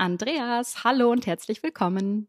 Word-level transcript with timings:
Andreas. 0.00 0.82
Hallo 0.82 1.12
und 1.12 1.26
herzlich 1.26 1.62
willkommen. 1.62 2.26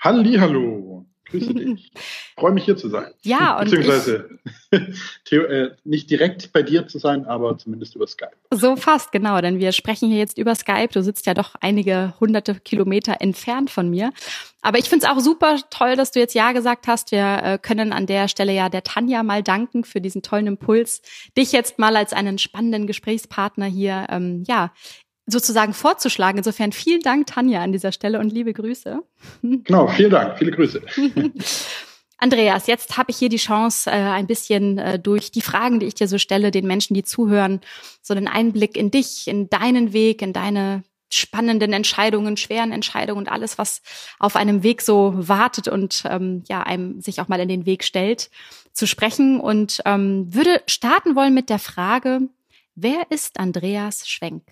Hallo. 0.00 1.04
Grüße 1.28 1.52
dich. 1.54 1.90
Freue 2.38 2.52
mich 2.52 2.64
hier 2.64 2.76
zu 2.76 2.88
sein. 2.88 3.12
Ja, 3.22 3.58
und 3.58 3.64
beziehungsweise 3.64 4.38
ich, 4.70 5.32
äh, 5.32 5.70
nicht 5.82 6.08
direkt 6.10 6.52
bei 6.52 6.62
dir 6.62 6.86
zu 6.86 6.98
sein, 6.98 7.26
aber 7.26 7.58
zumindest 7.58 7.96
über 7.96 8.06
Skype. 8.06 8.36
So 8.52 8.76
fast, 8.76 9.10
genau, 9.10 9.40
denn 9.40 9.58
wir 9.58 9.72
sprechen 9.72 10.08
hier 10.08 10.18
jetzt 10.18 10.38
über 10.38 10.54
Skype. 10.54 10.88
Du 10.92 11.02
sitzt 11.02 11.26
ja 11.26 11.34
doch 11.34 11.56
einige 11.60 12.14
hunderte 12.20 12.54
Kilometer 12.54 13.16
entfernt 13.20 13.70
von 13.70 13.90
mir. 13.90 14.12
Aber 14.62 14.78
ich 14.78 14.88
finde 14.88 15.06
es 15.06 15.10
auch 15.10 15.18
super 15.18 15.58
toll, 15.70 15.96
dass 15.96 16.12
du 16.12 16.20
jetzt 16.20 16.34
Ja 16.34 16.52
gesagt 16.52 16.86
hast. 16.86 17.10
Wir 17.10 17.40
äh, 17.42 17.58
können 17.58 17.92
an 17.92 18.06
der 18.06 18.28
Stelle 18.28 18.52
ja 18.52 18.68
der 18.68 18.84
Tanja 18.84 19.24
mal 19.24 19.42
danken 19.42 19.82
für 19.82 20.00
diesen 20.00 20.22
tollen 20.22 20.46
Impuls, 20.46 21.02
dich 21.36 21.50
jetzt 21.50 21.78
mal 21.78 21.96
als 21.96 22.12
einen 22.12 22.38
spannenden 22.38 22.86
Gesprächspartner 22.86 23.66
hier 23.66 24.06
ähm, 24.10 24.44
ja 24.46 24.72
sozusagen 25.26 25.74
vorzuschlagen. 25.74 26.38
Insofern 26.38 26.72
vielen 26.72 27.02
Dank, 27.02 27.26
Tanja, 27.26 27.62
an 27.62 27.72
dieser 27.72 27.92
Stelle 27.92 28.20
und 28.20 28.32
liebe 28.32 28.52
Grüße. 28.52 29.02
Genau, 29.42 29.88
vielen 29.88 30.10
Dank, 30.10 30.38
viele 30.38 30.52
Grüße. 30.52 30.82
Andreas, 32.18 32.66
jetzt 32.66 32.96
habe 32.96 33.10
ich 33.10 33.18
hier 33.18 33.28
die 33.28 33.36
Chance, 33.36 33.90
äh, 33.90 33.94
ein 33.94 34.26
bisschen 34.26 34.78
äh, 34.78 34.98
durch 34.98 35.30
die 35.30 35.42
Fragen, 35.42 35.80
die 35.80 35.86
ich 35.86 35.94
dir 35.94 36.08
so 36.08 36.16
stelle, 36.16 36.50
den 36.50 36.66
Menschen, 36.66 36.94
die 36.94 37.02
zuhören, 37.02 37.60
so 38.00 38.14
einen 38.14 38.26
Einblick 38.26 38.76
in 38.76 38.90
dich, 38.90 39.28
in 39.28 39.50
deinen 39.50 39.92
Weg, 39.92 40.22
in 40.22 40.32
deine 40.32 40.82
spannenden 41.10 41.72
Entscheidungen, 41.72 42.36
schweren 42.36 42.72
Entscheidungen 42.72 43.18
und 43.18 43.28
alles, 43.28 43.58
was 43.58 43.82
auf 44.18 44.34
einem 44.34 44.62
Weg 44.62 44.82
so 44.82 45.12
wartet 45.16 45.68
und 45.68 46.04
ähm, 46.08 46.42
ja 46.48 46.62
einem 46.62 47.00
sich 47.00 47.20
auch 47.20 47.28
mal 47.28 47.40
in 47.40 47.48
den 47.48 47.66
Weg 47.66 47.84
stellt, 47.84 48.30
zu 48.72 48.86
sprechen 48.86 49.38
und 49.38 49.82
ähm, 49.84 50.34
würde 50.34 50.62
starten 50.66 51.14
wollen 51.14 51.34
mit 51.34 51.48
der 51.48 51.58
Frage: 51.58 52.22
Wer 52.74 53.10
ist 53.10 53.38
Andreas 53.38 54.08
Schwenk? 54.08 54.42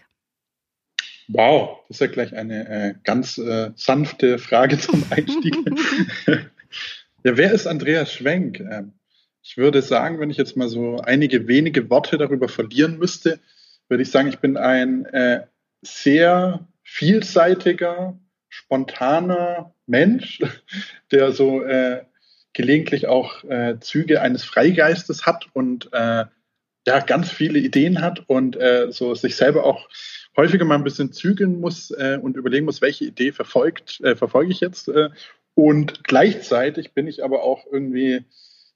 Wow, 1.28 1.80
das 1.88 1.96
ist 1.96 2.00
ja 2.00 2.06
gleich 2.08 2.34
eine 2.34 2.68
äh, 2.68 2.94
ganz 3.04 3.38
äh, 3.38 3.70
sanfte 3.76 4.38
Frage 4.38 4.78
zum 4.78 5.04
Einstieg. 5.10 5.56
ja, 6.26 7.36
wer 7.36 7.52
ist 7.52 7.66
Andreas 7.66 8.12
Schwenk? 8.12 8.60
Ähm, 8.60 8.92
ich 9.42 9.56
würde 9.56 9.82
sagen, 9.82 10.20
wenn 10.20 10.30
ich 10.30 10.36
jetzt 10.36 10.56
mal 10.56 10.68
so 10.68 10.96
einige 10.98 11.48
wenige 11.48 11.90
Worte 11.90 12.18
darüber 12.18 12.48
verlieren 12.48 12.98
müsste, 12.98 13.40
würde 13.88 14.02
ich 14.02 14.10
sagen, 14.10 14.28
ich 14.28 14.38
bin 14.38 14.56
ein 14.56 15.04
äh, 15.06 15.46
sehr 15.82 16.66
vielseitiger, 16.82 18.18
spontaner 18.48 19.74
Mensch, 19.86 20.40
der 21.10 21.32
so 21.32 21.62
äh, 21.62 22.04
gelegentlich 22.52 23.06
auch 23.06 23.44
äh, 23.44 23.78
Züge 23.80 24.20
eines 24.20 24.44
Freigeistes 24.44 25.26
hat 25.26 25.48
und 25.52 25.92
äh, 25.92 26.24
ja 26.86 27.00
ganz 27.00 27.30
viele 27.30 27.58
Ideen 27.58 28.00
hat 28.00 28.22
und 28.28 28.56
äh, 28.56 28.88
so 28.90 29.14
sich 29.14 29.36
selber 29.36 29.64
auch 29.64 29.88
häufiger 30.36 30.64
mal 30.64 30.76
ein 30.76 30.84
bisschen 30.84 31.12
zügeln 31.12 31.60
muss 31.60 31.90
äh, 31.90 32.18
und 32.20 32.36
überlegen 32.36 32.66
muss, 32.66 32.82
welche 32.82 33.04
Idee 33.04 33.32
verfolgt, 33.32 34.00
äh, 34.02 34.16
verfolge 34.16 34.52
ich 34.52 34.60
jetzt. 34.60 34.88
Äh, 34.88 35.10
und 35.54 36.04
gleichzeitig 36.04 36.92
bin 36.92 37.06
ich 37.06 37.22
aber 37.22 37.42
auch 37.42 37.66
irgendwie, 37.70 38.24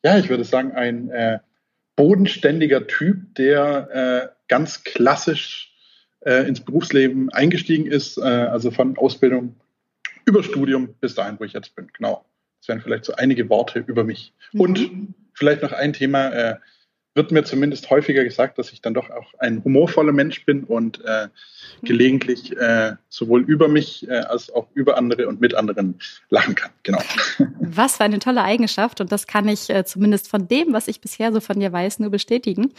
ja, 0.05 0.19
ich 0.19 0.29
würde 0.29 0.45
sagen, 0.45 0.73
ein 0.73 1.11
äh, 1.11 1.41
bodenständiger 1.97 2.87
Typ, 2.87 3.35
der 3.35 3.89
äh, 3.93 4.29
ganz 4.47 4.85
klassisch 4.85 5.75
äh, 6.21 6.47
ins 6.47 6.61
Berufsleben 6.61 7.31
eingestiegen 7.31 7.87
ist, 7.87 8.19
also 8.19 8.71
von 8.71 8.97
Ausbildung 8.97 9.57
über 10.25 10.43
Studium 10.43 10.95
bis 11.01 11.15
dahin, 11.15 11.39
wo 11.41 11.45
ich 11.45 11.53
jetzt 11.53 11.75
bin. 11.75 11.89
Genau. 11.97 12.25
Das 12.61 12.69
wären 12.69 12.81
vielleicht 12.81 13.05
so 13.05 13.15
einige 13.15 13.49
Worte 13.49 13.81
über 13.81 14.05
mich. 14.05 14.33
Mhm. 14.53 14.61
Und 14.61 14.91
vielleicht 15.35 15.63
noch 15.63 15.73
ein 15.73 15.93
Thema. 15.93 16.59
Wird 17.19 17.33
mir 17.33 17.43
zumindest 17.43 17.91
häufiger 17.91 18.23
gesagt, 18.23 18.59
dass 18.59 18.73
ich 18.73 18.81
dann 18.81 18.95
doch 18.95 19.11
auch 19.11 19.35
ein 19.41 19.65
humorvoller 19.65 20.13
Mensch 20.13 20.45
bin 20.45 20.63
und 20.63 21.05
äh, 21.05 21.27
gelegentlich 21.83 22.57
äh, 22.57 22.93
sowohl 23.09 23.43
über 23.43 23.67
mich 23.67 24.09
äh, 24.09 24.19
als 24.19 24.55
auch 24.55 24.69
über 24.73 24.97
andere 24.97 25.27
und 25.27 25.41
mit 25.41 25.53
anderen 25.53 25.99
lachen 26.31 26.55
kann. 26.55 26.71
Genau. 26.85 27.01
Was 27.61 27.97
für 27.97 28.05
eine 28.05 28.21
tolle 28.21 28.45
Eigenschaft 28.45 29.01
und 29.01 29.11
das 29.11 29.27
kann 29.27 29.49
ich 29.49 29.69
äh, 29.69 29.85
zumindest 29.85 30.29
von 30.29 30.47
dem, 30.47 30.73
was 30.73 30.87
ich 30.87 31.01
bisher 31.01 31.33
so 31.33 31.41
von 31.41 31.59
dir 31.59 31.73
weiß, 31.73 31.99
nur 31.99 32.11
bestätigen. 32.11 32.73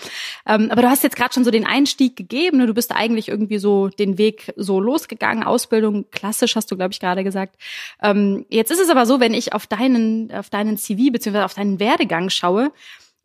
Ähm, 0.48 0.72
aber 0.72 0.84
du 0.84 0.90
hast 0.90 1.04
jetzt 1.04 1.18
gerade 1.18 1.34
schon 1.34 1.44
so 1.44 1.52
den 1.52 1.66
Einstieg 1.66 2.16
gegeben. 2.16 2.60
Ne? 2.60 2.68
Du 2.68 2.74
bist 2.74 2.96
eigentlich 2.96 3.28
irgendwie 3.28 3.58
so 3.58 3.90
den 3.90 4.18
Weg 4.18 4.54
so 4.56 4.80
losgegangen. 4.80 5.44
Ausbildung 5.44 6.10
klassisch 6.12 6.56
hast 6.56 6.72
du, 6.72 6.78
glaube 6.78 6.94
ich, 6.94 7.02
gerade 7.02 7.26
gesagt. 7.26 7.56
Ähm, 8.02 8.46
jetzt 8.48 8.72
ist 8.72 8.80
es 8.80 8.90
aber 8.90 9.06
so, 9.06 9.20
wenn 9.20 9.34
ich 9.34 9.52
auf 9.52 9.68
deinen 9.68 10.32
auf 10.32 10.50
deinen 10.50 10.78
CV 10.78 11.12
beziehungsweise 11.12 11.44
auf 11.44 11.56
deinen 11.56 11.82
Werdegang 11.82 12.30
schaue 12.30 12.72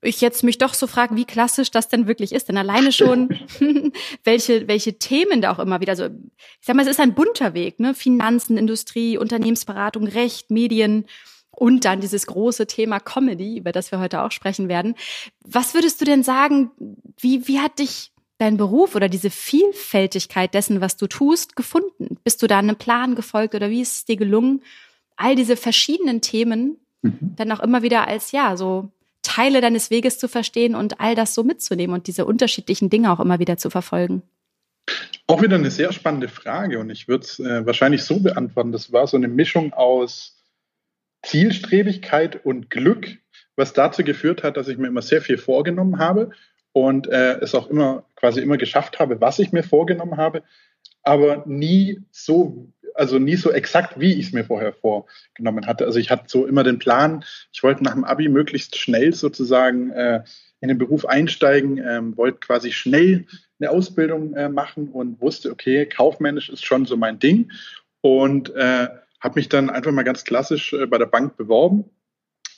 ich 0.04 0.20
jetzt 0.20 0.44
mich 0.44 0.58
doch 0.58 0.74
so 0.74 0.86
frage, 0.86 1.16
wie 1.16 1.24
klassisch 1.24 1.70
das 1.70 1.88
denn 1.88 2.06
wirklich 2.06 2.32
ist. 2.32 2.48
Denn 2.48 2.56
alleine 2.56 2.92
schon, 2.92 3.28
welche, 4.24 4.68
welche 4.68 4.98
Themen 4.98 5.42
da 5.42 5.52
auch 5.52 5.58
immer 5.58 5.80
wieder, 5.80 5.96
so, 5.96 6.06
ich 6.06 6.66
sag 6.66 6.76
mal, 6.76 6.82
es 6.82 6.88
ist 6.88 7.00
ein 7.00 7.14
bunter 7.14 7.54
Weg, 7.54 7.80
ne? 7.80 7.94
Finanzen, 7.94 8.56
Industrie, 8.56 9.18
Unternehmensberatung, 9.18 10.06
Recht, 10.06 10.50
Medien 10.50 11.06
und 11.50 11.84
dann 11.84 12.00
dieses 12.00 12.26
große 12.26 12.66
Thema 12.66 13.00
Comedy, 13.00 13.58
über 13.58 13.72
das 13.72 13.92
wir 13.92 14.00
heute 14.00 14.22
auch 14.22 14.32
sprechen 14.32 14.68
werden. 14.68 14.94
Was 15.44 15.74
würdest 15.74 16.00
du 16.00 16.04
denn 16.04 16.22
sagen, 16.22 16.70
wie, 17.18 17.46
wie 17.46 17.60
hat 17.60 17.78
dich 17.78 18.12
dein 18.38 18.56
Beruf 18.56 18.94
oder 18.94 19.08
diese 19.08 19.30
Vielfältigkeit 19.30 20.54
dessen, 20.54 20.80
was 20.80 20.96
du 20.96 21.06
tust, 21.06 21.56
gefunden? 21.56 22.18
Bist 22.24 22.42
du 22.42 22.46
da 22.46 22.58
einem 22.58 22.76
Plan 22.76 23.14
gefolgt 23.14 23.54
oder 23.54 23.70
wie 23.70 23.82
ist 23.82 23.94
es 23.94 24.04
dir 24.04 24.16
gelungen, 24.16 24.62
all 25.16 25.36
diese 25.36 25.56
verschiedenen 25.56 26.20
Themen 26.20 26.78
mhm. 27.02 27.34
dann 27.36 27.52
auch 27.52 27.60
immer 27.60 27.82
wieder 27.82 28.08
als, 28.08 28.32
ja, 28.32 28.56
so 28.56 28.90
Teile 29.34 29.60
deines 29.60 29.90
Weges 29.90 30.18
zu 30.18 30.28
verstehen 30.28 30.76
und 30.76 31.00
all 31.00 31.16
das 31.16 31.34
so 31.34 31.42
mitzunehmen 31.42 31.94
und 31.94 32.06
diese 32.06 32.24
unterschiedlichen 32.24 32.88
Dinge 32.88 33.12
auch 33.12 33.18
immer 33.18 33.40
wieder 33.40 33.56
zu 33.56 33.68
verfolgen? 33.68 34.22
Auch 35.26 35.42
wieder 35.42 35.56
eine 35.56 35.72
sehr 35.72 35.92
spannende 35.92 36.28
Frage 36.28 36.78
und 36.78 36.90
ich 36.90 37.08
würde 37.08 37.24
es 37.24 37.40
äh, 37.40 37.66
wahrscheinlich 37.66 38.04
so 38.04 38.20
beantworten. 38.20 38.70
Das 38.70 38.92
war 38.92 39.08
so 39.08 39.16
eine 39.16 39.26
Mischung 39.26 39.72
aus 39.72 40.36
Zielstrebigkeit 41.22 42.44
und 42.44 42.70
Glück, 42.70 43.08
was 43.56 43.72
dazu 43.72 44.04
geführt 44.04 44.44
hat, 44.44 44.56
dass 44.56 44.68
ich 44.68 44.78
mir 44.78 44.86
immer 44.86 45.02
sehr 45.02 45.20
viel 45.20 45.38
vorgenommen 45.38 45.98
habe 45.98 46.30
und 46.72 47.08
äh, 47.08 47.40
es 47.40 47.56
auch 47.56 47.68
immer 47.68 48.04
quasi 48.14 48.40
immer 48.40 48.56
geschafft 48.56 49.00
habe, 49.00 49.20
was 49.20 49.40
ich 49.40 49.50
mir 49.50 49.64
vorgenommen 49.64 50.16
habe, 50.16 50.44
aber 51.02 51.42
nie 51.46 52.02
so 52.12 52.68
also 52.94 53.18
nie 53.18 53.36
so 53.36 53.50
exakt, 53.50 53.98
wie 53.98 54.14
ich 54.14 54.26
es 54.26 54.32
mir 54.32 54.44
vorher 54.44 54.72
vorgenommen 54.72 55.66
hatte. 55.66 55.84
Also 55.84 55.98
ich 55.98 56.10
hatte 56.10 56.24
so 56.28 56.46
immer 56.46 56.62
den 56.62 56.78
Plan, 56.78 57.24
ich 57.52 57.62
wollte 57.62 57.84
nach 57.84 57.94
dem 57.94 58.04
Abi 58.04 58.28
möglichst 58.28 58.78
schnell 58.78 59.12
sozusagen 59.12 59.90
äh, 59.90 60.22
in 60.60 60.68
den 60.68 60.78
Beruf 60.78 61.04
einsteigen, 61.04 61.78
ähm, 61.78 62.16
wollte 62.16 62.38
quasi 62.38 62.72
schnell 62.72 63.26
eine 63.60 63.70
Ausbildung 63.70 64.34
äh, 64.34 64.48
machen 64.48 64.88
und 64.88 65.20
wusste, 65.20 65.50
okay, 65.50 65.86
kaufmännisch 65.86 66.48
ist 66.48 66.64
schon 66.64 66.86
so 66.86 66.96
mein 66.96 67.18
Ding 67.18 67.50
und 68.00 68.54
äh, 68.54 68.88
habe 69.20 69.34
mich 69.34 69.48
dann 69.48 69.70
einfach 69.70 69.92
mal 69.92 70.04
ganz 70.04 70.24
klassisch 70.24 70.72
äh, 70.72 70.86
bei 70.86 70.98
der 70.98 71.06
Bank 71.06 71.36
beworben. 71.36 71.84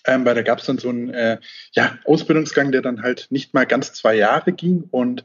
Ähm, 0.08 0.24
weil 0.24 0.36
da 0.36 0.42
gab 0.42 0.60
es 0.60 0.66
dann 0.66 0.78
so 0.78 0.88
einen 0.88 1.08
äh, 1.08 1.38
ja, 1.72 1.98
Ausbildungsgang, 2.04 2.70
der 2.70 2.80
dann 2.80 3.02
halt 3.02 3.26
nicht 3.30 3.54
mal 3.54 3.66
ganz 3.66 3.92
zwei 3.92 4.14
Jahre 4.14 4.52
ging 4.52 4.84
und 4.92 5.24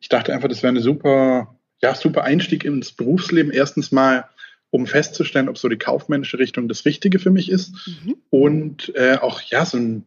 ich 0.00 0.08
dachte 0.08 0.32
einfach, 0.32 0.48
das 0.48 0.62
wäre 0.62 0.70
eine 0.70 0.80
super, 0.80 1.56
ja, 1.80 1.94
super 1.94 2.24
Einstieg 2.24 2.64
ins 2.64 2.92
Berufsleben. 2.92 3.52
Erstens 3.52 3.92
mal 3.92 4.28
um 4.70 4.86
festzustellen, 4.86 5.48
ob 5.48 5.58
so 5.58 5.68
die 5.68 5.78
kaufmännische 5.78 6.38
Richtung 6.38 6.68
das 6.68 6.84
Richtige 6.84 7.18
für 7.18 7.30
mich 7.30 7.50
ist 7.50 7.74
mhm. 7.86 8.16
und 8.30 8.92
äh, 8.94 9.16
auch 9.20 9.40
ja 9.42 9.64
so 9.64 9.78
eine 9.78 10.02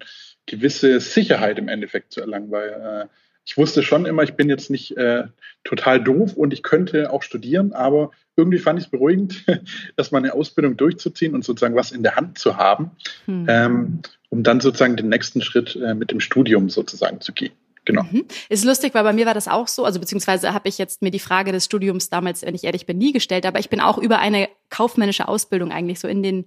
gewisse 0.45 0.99
Sicherheit 0.99 1.59
im 1.59 1.67
Endeffekt 1.67 2.13
zu 2.13 2.21
erlangen, 2.21 2.51
weil 2.51 2.69
äh, 2.69 3.07
ich 3.45 3.57
wusste 3.57 3.81
schon 3.81 4.05
immer, 4.05 4.23
ich 4.23 4.35
bin 4.35 4.49
jetzt 4.49 4.69
nicht 4.69 4.95
äh, 4.97 5.23
total 5.63 6.03
doof 6.03 6.33
und 6.33 6.53
ich 6.53 6.63
könnte 6.63 7.11
auch 7.11 7.23
studieren, 7.23 7.73
aber 7.73 8.11
irgendwie 8.35 8.59
fand 8.59 8.79
ich 8.79 8.85
es 8.85 8.91
beruhigend, 8.91 9.45
erstmal 9.97 10.21
eine 10.21 10.33
Ausbildung 10.33 10.77
durchzuziehen 10.77 11.33
und 11.33 11.43
sozusagen 11.43 11.75
was 11.75 11.91
in 11.91 12.03
der 12.03 12.15
Hand 12.15 12.37
zu 12.37 12.57
haben, 12.57 12.91
mhm. 13.25 13.45
ähm, 13.49 13.99
um 14.29 14.43
dann 14.43 14.59
sozusagen 14.59 14.95
den 14.95 15.09
nächsten 15.09 15.41
Schritt 15.41 15.75
äh, 15.75 15.95
mit 15.95 16.11
dem 16.11 16.19
Studium 16.19 16.69
sozusagen 16.69 17.19
zu 17.19 17.33
gehen. 17.33 17.53
Genau. 17.85 18.03
Mhm. 18.03 18.25
Ist 18.49 18.63
lustig, 18.63 18.93
weil 18.93 19.03
bei 19.03 19.13
mir 19.13 19.25
war 19.25 19.33
das 19.33 19.47
auch 19.47 19.67
so, 19.67 19.85
also 19.85 19.99
beziehungsweise 19.99 20.53
habe 20.53 20.69
ich 20.69 20.77
jetzt 20.77 21.01
mir 21.01 21.09
die 21.09 21.19
Frage 21.19 21.51
des 21.51 21.65
Studiums 21.65 22.09
damals, 22.09 22.43
wenn 22.43 22.53
ich 22.53 22.63
ehrlich 22.63 22.85
bin, 22.85 22.99
nie 22.99 23.11
gestellt, 23.11 23.45
aber 23.45 23.59
ich 23.59 23.69
bin 23.69 23.81
auch 23.81 23.97
über 23.97 24.19
eine 24.19 24.49
kaufmännische 24.69 25.27
Ausbildung 25.27 25.71
eigentlich 25.71 25.99
so 25.99 26.07
in 26.07 26.21
den 26.21 26.45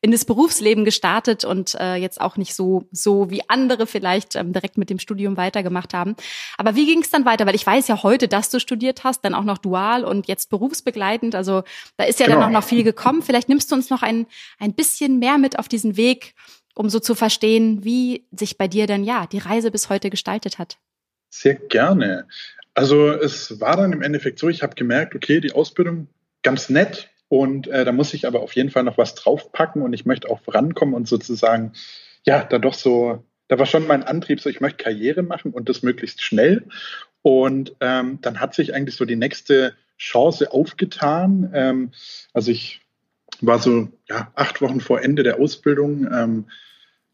in 0.00 0.12
das 0.12 0.24
Berufsleben 0.24 0.84
gestartet 0.84 1.44
und 1.44 1.74
äh, 1.74 1.96
jetzt 1.96 2.20
auch 2.20 2.36
nicht 2.36 2.54
so 2.54 2.84
so 2.92 3.30
wie 3.30 3.48
andere 3.48 3.88
vielleicht 3.88 4.36
ähm, 4.36 4.52
direkt 4.52 4.78
mit 4.78 4.88
dem 4.88 5.00
Studium 5.00 5.36
weitergemacht 5.36 5.92
haben. 5.92 6.14
Aber 6.56 6.76
wie 6.76 6.86
ging 6.86 7.02
es 7.02 7.10
dann 7.10 7.24
weiter? 7.24 7.46
Weil 7.46 7.56
ich 7.56 7.66
weiß 7.66 7.88
ja 7.88 8.04
heute, 8.04 8.28
dass 8.28 8.50
du 8.50 8.60
studiert 8.60 9.02
hast, 9.02 9.24
dann 9.24 9.34
auch 9.34 9.44
noch 9.44 9.58
dual 9.58 10.04
und 10.04 10.28
jetzt 10.28 10.50
berufsbegleitend. 10.50 11.34
Also 11.34 11.64
da 11.96 12.04
ist 12.04 12.20
ja 12.20 12.26
genau. 12.26 12.38
dann 12.38 12.48
auch 12.48 12.60
noch 12.60 12.64
viel 12.64 12.84
gekommen. 12.84 13.22
Vielleicht 13.22 13.48
nimmst 13.48 13.72
du 13.72 13.74
uns 13.74 13.90
noch 13.90 14.02
ein 14.02 14.26
ein 14.60 14.72
bisschen 14.72 15.18
mehr 15.18 15.36
mit 15.36 15.58
auf 15.58 15.66
diesen 15.66 15.96
Weg 15.96 16.34
um 16.76 16.90
so 16.90 17.00
zu 17.00 17.14
verstehen, 17.14 17.84
wie 17.84 18.26
sich 18.30 18.58
bei 18.58 18.68
dir 18.68 18.86
denn 18.86 19.02
ja 19.02 19.26
die 19.26 19.38
Reise 19.38 19.70
bis 19.70 19.88
heute 19.88 20.10
gestaltet 20.10 20.58
hat. 20.58 20.76
Sehr 21.38 21.54
gerne. 21.54 22.26
Also 22.72 23.10
es 23.10 23.60
war 23.60 23.76
dann 23.76 23.92
im 23.92 24.00
Endeffekt 24.00 24.38
so, 24.38 24.48
ich 24.48 24.62
habe 24.62 24.74
gemerkt, 24.74 25.14
okay, 25.14 25.38
die 25.38 25.52
Ausbildung 25.52 26.08
ganz 26.42 26.70
nett 26.70 27.10
und 27.28 27.68
äh, 27.68 27.84
da 27.84 27.92
muss 27.92 28.14
ich 28.14 28.26
aber 28.26 28.40
auf 28.40 28.54
jeden 28.54 28.70
Fall 28.70 28.84
noch 28.84 28.96
was 28.96 29.14
draufpacken 29.14 29.82
und 29.82 29.92
ich 29.92 30.06
möchte 30.06 30.30
auch 30.30 30.40
vorankommen 30.40 30.94
und 30.94 31.06
sozusagen, 31.06 31.72
ja, 32.24 32.42
da 32.42 32.58
doch 32.58 32.72
so, 32.72 33.22
da 33.48 33.58
war 33.58 33.66
schon 33.66 33.86
mein 33.86 34.02
Antrieb, 34.02 34.40
so 34.40 34.48
ich 34.48 34.62
möchte 34.62 34.82
Karriere 34.82 35.22
machen 35.22 35.52
und 35.52 35.68
das 35.68 35.82
möglichst 35.82 36.22
schnell. 36.22 36.64
Und 37.20 37.76
ähm, 37.80 38.18
dann 38.22 38.40
hat 38.40 38.54
sich 38.54 38.72
eigentlich 38.72 38.96
so 38.96 39.04
die 39.04 39.16
nächste 39.16 39.74
Chance 39.98 40.52
aufgetan. 40.52 41.50
Ähm, 41.52 41.92
also 42.32 42.50
ich 42.50 42.80
war 43.42 43.58
so 43.58 43.88
ja, 44.08 44.32
acht 44.36 44.62
Wochen 44.62 44.80
vor 44.80 45.02
Ende 45.02 45.22
der 45.22 45.38
Ausbildung, 45.38 46.08
ähm, 46.10 46.46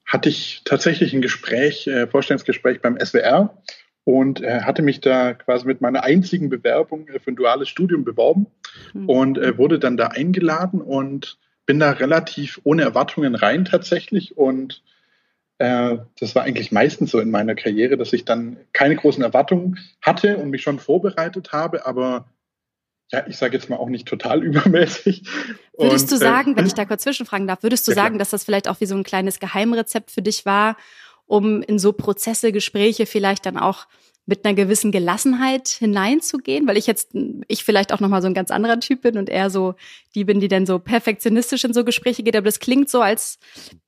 hatte 0.04 0.28
ich 0.28 0.62
tatsächlich 0.64 1.12
ein 1.12 1.22
Gespräch, 1.22 1.88
äh, 1.88 2.06
Vorstellungsgespräch 2.06 2.80
beim 2.82 2.98
SWR 3.00 3.56
und 4.04 4.42
äh, 4.42 4.62
hatte 4.62 4.82
mich 4.82 5.00
da 5.00 5.34
quasi 5.34 5.66
mit 5.66 5.80
meiner 5.80 6.02
einzigen 6.02 6.48
Bewerbung 6.48 7.08
äh, 7.08 7.18
für 7.18 7.30
ein 7.30 7.36
duales 7.36 7.68
Studium 7.68 8.04
beworben. 8.04 8.46
Mhm. 8.94 9.08
und 9.08 9.38
äh, 9.38 9.58
wurde 9.58 9.78
dann 9.78 9.96
da 9.96 10.08
eingeladen 10.08 10.80
und 10.80 11.38
bin 11.66 11.78
da 11.78 11.90
relativ 11.92 12.60
ohne 12.64 12.82
Erwartungen 12.82 13.34
rein 13.34 13.64
tatsächlich. 13.64 14.36
Und 14.36 14.82
äh, 15.58 15.98
das 16.18 16.34
war 16.34 16.42
eigentlich 16.44 16.72
meistens 16.72 17.10
so 17.10 17.20
in 17.20 17.30
meiner 17.30 17.54
Karriere, 17.54 17.96
dass 17.96 18.12
ich 18.12 18.24
dann 18.24 18.56
keine 18.72 18.96
großen 18.96 19.22
Erwartungen 19.22 19.78
hatte 20.00 20.38
und 20.38 20.50
mich 20.50 20.62
schon 20.62 20.78
vorbereitet 20.78 21.52
habe, 21.52 21.86
aber 21.86 22.26
ja, 23.12 23.26
ich 23.26 23.36
sage 23.36 23.54
jetzt 23.54 23.68
mal 23.68 23.76
auch 23.76 23.90
nicht 23.90 24.08
total 24.08 24.42
übermäßig. 24.42 25.24
Würdest 25.76 26.10
und, 26.10 26.12
du 26.12 26.24
äh, 26.24 26.28
sagen, 26.28 26.56
wenn 26.56 26.66
ich 26.66 26.74
da 26.74 26.86
kurz 26.86 27.02
zwischenfragen 27.02 27.46
darf, 27.46 27.62
würdest 27.62 27.86
du 27.86 27.92
ja, 27.92 27.96
sagen, 27.96 28.18
dass 28.18 28.30
das 28.30 28.44
vielleicht 28.44 28.68
auch 28.68 28.80
wie 28.80 28.86
so 28.86 28.96
ein 28.96 29.04
kleines 29.04 29.38
Geheimrezept 29.38 30.10
für 30.10 30.22
dich 30.22 30.46
war, 30.46 30.76
um 31.26 31.62
in 31.62 31.78
so 31.78 31.92
Prozesse, 31.92 32.52
Gespräche 32.52 33.06
vielleicht 33.06 33.46
dann 33.46 33.56
auch 33.56 33.86
mit 34.24 34.44
einer 34.44 34.54
gewissen 34.54 34.92
Gelassenheit 34.92 35.68
hineinzugehen, 35.68 36.68
weil 36.68 36.76
ich 36.76 36.86
jetzt, 36.86 37.10
ich 37.48 37.64
vielleicht 37.64 37.92
auch 37.92 37.98
nochmal 37.98 38.22
so 38.22 38.28
ein 38.28 38.34
ganz 38.34 38.52
anderer 38.52 38.78
Typ 38.78 39.02
bin 39.02 39.18
und 39.18 39.28
eher 39.28 39.50
so 39.50 39.74
die 40.14 40.24
bin, 40.24 40.38
die 40.38 40.46
dann 40.46 40.64
so 40.64 40.78
perfektionistisch 40.78 41.64
in 41.64 41.74
so 41.74 41.84
Gespräche 41.84 42.22
geht, 42.22 42.36
aber 42.36 42.44
das 42.44 42.60
klingt 42.60 42.88
so, 42.88 43.00
als, 43.00 43.40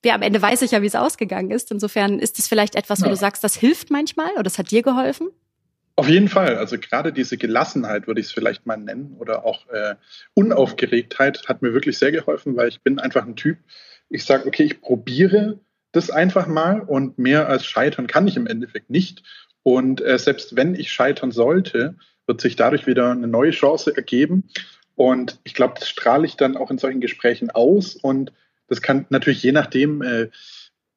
ja, 0.04 0.14
am 0.14 0.22
Ende 0.22 0.42
weiß 0.42 0.62
ich 0.62 0.72
ja, 0.72 0.82
wie 0.82 0.86
es 0.86 0.96
ausgegangen 0.96 1.52
ist. 1.52 1.70
Insofern 1.70 2.18
ist 2.18 2.38
es 2.40 2.48
vielleicht 2.48 2.74
etwas, 2.74 3.00
wo 3.00 3.04
ja. 3.04 3.10
du 3.10 3.16
sagst, 3.16 3.44
das 3.44 3.54
hilft 3.54 3.90
manchmal 3.90 4.32
oder 4.32 4.42
das 4.42 4.58
hat 4.58 4.72
dir 4.72 4.82
geholfen? 4.82 5.28
Auf 5.96 6.08
jeden 6.08 6.28
Fall. 6.28 6.56
Also 6.56 6.78
gerade 6.78 7.12
diese 7.12 7.36
Gelassenheit 7.36 8.08
würde 8.08 8.20
ich 8.20 8.26
es 8.26 8.32
vielleicht 8.32 8.66
mal 8.66 8.76
nennen 8.76 9.14
oder 9.20 9.44
auch 9.44 9.68
äh, 9.68 9.94
Unaufgeregtheit 10.34 11.46
hat 11.46 11.62
mir 11.62 11.72
wirklich 11.72 11.98
sehr 11.98 12.10
geholfen, 12.10 12.56
weil 12.56 12.68
ich 12.68 12.80
bin 12.80 12.98
einfach 12.98 13.24
ein 13.24 13.36
Typ. 13.36 13.58
Ich 14.08 14.24
sage, 14.24 14.48
okay, 14.48 14.64
ich 14.64 14.80
probiere 14.80 15.60
das 15.94 16.10
einfach 16.10 16.46
mal 16.46 16.80
und 16.80 17.18
mehr 17.18 17.48
als 17.48 17.64
scheitern 17.64 18.06
kann 18.06 18.26
ich 18.26 18.36
im 18.36 18.46
Endeffekt 18.46 18.90
nicht. 18.90 19.22
Und 19.62 20.00
äh, 20.00 20.18
selbst 20.18 20.56
wenn 20.56 20.74
ich 20.74 20.92
scheitern 20.92 21.30
sollte, 21.30 21.96
wird 22.26 22.40
sich 22.40 22.56
dadurch 22.56 22.86
wieder 22.86 23.10
eine 23.10 23.28
neue 23.28 23.52
Chance 23.52 23.96
ergeben. 23.96 24.48
Und 24.96 25.40
ich 25.44 25.54
glaube, 25.54 25.74
das 25.78 25.88
strahle 25.88 26.26
ich 26.26 26.36
dann 26.36 26.56
auch 26.56 26.70
in 26.70 26.78
solchen 26.78 27.00
Gesprächen 27.00 27.50
aus. 27.50 27.94
Und 27.94 28.32
das 28.66 28.82
kann 28.82 29.06
natürlich 29.08 29.42
je 29.42 29.52
nachdem, 29.52 30.02
äh, 30.02 30.30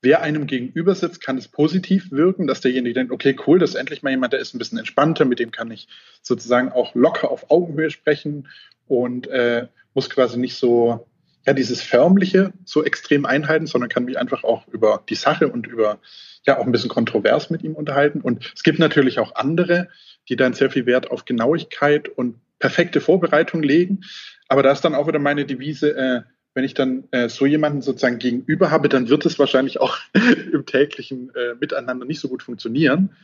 wer 0.01 0.21
einem 0.21 0.47
gegenüber 0.47 0.95
sitzt, 0.95 1.21
kann 1.21 1.37
es 1.37 1.47
positiv 1.47 2.11
wirken, 2.11 2.47
dass 2.47 2.61
derjenige 2.61 2.93
denkt, 2.93 3.11
okay, 3.11 3.35
cool, 3.45 3.59
das 3.59 3.71
ist 3.71 3.75
endlich 3.75 4.03
mal 4.03 4.11
jemand, 4.11 4.33
der 4.33 4.39
ist 4.39 4.53
ein 4.53 4.59
bisschen 4.59 4.77
entspannter, 4.77 5.25
mit 5.25 5.39
dem 5.39 5.51
kann 5.51 5.71
ich 5.71 5.87
sozusagen 6.21 6.71
auch 6.71 6.95
locker 6.95 7.29
auf 7.29 7.49
Augenhöhe 7.51 7.91
sprechen 7.91 8.47
und 8.87 9.27
äh, 9.27 9.67
muss 9.93 10.09
quasi 10.09 10.37
nicht 10.37 10.55
so 10.55 11.07
ja, 11.47 11.53
dieses 11.53 11.81
Förmliche 11.81 12.51
so 12.65 12.83
extrem 12.83 13.25
einhalten, 13.25 13.67
sondern 13.67 13.89
kann 13.89 14.03
mich 14.03 14.19
einfach 14.19 14.43
auch 14.43 14.67
über 14.67 15.03
die 15.07 15.15
Sache 15.15 15.47
und 15.47 15.65
über 15.65 15.99
ja 16.45 16.59
auch 16.59 16.65
ein 16.65 16.73
bisschen 16.73 16.89
kontrovers 16.89 17.49
mit 17.49 17.63
ihm 17.63 17.73
unterhalten. 17.73 18.19
Und 18.19 18.51
es 18.53 18.63
gibt 18.63 18.79
natürlich 18.79 19.17
auch 19.19 19.33
andere, 19.35 19.87
die 20.27 20.35
dann 20.35 20.53
sehr 20.53 20.69
viel 20.69 20.85
Wert 20.85 21.09
auf 21.09 21.23
Genauigkeit 21.23 22.09
und 22.09 22.35
perfekte 22.59 22.99
Vorbereitung 22.99 23.63
legen. 23.63 24.01
Aber 24.49 24.61
da 24.61 24.73
ist 24.73 24.81
dann 24.81 24.93
auch 24.93 25.07
wieder 25.07 25.19
meine 25.19 25.45
Devise, 25.45 25.95
äh, 25.95 26.21
wenn 26.53 26.65
ich 26.65 26.73
dann 26.73 27.05
äh, 27.11 27.29
so 27.29 27.45
jemanden 27.45 27.81
sozusagen 27.81 28.17
gegenüber 28.17 28.69
habe, 28.69 28.89
dann 28.89 29.07
wird 29.07 29.25
es 29.25 29.39
wahrscheinlich 29.39 29.79
auch 29.79 29.97
im 30.51 30.65
täglichen 30.65 31.31
äh, 31.33 31.55
Miteinander 31.59 32.05
nicht 32.05 32.19
so 32.19 32.27
gut 32.27 32.43
funktionieren. 32.43 33.15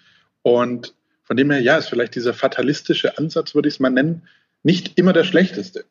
Und 0.43 0.93
von 1.23 1.35
dem 1.35 1.51
her, 1.51 1.59
ja, 1.59 1.77
ist 1.77 1.89
vielleicht 1.89 2.15
dieser 2.15 2.33
fatalistische 2.33 3.17
Ansatz, 3.17 3.53
würde 3.53 3.67
ich 3.67 3.75
es 3.75 3.79
mal 3.81 3.89
nennen, 3.89 4.23
nicht 4.63 4.97
immer 4.97 5.11
der 5.11 5.25
schlechteste. 5.25 5.85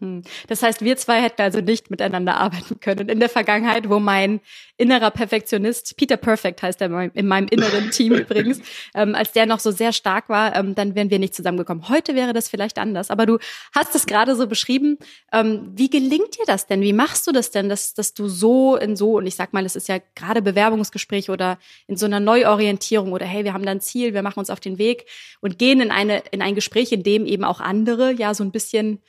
Hm. 0.00 0.22
Das 0.48 0.62
heißt, 0.62 0.82
wir 0.82 0.96
zwei 0.96 1.22
hätten 1.22 1.42
also 1.42 1.60
nicht 1.60 1.90
miteinander 1.90 2.36
arbeiten 2.36 2.80
können 2.80 3.08
in 3.08 3.20
der 3.20 3.28
Vergangenheit, 3.28 3.88
wo 3.88 4.00
mein 4.00 4.40
innerer 4.76 5.10
Perfektionist, 5.10 5.96
Peter 5.96 6.16
Perfect 6.16 6.62
heißt 6.62 6.82
er 6.82 7.10
in 7.14 7.26
meinem 7.26 7.48
inneren 7.48 7.90
Team 7.92 8.14
übrigens, 8.14 8.60
ähm, 8.94 9.14
als 9.14 9.32
der 9.32 9.46
noch 9.46 9.60
so 9.60 9.70
sehr 9.70 9.92
stark 9.92 10.28
war, 10.28 10.54
ähm, 10.56 10.74
dann 10.74 10.94
wären 10.94 11.10
wir 11.10 11.18
nicht 11.18 11.34
zusammengekommen. 11.34 11.88
Heute 11.88 12.14
wäre 12.14 12.32
das 12.32 12.48
vielleicht 12.48 12.78
anders. 12.78 13.10
Aber 13.10 13.26
du 13.26 13.38
hast 13.74 13.94
es 13.94 14.06
gerade 14.06 14.34
so 14.34 14.46
beschrieben. 14.46 14.98
Ähm, 15.32 15.72
wie 15.74 15.88
gelingt 15.88 16.36
dir 16.36 16.44
das 16.46 16.66
denn? 16.66 16.80
Wie 16.82 16.92
machst 16.92 17.26
du 17.26 17.32
das 17.32 17.52
denn, 17.52 17.68
dass, 17.68 17.94
dass 17.94 18.12
du 18.12 18.28
so 18.28 18.76
in 18.76 18.96
so, 18.96 19.16
und 19.16 19.26
ich 19.26 19.36
sag 19.36 19.52
mal, 19.52 19.64
es 19.64 19.76
ist 19.76 19.88
ja 19.88 19.98
gerade 20.14 20.42
Bewerbungsgespräch 20.42 21.30
oder 21.30 21.58
in 21.86 21.96
so 21.96 22.06
einer 22.06 22.20
Neuorientierung 22.20 23.12
oder 23.12 23.24
hey, 23.24 23.44
wir 23.44 23.54
haben 23.54 23.64
da 23.64 23.70
ein 23.70 23.80
Ziel, 23.80 24.14
wir 24.14 24.22
machen 24.22 24.40
uns 24.40 24.50
auf 24.50 24.60
den 24.60 24.78
Weg 24.78 25.06
und 25.40 25.58
gehen 25.58 25.80
in 25.80 25.90
eine, 25.90 26.22
in 26.32 26.42
ein 26.42 26.54
Gespräch, 26.54 26.92
in 26.92 27.02
dem 27.02 27.24
eben 27.24 27.44
auch 27.44 27.60
andere 27.60 28.15
ja 28.18 28.34
so 28.34 28.44
ein 28.44 28.52
bisschen 28.52 29.00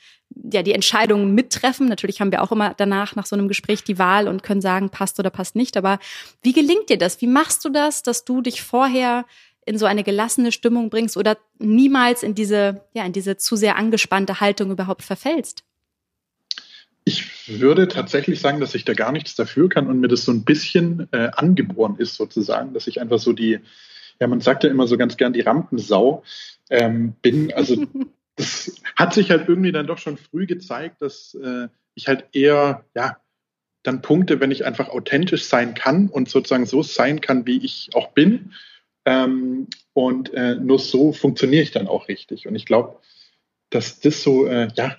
ja 0.52 0.62
die 0.62 0.72
Entscheidungen 0.72 1.34
mittreffen. 1.34 1.88
Natürlich 1.88 2.20
haben 2.20 2.32
wir 2.32 2.42
auch 2.42 2.52
immer 2.52 2.74
danach 2.76 3.16
nach 3.16 3.26
so 3.26 3.36
einem 3.36 3.48
Gespräch 3.48 3.84
die 3.84 3.98
Wahl 3.98 4.28
und 4.28 4.42
können 4.42 4.60
sagen, 4.60 4.90
passt 4.90 5.18
oder 5.18 5.30
passt 5.30 5.56
nicht. 5.56 5.76
Aber 5.76 5.98
wie 6.42 6.52
gelingt 6.52 6.88
dir 6.90 6.98
das? 6.98 7.20
Wie 7.20 7.26
machst 7.26 7.64
du 7.64 7.70
das, 7.70 8.02
dass 8.02 8.24
du 8.24 8.40
dich 8.40 8.62
vorher 8.62 9.24
in 9.66 9.78
so 9.78 9.86
eine 9.86 10.02
gelassene 10.02 10.52
Stimmung 10.52 10.90
bringst 10.90 11.16
oder 11.16 11.36
niemals 11.58 12.22
in 12.22 12.34
diese 12.34 12.82
ja 12.94 13.04
in 13.04 13.12
diese 13.12 13.36
zu 13.36 13.56
sehr 13.56 13.76
angespannte 13.76 14.40
Haltung 14.40 14.70
überhaupt 14.70 15.02
verfällst? 15.02 15.64
Ich 17.04 17.58
würde 17.58 17.88
tatsächlich 17.88 18.38
sagen, 18.38 18.60
dass 18.60 18.74
ich 18.74 18.84
da 18.84 18.92
gar 18.92 19.12
nichts 19.12 19.34
dafür 19.34 19.70
kann 19.70 19.86
und 19.86 20.00
mir 20.00 20.08
das 20.08 20.26
so 20.26 20.32
ein 20.32 20.44
bisschen 20.44 21.08
äh, 21.12 21.30
angeboren 21.34 21.96
ist, 21.96 22.16
sozusagen, 22.16 22.74
dass 22.74 22.86
ich 22.86 23.00
einfach 23.00 23.18
so 23.18 23.32
die, 23.32 23.60
ja, 24.20 24.26
man 24.26 24.42
sagt 24.42 24.62
ja 24.62 24.68
immer 24.68 24.86
so 24.86 24.98
ganz 24.98 25.16
gern 25.16 25.32
die 25.32 25.40
Rampensau 25.40 26.22
ähm, 26.68 27.14
bin. 27.22 27.50
Also 27.54 27.86
das 28.38 28.80
hat 28.96 29.12
sich 29.12 29.30
halt 29.30 29.48
irgendwie 29.48 29.72
dann 29.72 29.86
doch 29.86 29.98
schon 29.98 30.16
früh 30.16 30.46
gezeigt, 30.46 31.02
dass 31.02 31.34
äh, 31.34 31.68
ich 31.94 32.08
halt 32.08 32.26
eher, 32.32 32.84
ja, 32.94 33.18
dann 33.82 34.02
Punkte, 34.02 34.40
wenn 34.40 34.50
ich 34.50 34.64
einfach 34.64 34.88
authentisch 34.88 35.44
sein 35.44 35.74
kann 35.74 36.08
und 36.08 36.28
sozusagen 36.28 36.66
so 36.66 36.82
sein 36.82 37.20
kann, 37.20 37.46
wie 37.46 37.64
ich 37.64 37.90
auch 37.94 38.12
bin. 38.12 38.52
Ähm, 39.04 39.66
und 39.92 40.32
äh, 40.34 40.54
nur 40.54 40.78
so 40.78 41.12
funktioniere 41.12 41.62
ich 41.62 41.70
dann 41.72 41.88
auch 41.88 42.08
richtig. 42.08 42.46
Und 42.46 42.54
ich 42.54 42.66
glaube, 42.66 43.00
dass 43.70 44.00
das 44.00 44.22
so, 44.22 44.46
äh, 44.46 44.68
ja, 44.76 44.96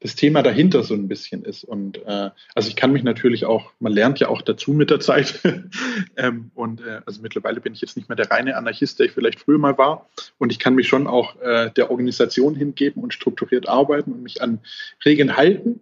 das 0.00 0.14
Thema 0.14 0.42
dahinter 0.42 0.82
so 0.82 0.94
ein 0.94 1.08
bisschen 1.08 1.44
ist. 1.44 1.62
Und 1.62 1.98
äh, 2.06 2.30
also 2.54 2.68
ich 2.68 2.76
kann 2.76 2.92
mich 2.92 3.02
natürlich 3.02 3.44
auch, 3.44 3.72
man 3.80 3.92
lernt 3.92 4.18
ja 4.18 4.28
auch 4.28 4.40
dazu 4.40 4.72
mit 4.72 4.90
der 4.90 4.98
Zeit. 4.98 5.40
ähm, 6.16 6.50
und 6.54 6.80
äh, 6.80 7.02
also 7.04 7.20
mittlerweile 7.20 7.60
bin 7.60 7.74
ich 7.74 7.82
jetzt 7.82 7.96
nicht 7.96 8.08
mehr 8.08 8.16
der 8.16 8.30
reine 8.30 8.56
Anarchist, 8.56 8.98
der 8.98 9.06
ich 9.06 9.12
vielleicht 9.12 9.40
früher 9.40 9.58
mal 9.58 9.76
war. 9.76 10.08
Und 10.38 10.52
ich 10.52 10.58
kann 10.58 10.74
mich 10.74 10.88
schon 10.88 11.06
auch 11.06 11.38
äh, 11.40 11.70
der 11.70 11.90
Organisation 11.90 12.54
hingeben 12.54 13.02
und 13.02 13.12
strukturiert 13.12 13.68
arbeiten 13.68 14.12
und 14.12 14.22
mich 14.22 14.42
an 14.42 14.60
Regeln 15.04 15.36
halten. 15.36 15.80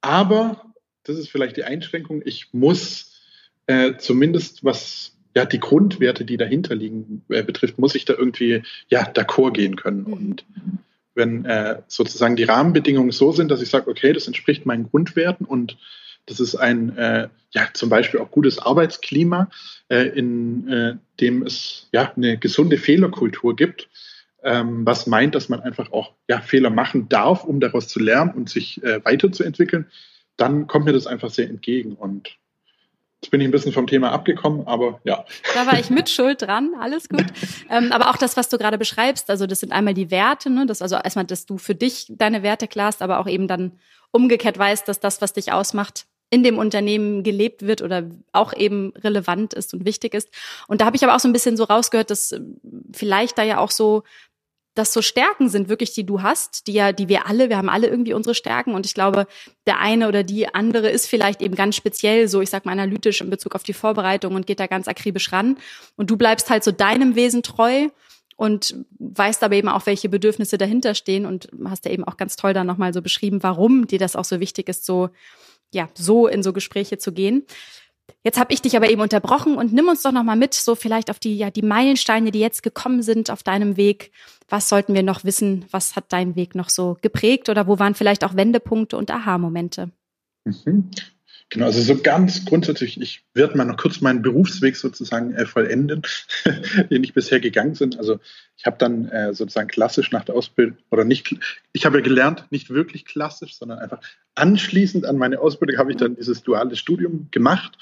Aber, 0.00 0.72
das 1.04 1.16
ist 1.16 1.30
vielleicht 1.30 1.56
die 1.56 1.64
Einschränkung, 1.64 2.22
ich 2.24 2.52
muss 2.52 3.12
äh, 3.66 3.96
zumindest 3.96 4.64
was 4.64 5.16
ja, 5.34 5.46
die 5.46 5.60
Grundwerte, 5.60 6.24
die 6.24 6.36
dahinter 6.36 6.74
liegen, 6.74 7.24
äh, 7.28 7.42
betrifft, 7.42 7.78
muss 7.78 7.94
ich 7.94 8.04
da 8.04 8.14
irgendwie 8.14 8.62
ja 8.88 9.02
d'accord 9.04 9.52
gehen 9.52 9.76
können. 9.76 10.04
Und 10.04 10.44
wenn 11.14 11.44
äh, 11.44 11.82
sozusagen 11.88 12.36
die 12.36 12.44
Rahmenbedingungen 12.44 13.12
so 13.12 13.32
sind, 13.32 13.50
dass 13.50 13.62
ich 13.62 13.70
sage, 13.70 13.90
okay, 13.90 14.12
das 14.12 14.26
entspricht 14.26 14.66
meinen 14.66 14.88
Grundwerten 14.88 15.46
und 15.46 15.76
das 16.26 16.40
ist 16.40 16.54
ein, 16.54 16.96
äh, 16.96 17.28
ja, 17.50 17.68
zum 17.72 17.88
Beispiel 17.88 18.20
auch 18.20 18.30
gutes 18.30 18.58
Arbeitsklima, 18.58 19.50
äh, 19.88 20.02
in 20.02 20.68
äh, 20.68 20.94
dem 21.20 21.42
es 21.42 21.88
ja 21.92 22.12
eine 22.14 22.38
gesunde 22.38 22.78
Fehlerkultur 22.78 23.56
gibt, 23.56 23.88
ähm, 24.42 24.86
was 24.86 25.06
meint, 25.06 25.34
dass 25.34 25.48
man 25.48 25.60
einfach 25.60 25.92
auch 25.92 26.12
ja, 26.28 26.40
Fehler 26.40 26.70
machen 26.70 27.08
darf, 27.08 27.44
um 27.44 27.60
daraus 27.60 27.88
zu 27.88 28.00
lernen 28.00 28.32
und 28.32 28.48
sich 28.48 28.82
äh, 28.82 29.04
weiterzuentwickeln, 29.04 29.86
dann 30.36 30.66
kommt 30.66 30.86
mir 30.86 30.92
das 30.92 31.06
einfach 31.06 31.30
sehr 31.30 31.48
entgegen. 31.48 31.94
Und 31.94 32.36
Jetzt 33.22 33.30
bin 33.30 33.40
ich 33.40 33.46
ein 33.46 33.52
bisschen 33.52 33.72
vom 33.72 33.86
Thema 33.86 34.10
abgekommen, 34.10 34.66
aber 34.66 35.00
ja. 35.04 35.24
Da 35.54 35.66
war 35.66 35.78
ich 35.78 35.90
mit 35.90 36.10
Schuld 36.10 36.42
dran, 36.42 36.72
alles 36.80 37.08
gut. 37.08 37.26
ähm, 37.70 37.92
aber 37.92 38.10
auch 38.10 38.16
das, 38.16 38.36
was 38.36 38.48
du 38.48 38.58
gerade 38.58 38.78
beschreibst, 38.78 39.30
also 39.30 39.46
das 39.46 39.60
sind 39.60 39.72
einmal 39.72 39.94
die 39.94 40.10
Werte, 40.10 40.50
ne? 40.50 40.66
Das 40.66 40.82
also 40.82 40.96
erstmal, 40.96 41.24
dass 41.24 41.46
du 41.46 41.56
für 41.56 41.76
dich 41.76 42.06
deine 42.08 42.42
Werte 42.42 42.66
klarst, 42.66 43.00
aber 43.00 43.20
auch 43.20 43.28
eben 43.28 43.46
dann 43.46 43.78
umgekehrt 44.10 44.58
weißt, 44.58 44.88
dass 44.88 44.98
das, 44.98 45.22
was 45.22 45.32
dich 45.32 45.52
ausmacht, 45.52 46.06
in 46.30 46.42
dem 46.42 46.58
Unternehmen 46.58 47.22
gelebt 47.22 47.62
wird 47.62 47.82
oder 47.82 48.10
auch 48.32 48.54
eben 48.54 48.92
relevant 48.96 49.54
ist 49.54 49.72
und 49.74 49.84
wichtig 49.84 50.14
ist. 50.14 50.30
Und 50.66 50.80
da 50.80 50.86
habe 50.86 50.96
ich 50.96 51.04
aber 51.04 51.14
auch 51.14 51.20
so 51.20 51.28
ein 51.28 51.32
bisschen 51.32 51.56
so 51.56 51.64
rausgehört, 51.64 52.10
dass 52.10 52.34
vielleicht 52.92 53.38
da 53.38 53.42
ja 53.42 53.58
auch 53.58 53.70
so 53.70 54.02
das 54.74 54.92
so 54.92 55.02
Stärken 55.02 55.48
sind, 55.48 55.68
wirklich, 55.68 55.92
die 55.92 56.06
du 56.06 56.22
hast, 56.22 56.66
die 56.66 56.72
ja, 56.72 56.92
die 56.92 57.08
wir 57.08 57.26
alle, 57.26 57.50
wir 57.50 57.58
haben 57.58 57.68
alle 57.68 57.88
irgendwie 57.88 58.14
unsere 58.14 58.34
Stärken 58.34 58.74
und 58.74 58.86
ich 58.86 58.94
glaube, 58.94 59.26
der 59.66 59.80
eine 59.80 60.08
oder 60.08 60.22
die 60.22 60.54
andere 60.54 60.88
ist 60.88 61.06
vielleicht 61.06 61.42
eben 61.42 61.54
ganz 61.54 61.76
speziell 61.76 62.26
so, 62.28 62.40
ich 62.40 62.50
sag 62.50 62.64
mal, 62.64 62.72
analytisch 62.72 63.20
in 63.20 63.30
Bezug 63.30 63.54
auf 63.54 63.62
die 63.62 63.74
Vorbereitung 63.74 64.34
und 64.34 64.46
geht 64.46 64.60
da 64.60 64.66
ganz 64.66 64.88
akribisch 64.88 65.30
ran 65.32 65.58
und 65.96 66.10
du 66.10 66.16
bleibst 66.16 66.48
halt 66.48 66.64
so 66.64 66.72
deinem 66.72 67.16
Wesen 67.16 67.42
treu 67.42 67.88
und 68.36 68.74
weißt 68.98 69.42
aber 69.42 69.54
eben 69.56 69.68
auch, 69.68 69.86
welche 69.86 70.08
Bedürfnisse 70.08 70.56
dahinter 70.56 70.94
stehen 70.94 71.26
und 71.26 71.48
hast 71.64 71.84
ja 71.84 71.90
eben 71.90 72.04
auch 72.04 72.16
ganz 72.16 72.36
toll 72.36 72.54
dann 72.54 72.66
nochmal 72.66 72.94
so 72.94 73.02
beschrieben, 73.02 73.42
warum 73.42 73.86
dir 73.86 73.98
das 73.98 74.16
auch 74.16 74.24
so 74.24 74.40
wichtig 74.40 74.68
ist, 74.68 74.86
so, 74.86 75.10
ja, 75.72 75.88
so 75.94 76.26
in 76.26 76.42
so 76.42 76.52
Gespräche 76.52 76.98
zu 76.98 77.12
gehen. 77.12 77.44
Jetzt 78.24 78.38
habe 78.38 78.52
ich 78.52 78.62
dich 78.62 78.76
aber 78.76 78.88
eben 78.88 79.00
unterbrochen 79.00 79.56
und 79.56 79.72
nimm 79.72 79.88
uns 79.88 80.02
doch 80.02 80.12
noch 80.12 80.22
mal 80.22 80.36
mit, 80.36 80.54
so 80.54 80.74
vielleicht 80.74 81.10
auf 81.10 81.18
die 81.18 81.36
ja 81.36 81.50
die 81.50 81.62
Meilensteine, 81.62 82.30
die 82.30 82.38
jetzt 82.38 82.62
gekommen 82.62 83.02
sind 83.02 83.30
auf 83.30 83.42
deinem 83.42 83.76
Weg. 83.76 84.12
Was 84.48 84.68
sollten 84.68 84.94
wir 84.94 85.02
noch 85.02 85.24
wissen? 85.24 85.64
Was 85.70 85.96
hat 85.96 86.12
dein 86.12 86.36
Weg 86.36 86.54
noch 86.54 86.68
so 86.68 86.98
geprägt 87.02 87.48
oder 87.48 87.66
wo 87.66 87.78
waren 87.78 87.94
vielleicht 87.94 88.24
auch 88.24 88.36
Wendepunkte 88.36 88.96
und 88.96 89.10
Aha-Momente? 89.10 89.90
Mhm. 90.44 90.90
Genau, 91.52 91.66
also 91.66 91.82
so 91.82 92.00
ganz 92.00 92.46
grundsätzlich, 92.46 92.98
ich 92.98 93.26
werde 93.34 93.58
mal 93.58 93.66
noch 93.66 93.76
kurz 93.76 94.00
meinen 94.00 94.22
Berufsweg 94.22 94.74
sozusagen 94.74 95.34
äh, 95.34 95.44
vollenden, 95.44 96.00
den 96.90 97.04
ich 97.04 97.12
bisher 97.12 97.40
gegangen 97.40 97.74
bin. 97.74 97.98
Also 97.98 98.20
ich 98.56 98.64
habe 98.64 98.78
dann 98.78 99.06
äh, 99.10 99.34
sozusagen 99.34 99.68
klassisch 99.68 100.12
nach 100.12 100.24
der 100.24 100.34
Ausbildung 100.34 100.78
oder 100.90 101.04
nicht, 101.04 101.36
ich 101.74 101.84
habe 101.84 101.98
ja 101.98 102.02
gelernt, 102.02 102.46
nicht 102.48 102.70
wirklich 102.70 103.04
klassisch, 103.04 103.54
sondern 103.58 103.80
einfach 103.80 104.00
anschließend 104.34 105.04
an 105.04 105.18
meine 105.18 105.40
Ausbildung 105.40 105.76
habe 105.76 105.90
ich 105.90 105.98
dann 105.98 106.16
dieses 106.16 106.42
duale 106.42 106.74
Studium 106.74 107.28
gemacht 107.30 107.76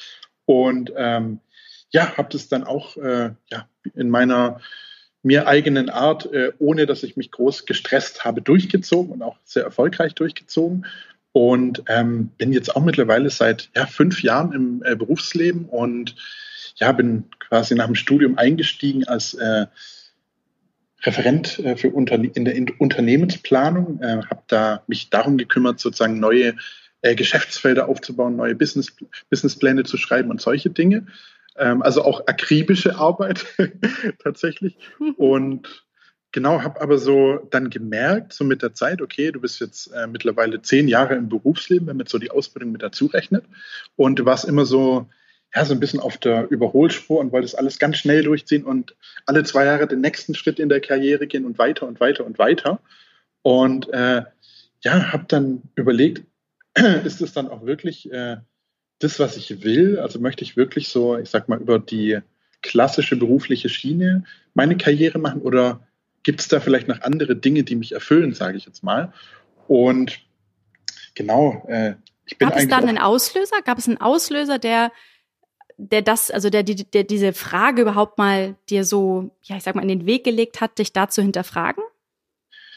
und 0.47 0.93
ähm, 0.97 1.39
ja, 1.91 2.17
habe 2.17 2.29
das 2.33 2.49
dann 2.49 2.65
auch 2.65 2.97
äh, 2.97 3.31
ja, 3.53 3.69
in 3.95 4.11
meiner 4.11 4.61
mir 5.23 5.47
eigenen 5.47 5.91
Art, 5.91 6.27
äh, 6.33 6.53
ohne 6.59 6.87
dass 6.87 7.05
ich 7.05 7.17
mich 7.17 7.31
groß 7.31 7.67
gestresst 7.67 8.25
habe, 8.25 8.43
durchgezogen 8.43 9.13
und 9.13 9.23
auch 9.23 9.37
sehr 9.45 9.63
erfolgreich 9.63 10.17
durchgezogen 10.17 10.87
und 11.33 11.83
ähm, 11.89 12.31
bin 12.39 12.53
jetzt 12.53 12.75
auch 12.75 12.85
mittlerweile 12.85 13.31
seit 13.31 13.71
ja, 13.77 13.87
fünf 13.87 14.23
Jahren 14.23 14.53
im 14.53 14.83
äh, 14.85 14.97
Berufsleben 14.97 15.67
und 15.67 16.17
ja, 16.77 16.93
bin 16.93 17.25
quasi 17.39 17.75
nach 17.75 17.87
dem 17.87 17.95
Studium 17.95 18.39
eingestiegen 18.39 19.05
als 19.05 19.35
äh, 19.35 19.67
Referent 21.03 21.59
äh, 21.61 21.77
für 21.77 21.91
Unterne 21.91 22.31
in 22.35 22.45
der 22.45 22.55
in 22.55 22.71
Unternehmensplanung, 22.79 24.01
äh, 24.03 24.23
habe 24.29 24.43
da 24.49 24.83
mich 24.87 25.11
darum 25.11 25.39
gekümmert, 25.39 25.81
sozusagen 25.81 26.21
neue 26.21 26.55
äh, 27.03 27.15
Geschäftsfelder 27.15 27.89
aufzubauen, 27.89 28.37
neue 28.37 28.55
Business, 28.55 28.95
Businesspläne 29.31 29.85
zu 29.85 29.97
schreiben 29.97 30.31
und 30.31 30.41
solche 30.41 30.71
Dinge. 30.71 31.07
Ähm, 31.57 31.83
also 31.83 32.05
auch 32.05 32.27
akribische 32.27 32.97
Arbeit 32.97 33.47
tatsächlich. 34.23 34.77
Und 35.17 35.85
Genau, 36.33 36.63
habe 36.63 36.81
aber 36.81 36.99
so 36.99 37.39
dann 37.51 37.71
gemerkt, 37.71 38.33
so 38.33 38.45
mit 38.45 38.63
der 38.63 38.73
Zeit, 38.73 39.03
okay, 39.03 39.33
du 39.33 39.41
bist 39.41 39.61
jetzt 39.61 39.89
äh, 39.89 40.07
mittlerweile 40.07 40.63
zehn 40.63 40.87
Jahre 40.87 41.15
im 41.17 41.29
Berufsleben, 41.29 41.89
wenn 41.89 41.97
man 41.97 42.07
so 42.07 42.19
die 42.19 42.31
Ausbildung 42.31 42.71
mit 42.71 42.83
dazu 42.83 43.07
rechnet. 43.07 43.45
Und 43.97 44.21
du 44.21 44.25
warst 44.25 44.45
immer 44.45 44.65
so, 44.65 45.09
ja, 45.53 45.65
so 45.65 45.75
ein 45.75 45.81
bisschen 45.81 45.99
auf 45.99 46.19
der 46.19 46.49
Überholspur 46.49 47.19
und 47.19 47.33
wolltest 47.33 47.59
alles 47.59 47.81
ganz 47.81 47.97
schnell 47.97 48.23
durchziehen 48.23 48.65
und 48.65 48.95
alle 49.27 49.43
zwei 49.43 49.65
Jahre 49.65 49.89
den 49.89 50.01
nächsten 50.01 50.37
Schritt 50.37 50.61
in 50.61 50.69
der 50.69 50.81
Karriere 50.81 51.27
gehen 51.27 51.45
und 51.45 51.59
weiter 51.59 51.89
und 51.89 51.99
weiter 51.99 52.25
und 52.25 52.39
weiter. 52.39 52.81
Und 53.43 53.89
äh, 53.93 54.23
ja, 54.83 55.13
habe 55.13 55.25
dann 55.27 55.63
überlegt, 55.75 56.23
ist 57.05 57.21
es 57.21 57.33
dann 57.33 57.49
auch 57.49 57.67
wirklich 57.67 58.13
äh, 58.13 58.37
das, 59.01 59.19
was 59.19 59.37
ich 59.37 59.65
will? 59.65 59.99
Also 59.99 60.21
möchte 60.21 60.45
ich 60.45 60.57
wirklich 60.57 60.89
so, 60.89 61.19
ich 61.19 61.29
sag 61.29 61.49
mal, 61.49 61.61
über 61.61 61.81
die 61.81 62.21
klassische 62.63 63.17
berufliche 63.17 63.69
Schiene 63.69 64.25
meine 64.55 64.77
Karriere 64.77 65.19
machen 65.19 65.41
oder 65.41 65.87
gibt 66.23 66.41
es 66.41 66.49
da 66.49 66.61
vielleicht 66.61 66.89
noch 66.89 67.01
andere 67.03 67.37
Dinge, 67.37 67.63
die 67.63 67.77
mich 67.77 67.93
erfüllen, 67.93 68.35
sage 68.35 68.57
ich 68.57 68.67
jetzt 68.67 68.83
mal. 68.83 69.13
Und 69.67 70.21
genau, 71.15 71.67
äh, 71.69 71.95
ich 72.27 72.39
bin 72.39 72.49
Gab 72.49 72.59
es 72.59 72.69
da 72.69 72.79
einen 72.79 72.99
Auslöser? 72.99 73.63
Gab 73.65 73.79
es 73.79 73.89
einen 73.89 74.01
Auslöser, 74.01 74.59
der 74.59 74.93
der 75.81 76.03
das, 76.03 76.31
also 76.31 76.51
der, 76.51 76.63
der, 76.63 76.77
der 76.77 77.05
diese 77.05 77.33
Frage 77.33 77.83
überhaupt 77.83 78.19
mal 78.19 78.57
dir 78.69 78.85
so, 78.85 79.31
ja, 79.43 79.57
ich 79.57 79.63
sag 79.63 79.75
mal, 79.75 79.83
in 79.83 79.89
den 79.89 80.07
Weg 80.07 80.25
gelegt 80.25 80.61
hat, 80.61 80.79
dich 80.79 80.93
da 80.93 81.09
zu 81.09 81.23
hinterfragen? 81.23 81.83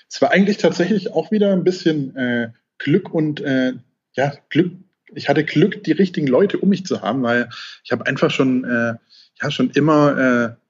Es 0.09 0.21
war 0.21 0.31
eigentlich 0.31 0.57
tatsächlich 0.57 1.11
auch 1.11 1.31
wieder 1.31 1.51
ein 1.51 1.63
bisschen 1.63 2.15
äh, 2.15 2.51
Glück 2.77 3.13
und 3.13 3.41
äh, 3.41 3.73
ja, 4.13 4.33
Glück. 4.49 4.73
Ich 5.15 5.27
hatte 5.27 5.43
Glück, 5.43 5.83
die 5.83 5.91
richtigen 5.91 6.27
Leute 6.27 6.57
um 6.59 6.69
mich 6.69 6.85
zu 6.85 7.01
haben, 7.01 7.23
weil 7.23 7.49
ich 7.83 7.91
habe 7.91 8.05
einfach 8.05 8.31
schon, 8.31 8.63
äh, 8.63 8.93
ja, 9.41 9.51
schon 9.51 9.69
immer 9.71 10.17
äh, 10.17 10.62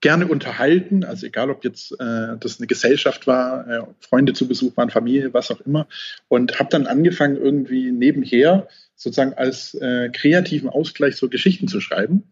gerne 0.00 0.28
unterhalten, 0.28 1.04
also 1.04 1.26
egal 1.26 1.50
ob 1.50 1.64
jetzt 1.64 1.92
äh, 1.92 2.36
das 2.38 2.58
eine 2.58 2.66
Gesellschaft 2.66 3.26
war, 3.26 3.68
äh, 3.68 3.82
Freunde 4.00 4.34
zu 4.34 4.46
Besuch 4.46 4.76
waren, 4.76 4.90
Familie, 4.90 5.32
was 5.32 5.50
auch 5.50 5.60
immer. 5.62 5.86
Und 6.28 6.58
habe 6.58 6.68
dann 6.70 6.86
angefangen, 6.86 7.36
irgendwie 7.36 7.90
nebenher 7.92 8.68
sozusagen 8.94 9.34
als 9.34 9.74
äh, 9.74 10.10
kreativen 10.10 10.68
Ausgleich 10.68 11.16
so 11.16 11.28
Geschichten 11.28 11.68
zu 11.68 11.80
schreiben, 11.80 12.24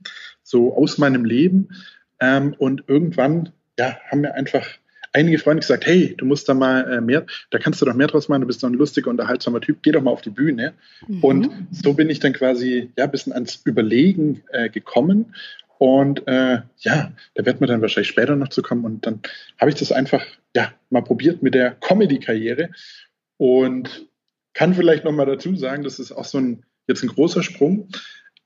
so 0.42 0.76
aus 0.76 0.98
meinem 0.98 1.24
Leben. 1.24 1.68
Ähm, 2.20 2.54
und 2.58 2.84
irgendwann 2.86 3.50
ja, 3.78 3.98
haben 4.10 4.20
mir 4.20 4.34
einfach 4.34 4.66
einige 5.14 5.38
Freunde 5.38 5.60
gesagt, 5.60 5.86
hey, 5.86 6.14
du 6.16 6.26
musst 6.26 6.48
da 6.48 6.54
mal 6.54 6.92
äh, 6.92 7.00
mehr, 7.00 7.24
da 7.50 7.58
kannst 7.58 7.80
du 7.80 7.86
doch 7.86 7.94
mehr 7.94 8.08
draus 8.08 8.28
machen, 8.28 8.42
du 8.42 8.46
bist 8.46 8.62
doch 8.62 8.68
ein 8.68 8.74
lustiger, 8.74 9.10
unterhaltsamer 9.10 9.60
Typ, 9.60 9.78
geh 9.82 9.92
doch 9.92 10.02
mal 10.02 10.10
auf 10.10 10.22
die 10.22 10.30
Bühne. 10.30 10.74
Mhm. 11.06 11.24
Und 11.24 11.50
so 11.70 11.94
bin 11.94 12.10
ich 12.10 12.18
dann 12.18 12.32
quasi 12.32 12.90
ja 12.98 13.04
ein 13.04 13.10
bisschen 13.10 13.32
ans 13.32 13.62
Überlegen 13.64 14.42
äh, 14.50 14.68
gekommen 14.68 15.34
und 15.78 16.26
äh, 16.28 16.60
ja, 16.78 17.12
da 17.34 17.46
wird 17.46 17.60
man 17.60 17.68
dann 17.68 17.82
wahrscheinlich 17.82 18.08
später 18.08 18.36
noch 18.36 18.48
zu 18.48 18.62
kommen. 18.62 18.84
Und 18.84 19.06
dann 19.06 19.20
habe 19.58 19.70
ich 19.70 19.76
das 19.76 19.92
einfach 19.92 20.24
ja 20.54 20.72
mal 20.90 21.02
probiert 21.02 21.42
mit 21.42 21.54
der 21.54 21.72
Comedy-Karriere 21.72 22.70
und 23.36 24.06
kann 24.54 24.74
vielleicht 24.74 25.04
noch 25.04 25.12
mal 25.12 25.26
dazu 25.26 25.54
sagen, 25.56 25.82
das 25.82 25.98
ist 25.98 26.12
auch 26.12 26.24
so 26.24 26.38
ein 26.38 26.64
jetzt 26.86 27.02
ein 27.02 27.08
großer 27.08 27.42
Sprung, 27.42 27.88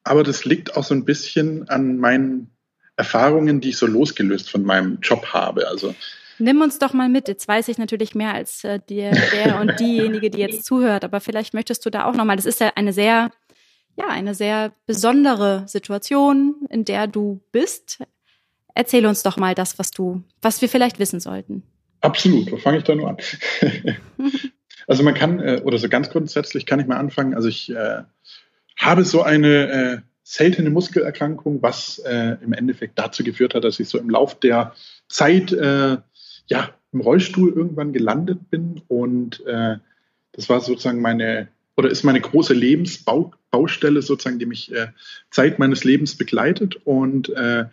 aber 0.04 0.22
das 0.22 0.44
liegt 0.44 0.76
auch 0.76 0.84
so 0.84 0.94
ein 0.94 1.04
bisschen 1.04 1.68
an 1.68 1.98
meinen 1.98 2.50
Erfahrungen, 2.96 3.60
die 3.60 3.70
ich 3.70 3.76
so 3.76 3.86
losgelöst 3.86 4.50
von 4.50 4.62
meinem 4.62 4.98
Job 5.02 5.26
habe. 5.26 5.68
Also 5.68 5.94
Nimm 6.38 6.60
uns 6.60 6.78
doch 6.78 6.92
mal 6.92 7.08
mit. 7.08 7.26
Jetzt 7.26 7.48
weiß 7.48 7.68
ich 7.68 7.78
natürlich 7.78 8.14
mehr 8.14 8.32
als 8.32 8.62
äh, 8.62 8.78
der, 8.88 9.10
der 9.10 9.60
und 9.60 9.72
diejenige, 9.80 10.30
die 10.30 10.38
jetzt 10.38 10.64
zuhört, 10.64 11.04
aber 11.04 11.20
vielleicht 11.20 11.52
möchtest 11.52 11.84
du 11.84 11.90
da 11.90 12.04
auch 12.04 12.14
noch 12.14 12.24
mal. 12.24 12.36
Das 12.36 12.46
ist 12.46 12.60
ja 12.60 12.72
eine 12.76 12.92
sehr 12.92 13.30
ja, 13.98 14.08
eine 14.08 14.34
sehr 14.34 14.72
besondere 14.86 15.64
Situation, 15.66 16.66
in 16.70 16.84
der 16.84 17.08
du 17.08 17.40
bist. 17.50 17.98
Erzähl 18.74 19.04
uns 19.06 19.24
doch 19.24 19.36
mal 19.36 19.54
das, 19.54 19.78
was 19.78 19.90
du, 19.90 20.22
was 20.40 20.62
wir 20.62 20.68
vielleicht 20.68 21.00
wissen 21.00 21.18
sollten. 21.18 21.64
Absolut, 22.00 22.52
wo 22.52 22.56
fange 22.58 22.78
ich 22.78 22.84
da 22.84 22.94
nur 22.94 23.08
an? 23.08 23.16
also 24.86 25.02
man 25.02 25.14
kann, 25.14 25.40
äh, 25.40 25.60
oder 25.64 25.78
so 25.78 25.88
ganz 25.88 26.10
grundsätzlich 26.10 26.64
kann 26.64 26.78
ich 26.78 26.86
mal 26.86 26.96
anfangen. 26.96 27.34
Also 27.34 27.48
ich 27.48 27.70
äh, 27.70 28.02
habe 28.78 29.04
so 29.04 29.22
eine 29.22 29.68
äh, 29.68 29.98
seltene 30.22 30.70
Muskelerkrankung, 30.70 31.60
was 31.60 31.98
äh, 31.98 32.36
im 32.40 32.52
Endeffekt 32.52 32.98
dazu 33.00 33.24
geführt 33.24 33.54
hat, 33.54 33.64
dass 33.64 33.80
ich 33.80 33.88
so 33.88 33.98
im 33.98 34.10
Lauf 34.10 34.38
der 34.38 34.74
Zeit 35.08 35.50
äh, 35.52 35.96
ja 36.46 36.70
im 36.92 37.00
Rollstuhl 37.00 37.52
irgendwann 37.52 37.92
gelandet 37.92 38.48
bin 38.48 38.80
und 38.86 39.44
äh, 39.46 39.78
das 40.32 40.48
war 40.48 40.60
sozusagen 40.60 41.00
meine 41.00 41.48
oder 41.78 41.88
ist 41.88 42.02
meine 42.02 42.20
große 42.20 42.54
Lebensbaustelle 42.54 44.02
sozusagen, 44.02 44.40
die 44.40 44.46
mich 44.46 44.74
äh, 44.74 44.88
Zeit 45.30 45.60
meines 45.60 45.84
Lebens 45.84 46.16
begleitet 46.16 46.74
und 46.84 47.28
äh, 47.28 47.66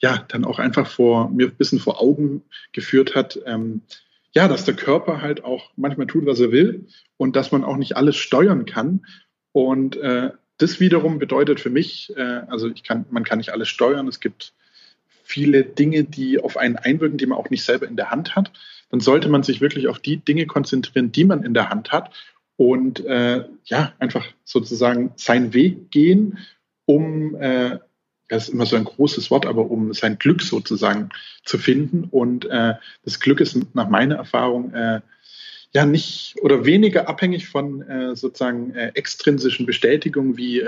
ja, 0.00 0.24
dann 0.28 0.46
auch 0.46 0.58
einfach 0.58 0.88
vor 0.88 1.28
mir 1.28 1.48
ein 1.48 1.54
bisschen 1.54 1.78
vor 1.78 2.00
Augen 2.00 2.42
geführt 2.72 3.14
hat, 3.14 3.38
ähm, 3.44 3.82
ja, 4.32 4.48
dass 4.48 4.64
der 4.64 4.74
Körper 4.74 5.20
halt 5.20 5.44
auch 5.44 5.70
manchmal 5.76 6.06
tut, 6.06 6.24
was 6.24 6.40
er 6.40 6.50
will 6.50 6.86
und 7.18 7.36
dass 7.36 7.52
man 7.52 7.62
auch 7.62 7.76
nicht 7.76 7.94
alles 7.94 8.16
steuern 8.16 8.64
kann. 8.64 9.04
Und 9.52 9.96
äh, 9.96 10.30
das 10.56 10.80
wiederum 10.80 11.18
bedeutet 11.18 11.60
für 11.60 11.68
mich, 11.68 12.10
äh, 12.16 12.40
also 12.48 12.70
ich 12.70 12.82
kann, 12.82 13.04
man 13.10 13.22
kann 13.22 13.36
nicht 13.36 13.52
alles 13.52 13.68
steuern. 13.68 14.08
Es 14.08 14.20
gibt 14.20 14.54
viele 15.24 15.62
Dinge, 15.62 16.04
die 16.04 16.40
auf 16.40 16.56
einen 16.56 16.76
einwirken, 16.76 17.18
die 17.18 17.26
man 17.26 17.36
auch 17.36 17.50
nicht 17.50 17.64
selber 17.64 17.86
in 17.86 17.96
der 17.96 18.10
Hand 18.10 18.34
hat. 18.34 18.50
Dann 18.90 19.00
sollte 19.00 19.28
man 19.28 19.42
sich 19.42 19.60
wirklich 19.60 19.88
auf 19.88 19.98
die 19.98 20.16
Dinge 20.16 20.46
konzentrieren, 20.46 21.12
die 21.12 21.24
man 21.24 21.42
in 21.42 21.52
der 21.52 21.68
Hand 21.68 21.92
hat 21.92 22.12
und 22.70 23.04
äh, 23.04 23.44
ja, 23.64 23.92
einfach 23.98 24.24
sozusagen 24.44 25.12
seinen 25.16 25.52
Weg 25.52 25.90
gehen, 25.90 26.38
um, 26.84 27.34
äh, 27.34 27.80
das 28.28 28.44
ist 28.44 28.54
immer 28.54 28.66
so 28.66 28.76
ein 28.76 28.84
großes 28.84 29.32
Wort, 29.32 29.46
aber 29.46 29.68
um 29.68 29.92
sein 29.94 30.16
Glück 30.16 30.42
sozusagen 30.42 31.08
zu 31.44 31.58
finden. 31.58 32.04
Und 32.04 32.44
äh, 32.44 32.74
das 33.04 33.18
Glück 33.18 33.40
ist 33.40 33.58
nach 33.74 33.88
meiner 33.88 34.14
Erfahrung 34.14 34.72
äh, 34.74 35.00
ja 35.72 35.84
nicht 35.86 36.36
oder 36.40 36.64
weniger 36.64 37.08
abhängig 37.08 37.48
von 37.48 37.82
äh, 37.82 38.14
sozusagen 38.14 38.76
äh, 38.76 38.92
extrinsischen 38.94 39.66
Bestätigungen 39.66 40.36
wie 40.36 40.62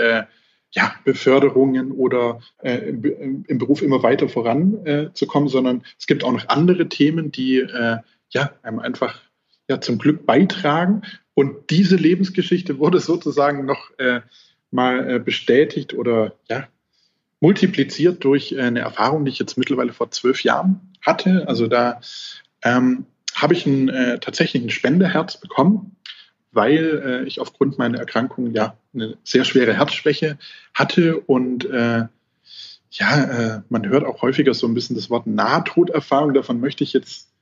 ja, 0.72 0.96
Beförderungen 1.04 1.92
oder 1.92 2.40
im, 2.60 3.44
im, 3.46 3.58
Beruf 3.58 3.80
immer 3.80 4.02
weiter 4.02 4.28
voranzukommen, 4.28 5.48
sondern 5.48 5.84
es 6.00 6.08
gibt 6.08 6.24
auch 6.24 6.32
noch 6.32 6.48
andere 6.48 6.88
Themen, 6.88 7.30
die 7.30 7.64
ja 8.30 8.52
einem 8.64 8.80
einfach 8.80 9.20
ja 9.68 9.80
zum 9.80 9.98
Glück 9.98 10.26
beitragen. 10.26 11.02
Und 11.34 11.70
diese 11.70 11.96
Lebensgeschichte 11.96 12.78
wurde 12.78 13.00
sozusagen 13.00 13.64
noch 13.66 13.90
äh, 13.98 14.20
mal 14.70 15.10
äh, 15.10 15.18
bestätigt 15.18 15.94
oder 15.94 16.34
ja, 16.48 16.68
multipliziert 17.40 18.24
durch 18.24 18.52
äh, 18.52 18.60
eine 18.60 18.80
Erfahrung, 18.80 19.24
die 19.24 19.32
ich 19.32 19.38
jetzt 19.38 19.56
mittlerweile 19.56 19.92
vor 19.92 20.10
zwölf 20.10 20.42
Jahren 20.44 20.92
hatte. 21.02 21.48
Also 21.48 21.66
da 21.66 22.00
ähm, 22.62 23.06
habe 23.34 23.54
ich 23.54 23.66
ein, 23.66 23.88
äh, 23.88 24.18
tatsächlich 24.20 24.62
ein 24.62 24.70
Spenderherz 24.70 25.40
bekommen, 25.40 25.96
weil 26.52 27.02
äh, 27.04 27.26
ich 27.26 27.40
aufgrund 27.40 27.78
meiner 27.78 27.98
Erkrankung 27.98 28.52
ja 28.52 28.76
eine 28.94 29.16
sehr 29.24 29.44
schwere 29.44 29.74
Herzschwäche 29.74 30.38
hatte 30.72 31.18
und 31.18 31.64
äh, 31.64 32.04
ja, 32.96 33.64
man 33.70 33.88
hört 33.88 34.04
auch 34.04 34.22
häufiger 34.22 34.54
so 34.54 34.68
ein 34.68 34.74
bisschen 34.74 34.94
das 34.94 35.10
Wort 35.10 35.26
Nahtoderfahrung. 35.26 36.32
Davon 36.32 36.60
möchte 36.60 36.84
ich 36.84 36.92
jetzt 36.92 37.33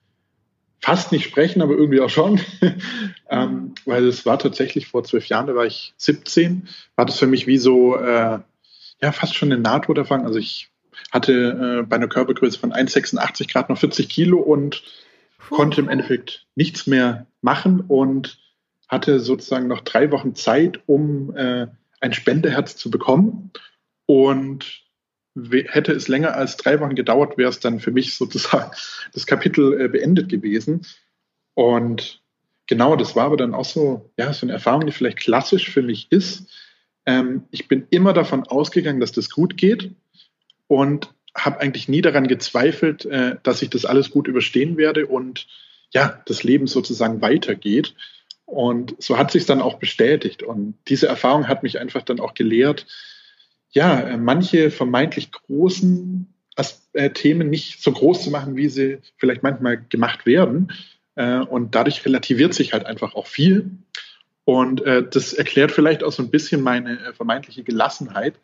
fast 0.83 1.13
nicht 1.13 1.25
sprechen, 1.25 1.63
aber 1.63 1.75
irgendwie 1.75 2.01
auch 2.01 2.11
schon. 2.11 2.41
ähm, 3.31 3.75
weil 3.87 4.07
es 4.07 4.27
war 4.27 4.39
tatsächlich 4.39 4.89
vor 4.89 5.05
zwölf 5.05 5.27
Jahren, 5.27 5.47
da 5.47 5.55
war 5.55 5.65
ich 5.65 5.95
17, 5.97 6.69
war 6.97 7.07
das 7.07 7.19
für 7.19 7.27
mich 7.27 7.47
wie 7.47 7.59
so, 7.59 7.97
äh, 7.97 8.41
ja 9.01 9.13
fast 9.13 9.35
schon 9.35 9.53
eine 9.53 9.61
Nahtoderfahrung. 9.61 10.27
Also 10.27 10.39
ich 10.39 10.71
hatte 11.11 11.81
äh, 11.81 11.87
bei 11.87 11.97
einer 11.97 12.09
Körpergröße 12.09 12.59
von 12.59 12.73
1,86 12.73 13.51
Grad 13.51 13.69
noch 13.69 13.79
40 13.79 14.09
Kilo 14.09 14.39
und 14.39 14.83
Puh. 15.39 15.57
konnte 15.57 15.81
im 15.81 15.89
Endeffekt 15.89 16.47
nichts 16.57 16.87
mehr 16.87 17.27
machen 17.41 17.81
und 17.81 18.39
hatte 18.89 19.21
sozusagen 19.21 19.69
noch 19.69 19.81
drei 19.81 20.11
Wochen 20.11 20.35
Zeit, 20.35 20.81
um 20.87 21.35
äh, 21.37 21.69
ein 22.01 22.13
Spendeherz 22.13 22.77
zu 22.77 22.91
bekommen. 22.91 23.51
Und 24.07 24.82
hätte 25.35 25.93
es 25.93 26.09
länger 26.09 26.35
als 26.35 26.57
drei 26.57 26.79
Wochen 26.81 26.95
gedauert, 26.95 27.39
wäre 27.39 27.51
es 27.51 27.61
dann 27.61 27.81
für 27.81 27.91
mich 27.91 28.15
sozusagen 28.15 28.71
das 29.13 29.27
Kapitel 29.27 29.81
äh, 29.81 29.89
beendet 29.89 30.29
gewesen. 30.29 30.87
Und 31.55 32.23
genau, 32.67 32.97
das 32.97 33.17
war 33.17 33.27
aber 33.27 33.37
dann 33.37 33.55
auch 33.55 33.65
so, 33.65 34.11
ja, 34.17 34.33
so 34.33 34.47
eine 34.47 34.53
Erfahrung, 34.53 34.87
die 34.87 34.93
vielleicht 34.93 35.19
klassisch 35.19 35.71
für 35.71 35.83
mich 35.83 36.11
ist. 36.11 36.51
Ähm, 37.07 37.45
ich 37.51 37.69
bin 37.69 37.87
immer 37.91 38.13
davon 38.13 38.45
ausgegangen, 38.45 39.01
dass 39.01 39.13
das 39.13 39.31
gut 39.31 39.57
geht 39.57 39.91
und 40.67 41.13
habe 41.35 41.61
eigentlich 41.61 41.89
nie 41.89 42.03
daran 42.03 42.29
gezweifelt, 42.29 43.07
äh, 43.07 43.37
dass 43.43 43.63
ich 43.63 43.71
das 43.71 43.85
alles 43.85 44.11
gut 44.11 44.29
überstehen 44.29 44.77
werde 44.77 45.07
und 45.07 45.47
ja, 45.93 46.23
das 46.27 46.43
Leben 46.43 46.67
sozusagen 46.67 47.21
weitergeht. 47.21 47.95
Und 48.45 48.95
so 49.03 49.17
hat 49.17 49.31
sich 49.31 49.47
dann 49.47 49.63
auch 49.63 49.79
bestätigt. 49.79 50.43
Und 50.43 50.75
diese 50.89 51.07
Erfahrung 51.07 51.49
hat 51.49 51.63
mich 51.63 51.79
einfach 51.79 52.03
dann 52.03 52.21
auch 52.21 52.35
gelehrt, 52.35 52.87
ja, 53.73 54.01
äh, 54.01 54.17
manche 54.17 54.71
vermeintlich 54.71 55.33
großen 55.33 56.33
äh, 56.93 57.11
Themen 57.11 57.49
nicht 57.49 57.83
so 57.83 57.93
groß 57.93 58.23
zu 58.23 58.31
machen, 58.31 58.57
wie 58.57 58.69
sie 58.69 58.99
vielleicht 59.17 59.43
manchmal 59.43 59.83
gemacht 59.89 60.27
werden. 60.27 60.73
Äh, 61.15 61.39
und 61.39 61.75
dadurch 61.75 62.05
relativiert 62.05 62.55
sich 62.55 62.73
halt 62.73 62.87
einfach 62.87 63.15
auch 63.15 63.27
viel. 63.27 63.71
Und 64.45 64.83
äh, 64.83 65.03
das 65.09 65.33
erklärt 65.33 65.73
vielleicht 65.73 66.05
auch 66.05 66.13
so 66.13 66.23
ein 66.23 66.31
bisschen 66.31 66.61
meine 66.61 67.01
äh, 67.01 67.13
vermeintliche 67.13 67.63
Gelassenheit, 67.63 68.35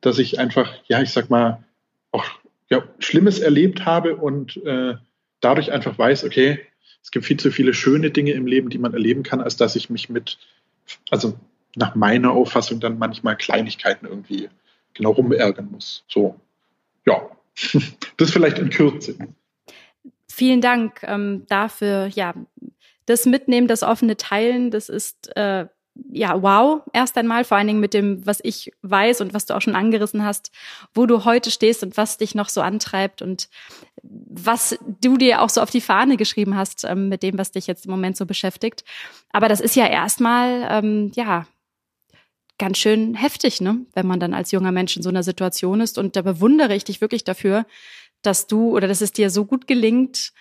dass 0.00 0.18
ich 0.18 0.38
einfach, 0.38 0.72
ja, 0.86 1.02
ich 1.02 1.10
sag 1.10 1.30
mal, 1.30 1.64
auch 2.10 2.24
ja, 2.70 2.82
Schlimmes 2.98 3.40
erlebt 3.40 3.84
habe 3.84 4.16
und 4.16 4.56
äh, 4.64 4.94
dadurch 5.40 5.72
einfach 5.72 5.98
weiß, 5.98 6.24
okay, 6.24 6.60
es 7.02 7.10
gibt 7.10 7.26
viel 7.26 7.38
zu 7.38 7.50
viele 7.50 7.74
schöne 7.74 8.10
Dinge 8.10 8.32
im 8.32 8.46
Leben, 8.46 8.70
die 8.70 8.78
man 8.78 8.92
erleben 8.94 9.22
kann, 9.24 9.40
als 9.40 9.56
dass 9.56 9.76
ich 9.76 9.90
mich 9.90 10.08
mit, 10.08 10.38
also 11.10 11.38
nach 11.74 11.94
meiner 11.94 12.30
Auffassung 12.30 12.80
dann 12.80 12.98
manchmal 12.98 13.36
Kleinigkeiten 13.36 14.06
irgendwie 14.06 14.48
genau 14.94 15.10
rumärgern 15.10 15.70
muss. 15.70 16.04
So, 16.08 16.38
ja, 17.06 17.28
das 18.16 18.30
vielleicht 18.30 18.58
in 18.58 18.70
Kürze. 18.70 19.16
Vielen 20.28 20.60
Dank 20.60 21.02
ähm, 21.02 21.44
dafür. 21.48 22.06
Ja, 22.06 22.34
das 23.06 23.26
Mitnehmen, 23.26 23.68
das 23.68 23.82
offene 23.82 24.16
Teilen, 24.16 24.70
das 24.70 24.88
ist 24.88 25.36
äh, 25.36 25.66
ja 26.10 26.42
wow. 26.42 26.82
Erst 26.92 27.16
einmal 27.18 27.44
vor 27.44 27.58
allen 27.58 27.66
Dingen 27.66 27.80
mit 27.80 27.94
dem, 27.94 28.24
was 28.26 28.40
ich 28.42 28.72
weiß 28.82 29.20
und 29.20 29.34
was 29.34 29.46
du 29.46 29.54
auch 29.54 29.60
schon 29.60 29.76
angerissen 29.76 30.24
hast, 30.24 30.50
wo 30.94 31.06
du 31.06 31.24
heute 31.24 31.50
stehst 31.50 31.82
und 31.82 31.96
was 31.96 32.16
dich 32.16 32.34
noch 32.34 32.48
so 32.48 32.60
antreibt 32.60 33.22
und 33.22 33.48
was 34.02 34.78
du 35.00 35.16
dir 35.16 35.42
auch 35.42 35.50
so 35.50 35.60
auf 35.60 35.70
die 35.70 35.80
Fahne 35.80 36.16
geschrieben 36.16 36.56
hast 36.56 36.84
ähm, 36.84 37.08
mit 37.08 37.22
dem, 37.22 37.38
was 37.38 37.52
dich 37.52 37.66
jetzt 37.66 37.84
im 37.86 37.90
Moment 37.90 38.16
so 38.16 38.26
beschäftigt. 38.26 38.84
Aber 39.32 39.48
das 39.48 39.60
ist 39.60 39.76
ja 39.76 39.86
erstmal 39.86 40.66
ähm, 40.70 41.12
ja 41.14 41.46
ganz 42.62 42.78
schön 42.78 43.14
heftig, 43.14 43.60
ne? 43.60 43.84
wenn 43.92 44.06
man 44.06 44.20
dann 44.20 44.34
als 44.34 44.52
junger 44.52 44.70
Mensch 44.70 44.96
in 44.96 45.02
so 45.02 45.08
einer 45.08 45.24
Situation 45.24 45.80
ist. 45.80 45.98
Und 45.98 46.14
da 46.14 46.22
bewundere 46.22 46.76
ich 46.76 46.84
dich 46.84 47.00
wirklich 47.00 47.24
dafür, 47.24 47.66
dass 48.22 48.46
du 48.46 48.76
oder 48.76 48.86
dass 48.86 49.00
es 49.00 49.10
dir 49.10 49.30
so 49.30 49.44
gut 49.46 49.66
gelingt, 49.66 50.32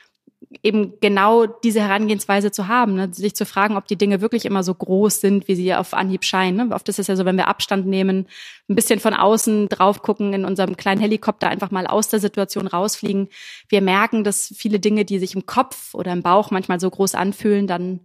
eben 0.61 0.99
genau 0.99 1.47
diese 1.47 1.81
Herangehensweise 1.81 2.51
zu 2.51 2.67
haben, 2.67 2.93
ne? 2.93 3.11
sich 3.11 3.35
zu 3.35 3.43
fragen, 3.47 3.75
ob 3.75 3.87
die 3.87 3.95
Dinge 3.95 4.21
wirklich 4.21 4.45
immer 4.45 4.61
so 4.61 4.75
groß 4.75 5.19
sind, 5.19 5.47
wie 5.47 5.55
sie 5.55 5.73
auf 5.73 5.95
Anhieb 5.95 6.23
scheinen. 6.23 6.67
Ne? 6.67 6.75
Oft 6.75 6.87
ist 6.89 6.99
es 6.99 7.07
ja 7.07 7.15
so, 7.15 7.25
wenn 7.25 7.37
wir 7.37 7.47
Abstand 7.47 7.87
nehmen, 7.87 8.27
ein 8.69 8.75
bisschen 8.75 8.99
von 8.99 9.15
außen 9.15 9.67
drauf 9.69 10.03
gucken, 10.03 10.33
in 10.33 10.45
unserem 10.45 10.77
kleinen 10.77 11.01
Helikopter 11.01 11.49
einfach 11.49 11.71
mal 11.71 11.87
aus 11.87 12.09
der 12.09 12.19
Situation 12.19 12.67
rausfliegen. 12.67 13.29
Wir 13.67 13.81
merken, 13.81 14.23
dass 14.23 14.53
viele 14.55 14.79
Dinge, 14.79 15.05
die 15.05 15.17
sich 15.17 15.33
im 15.33 15.47
Kopf 15.47 15.95
oder 15.95 16.13
im 16.13 16.21
Bauch 16.21 16.51
manchmal 16.51 16.79
so 16.79 16.87
groß 16.87 17.15
anfühlen, 17.15 17.65
dann 17.65 18.01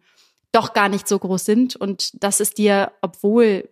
doch 0.52 0.72
gar 0.72 0.88
nicht 0.88 1.06
so 1.06 1.18
groß 1.18 1.44
sind. 1.44 1.76
Und 1.76 2.22
das 2.24 2.40
ist 2.40 2.56
dir, 2.56 2.92
obwohl 3.02 3.68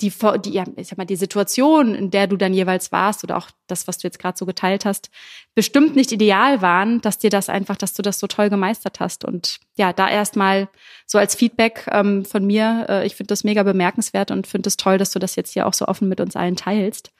die, 0.00 0.12
die, 0.44 0.62
ich 0.76 0.88
sag 0.88 0.98
mal, 0.98 1.04
die 1.04 1.16
Situation, 1.16 1.94
in 1.94 2.10
der 2.10 2.26
du 2.26 2.36
dann 2.36 2.52
jeweils 2.52 2.90
warst 2.90 3.22
oder 3.22 3.36
auch 3.36 3.48
das, 3.68 3.86
was 3.86 3.98
du 3.98 4.06
jetzt 4.08 4.18
gerade 4.18 4.36
so 4.36 4.44
geteilt 4.44 4.84
hast, 4.84 5.10
bestimmt 5.54 5.94
nicht 5.94 6.10
ideal 6.10 6.62
waren, 6.62 7.00
dass 7.00 7.18
dir 7.18 7.30
das 7.30 7.48
einfach, 7.48 7.76
dass 7.76 7.94
du 7.94 8.02
das 8.02 8.18
so 8.18 8.26
toll 8.26 8.50
gemeistert 8.50 8.98
hast. 8.98 9.24
Und 9.24 9.60
ja, 9.76 9.92
da 9.92 10.08
erstmal 10.08 10.68
so 11.06 11.18
als 11.18 11.36
Feedback 11.36 11.86
ähm, 11.92 12.24
von 12.24 12.44
mir, 12.44 12.86
äh, 12.88 13.06
ich 13.06 13.14
finde 13.14 13.28
das 13.28 13.44
mega 13.44 13.62
bemerkenswert 13.62 14.30
und 14.30 14.46
finde 14.46 14.68
es 14.68 14.76
das 14.76 14.84
toll, 14.84 14.98
dass 14.98 15.12
du 15.12 15.18
das 15.18 15.36
jetzt 15.36 15.52
hier 15.52 15.66
auch 15.66 15.74
so 15.74 15.86
offen 15.86 16.08
mit 16.08 16.20
uns 16.20 16.34
allen 16.34 16.56
teilst. 16.56 17.12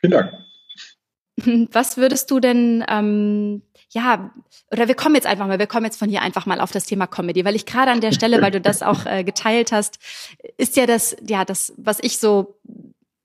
Vielen 0.00 0.12
Dank. 0.12 0.49
Was 1.72 1.96
würdest 1.96 2.30
du 2.30 2.40
denn 2.40 2.84
ähm, 2.88 3.62
ja, 3.92 4.30
oder 4.70 4.86
wir 4.86 4.94
kommen 4.94 5.16
jetzt 5.16 5.26
einfach 5.26 5.46
mal, 5.46 5.58
wir 5.58 5.66
kommen 5.66 5.84
jetzt 5.84 5.98
von 5.98 6.08
hier 6.08 6.22
einfach 6.22 6.46
mal 6.46 6.60
auf 6.60 6.70
das 6.70 6.86
Thema 6.86 7.06
Comedy, 7.06 7.44
weil 7.44 7.56
ich 7.56 7.66
gerade 7.66 7.90
an 7.90 8.00
der 8.00 8.12
Stelle, 8.12 8.40
weil 8.40 8.52
du 8.52 8.60
das 8.60 8.82
auch 8.84 9.04
äh, 9.06 9.24
geteilt 9.24 9.72
hast, 9.72 9.98
ist 10.56 10.76
ja 10.76 10.86
das, 10.86 11.16
ja, 11.26 11.44
das, 11.44 11.72
was 11.76 11.98
ich 12.00 12.18
so 12.18 12.60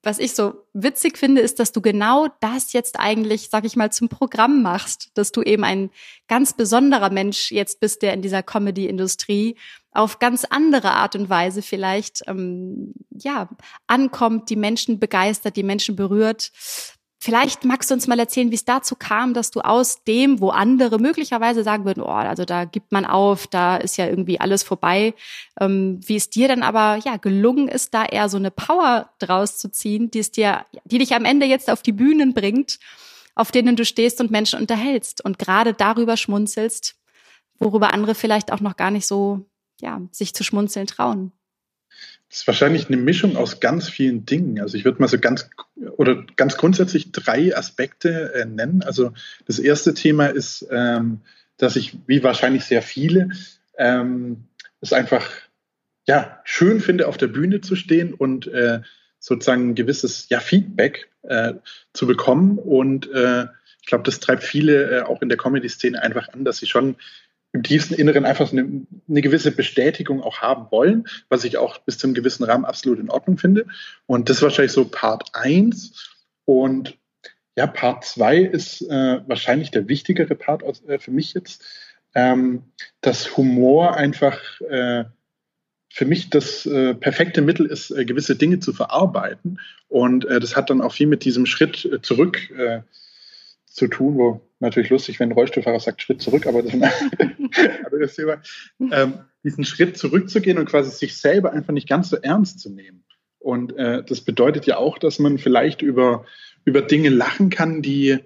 was 0.06 0.20
ich 0.20 0.36
so 0.36 0.54
witzig 0.74 1.18
finde, 1.18 1.42
ist, 1.42 1.60
dass 1.60 1.72
du 1.72 1.82
genau 1.82 2.28
das 2.40 2.74
jetzt 2.74 3.00
eigentlich, 3.00 3.50
sag 3.50 3.66
ich 3.66 3.76
mal, 3.76 3.92
zum 3.92 4.08
Programm 4.08 4.62
machst, 4.62 5.10
dass 5.16 5.32
du 5.32 5.42
eben 5.42 5.64
ein 5.64 5.90
ganz 6.28 6.54
besonderer 6.54 7.10
Mensch 7.10 7.52
jetzt 7.52 7.80
bist, 7.80 8.04
der 8.04 8.14
in 8.14 8.22
dieser 8.22 8.44
Comedy-Industrie 8.44 9.56
auf 9.92 10.20
ganz 10.20 10.46
andere 10.46 10.92
Art 10.92 11.16
und 11.16 11.32
Weise 11.32 11.64
vielleicht 11.64 12.22
ähm, 12.28 12.94
ja 13.10 13.50
ankommt, 13.88 14.52
die 14.52 14.56
Menschen 14.56 15.00
begeistert, 15.00 15.56
die 15.56 15.64
Menschen 15.64 15.96
berührt. 15.96 16.52
Vielleicht 17.26 17.66
magst 17.66 17.90
du 17.90 17.96
uns 17.96 18.06
mal 18.06 18.20
erzählen, 18.20 18.52
wie 18.52 18.56
es 18.56 18.66
dazu 18.66 18.96
kam, 18.96 19.34
dass 19.34 19.50
du 19.50 19.62
aus 19.62 20.04
dem, 20.04 20.42
wo 20.42 20.50
andere 20.50 21.00
möglicherweise 21.00 21.64
sagen 21.64 21.84
würden, 21.84 22.04
oh, 22.04 22.10
also 22.10 22.46
da 22.46 22.66
gibt 22.66 22.92
man 22.92 23.04
auf, 23.04 23.48
da 23.48 23.78
ist 23.78 23.98
ja 23.98 24.06
irgendwie 24.06 24.40
alles 24.40 24.62
vorbei, 24.62 25.16
ähm, 25.60 26.00
wie 26.06 26.18
es 26.18 26.30
dir 26.30 26.48
dann 26.48 26.62
aber 26.62 27.00
ja 27.04 27.18
gelungen 27.18 27.68
ist, 27.68 27.96
da 27.96 28.06
eher 28.06 28.30
so 28.30 28.38
eine 28.38 28.52
Power 28.52 29.10
draus 29.18 29.58
zu 29.58 29.72
ziehen, 29.72 30.12
die 30.12 30.20
es 30.20 30.30
dir, 30.30 30.68
die 30.84 31.00
dich 31.00 31.16
am 31.16 31.26
Ende 31.26 31.48
jetzt 31.48 31.72
auf 31.72 31.82
die 31.82 31.94
Bühnen 31.94 32.36
bringt, 32.36 32.78
auf 33.34 33.52
denen 33.52 33.76
du 33.76 33.86
stehst 33.86 34.22
und 34.22 34.30
Menschen 34.30 34.60
unterhältst 34.60 35.26
und 35.26 35.40
gerade 35.40 35.74
darüber 35.74 36.18
schmunzelst, 36.18 36.96
worüber 37.58 37.92
andere 37.92 38.14
vielleicht 38.14 38.52
auch 38.52 38.60
noch 38.60 38.76
gar 38.76 38.92
nicht 38.92 39.08
so 39.08 39.44
ja 39.82 40.00
sich 40.12 40.36
zu 40.36 40.44
schmunzeln 40.44 40.86
trauen. 40.86 41.32
Ist 42.36 42.48
wahrscheinlich 42.48 42.88
eine 42.88 42.98
Mischung 42.98 43.38
aus 43.38 43.62
ganz 43.62 43.88
vielen 43.88 44.26
Dingen. 44.26 44.60
Also 44.60 44.78
ich 44.78 44.84
würde 44.84 45.02
mal 45.02 45.08
so 45.08 45.18
ganz 45.18 45.50
oder 45.96 46.26
ganz 46.36 46.58
grundsätzlich 46.58 47.14
drei 47.14 47.56
Aspekte 47.56 48.34
äh, 48.34 48.44
nennen. 48.44 48.84
Also 48.84 49.14
das 49.46 49.58
erste 49.58 49.94
Thema 49.94 50.26
ist, 50.26 50.68
ähm, 50.70 51.22
dass 51.56 51.78
ich, 51.78 51.98
wie 52.08 52.24
wahrscheinlich 52.24 52.66
sehr 52.66 52.82
viele, 52.82 53.30
ähm, 53.78 54.48
es 54.82 54.92
einfach 54.92 55.26
ja 56.06 56.42
schön 56.44 56.82
finde, 56.82 57.08
auf 57.08 57.16
der 57.16 57.28
Bühne 57.28 57.62
zu 57.62 57.78
stehen 57.78 58.14
und 58.14 58.48
äh, 58.48 58.82
sozusagen 59.18 59.70
ein 59.70 59.76
gewisses 59.76 60.28
ja, 60.28 60.42
Feedback 60.42 61.10
äh, 61.24 61.54
zu 61.94 62.06
bekommen. 62.06 62.58
Und 62.58 63.10
äh, 63.14 63.46
ich 63.80 63.88
glaube, 63.88 64.04
das 64.04 64.20
treibt 64.20 64.44
viele 64.44 64.90
äh, 64.92 65.02
auch 65.04 65.22
in 65.22 65.30
der 65.30 65.38
Comedy-Szene 65.38 66.02
einfach 66.02 66.28
an, 66.28 66.44
dass 66.44 66.58
sie 66.58 66.68
schon 66.68 66.98
im 67.56 67.64
tiefsten 67.64 67.94
Inneren 67.94 68.26
einfach 68.26 68.52
eine, 68.52 68.86
eine, 69.08 69.22
gewisse 69.22 69.52
Bestätigung 69.52 70.22
auch 70.22 70.42
haben 70.42 70.68
wollen, 70.72 71.08
was 71.30 71.46
ich 71.46 71.58
auch 71.58 71.78
bis 71.80 71.98
zu 71.98 72.06
einem 72.06 72.14
gewissen 72.14 72.44
Rahmen 72.44 72.66
absolut 72.66 73.00
in 73.00 73.10
Ordnung 73.10 73.38
finde. 73.38 73.66
Und 74.06 74.30
das 74.30 74.38
ist 74.38 74.44
wahrscheinlich 74.44 74.74
so 74.74 74.86
Part 74.86 75.30
1. 75.34 75.94
Und 76.44 76.98
ja, 77.56 77.66
Part 77.66 78.04
2 78.04 78.40
ist 78.40 78.82
äh, 78.82 79.22
wahrscheinlich 79.26 79.72
der 79.72 79.88
wichtigere 79.88 80.36
Part 80.36 80.64
aus, 80.64 80.84
äh, 80.86 81.00
für 81.00 81.12
mich 81.12 81.34
jetzt, 81.34 81.64
ähm, 82.14 82.64
dass 83.00 83.38
Humor 83.38 83.96
einfach 83.96 84.38
äh, 84.62 85.06
für 85.90 86.06
mich 86.06 86.30
das 86.30 86.66
äh, 86.66 86.94
perfekte 86.94 87.42
Mittel 87.42 87.68
ist, 87.68 87.90
äh, 87.90 88.04
gewisse 88.04 88.36
Dinge 88.36 88.60
zu 88.60 88.74
verarbeiten. 88.74 89.62
Und 89.88 90.26
äh, 90.26 90.42
das 90.42 90.58
hat 90.58 90.70
dann 90.70 90.82
auch 90.82 90.92
viel 90.92 91.08
mit 91.08 91.24
diesem 91.24 91.46
Schritt 91.46 92.00
zurück 92.02 92.52
zu 93.76 93.88
tun, 93.88 94.16
wo 94.16 94.42
natürlich 94.60 94.90
lustig, 94.90 95.20
wenn 95.20 95.30
ein 95.30 95.34
Rollstuhlfahrer 95.34 95.82
sagt 95.82 96.02
Schritt 96.02 96.22
zurück, 96.22 96.48
aber 96.48 96.62
das 96.64 96.74
ein 96.74 96.84
anderes 97.86 98.16
Thema. 98.16 98.42
Ähm, 98.80 99.26
diesen 99.44 99.66
Schritt 99.66 99.98
zurückzugehen 99.98 100.58
und 100.58 100.66
quasi 100.66 100.90
sich 100.92 101.18
selber 101.18 101.52
einfach 101.52 101.74
nicht 101.74 101.90
ganz 101.90 102.10
so 102.10 102.16
ernst 102.16 102.62
zu 102.62 102.70
nehmen. 102.70 103.04
Und 103.38 103.78
äh, 103.78 104.02
das 104.04 104.22
bedeutet 104.22 104.66
ja 104.66 104.78
auch, 104.78 104.98
dass 104.98 105.20
man 105.20 105.38
vielleicht 105.38 105.82
über, 105.82 106.26
über 106.64 106.82
Dinge 106.82 107.10
lachen 107.10 107.50
kann, 107.50 107.82
die 107.82 108.20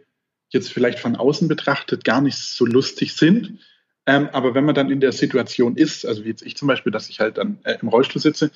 jetzt 0.50 0.72
vielleicht 0.72 1.00
von 1.00 1.16
außen 1.16 1.48
betrachtet 1.48 2.04
gar 2.04 2.22
nicht 2.22 2.38
so 2.38 2.66
lustig 2.66 3.16
sind. 3.16 3.60
Ähm, 4.06 4.30
aber 4.32 4.54
wenn 4.54 4.66
man 4.66 4.76
dann 4.76 4.92
in 4.92 5.00
der 5.00 5.12
Situation 5.12 5.76
ist, 5.76 6.06
also 6.06 6.24
wie 6.24 6.30
jetzt 6.30 6.44
ich 6.44 6.56
zum 6.58 6.68
Beispiel, 6.68 6.92
dass 6.92 7.10
ich 7.10 7.20
halt 7.20 7.38
dann 7.38 7.60
äh, 7.64 7.78
im 7.82 7.88
Rollstuhl 7.88 8.22
sitze, 8.22 8.52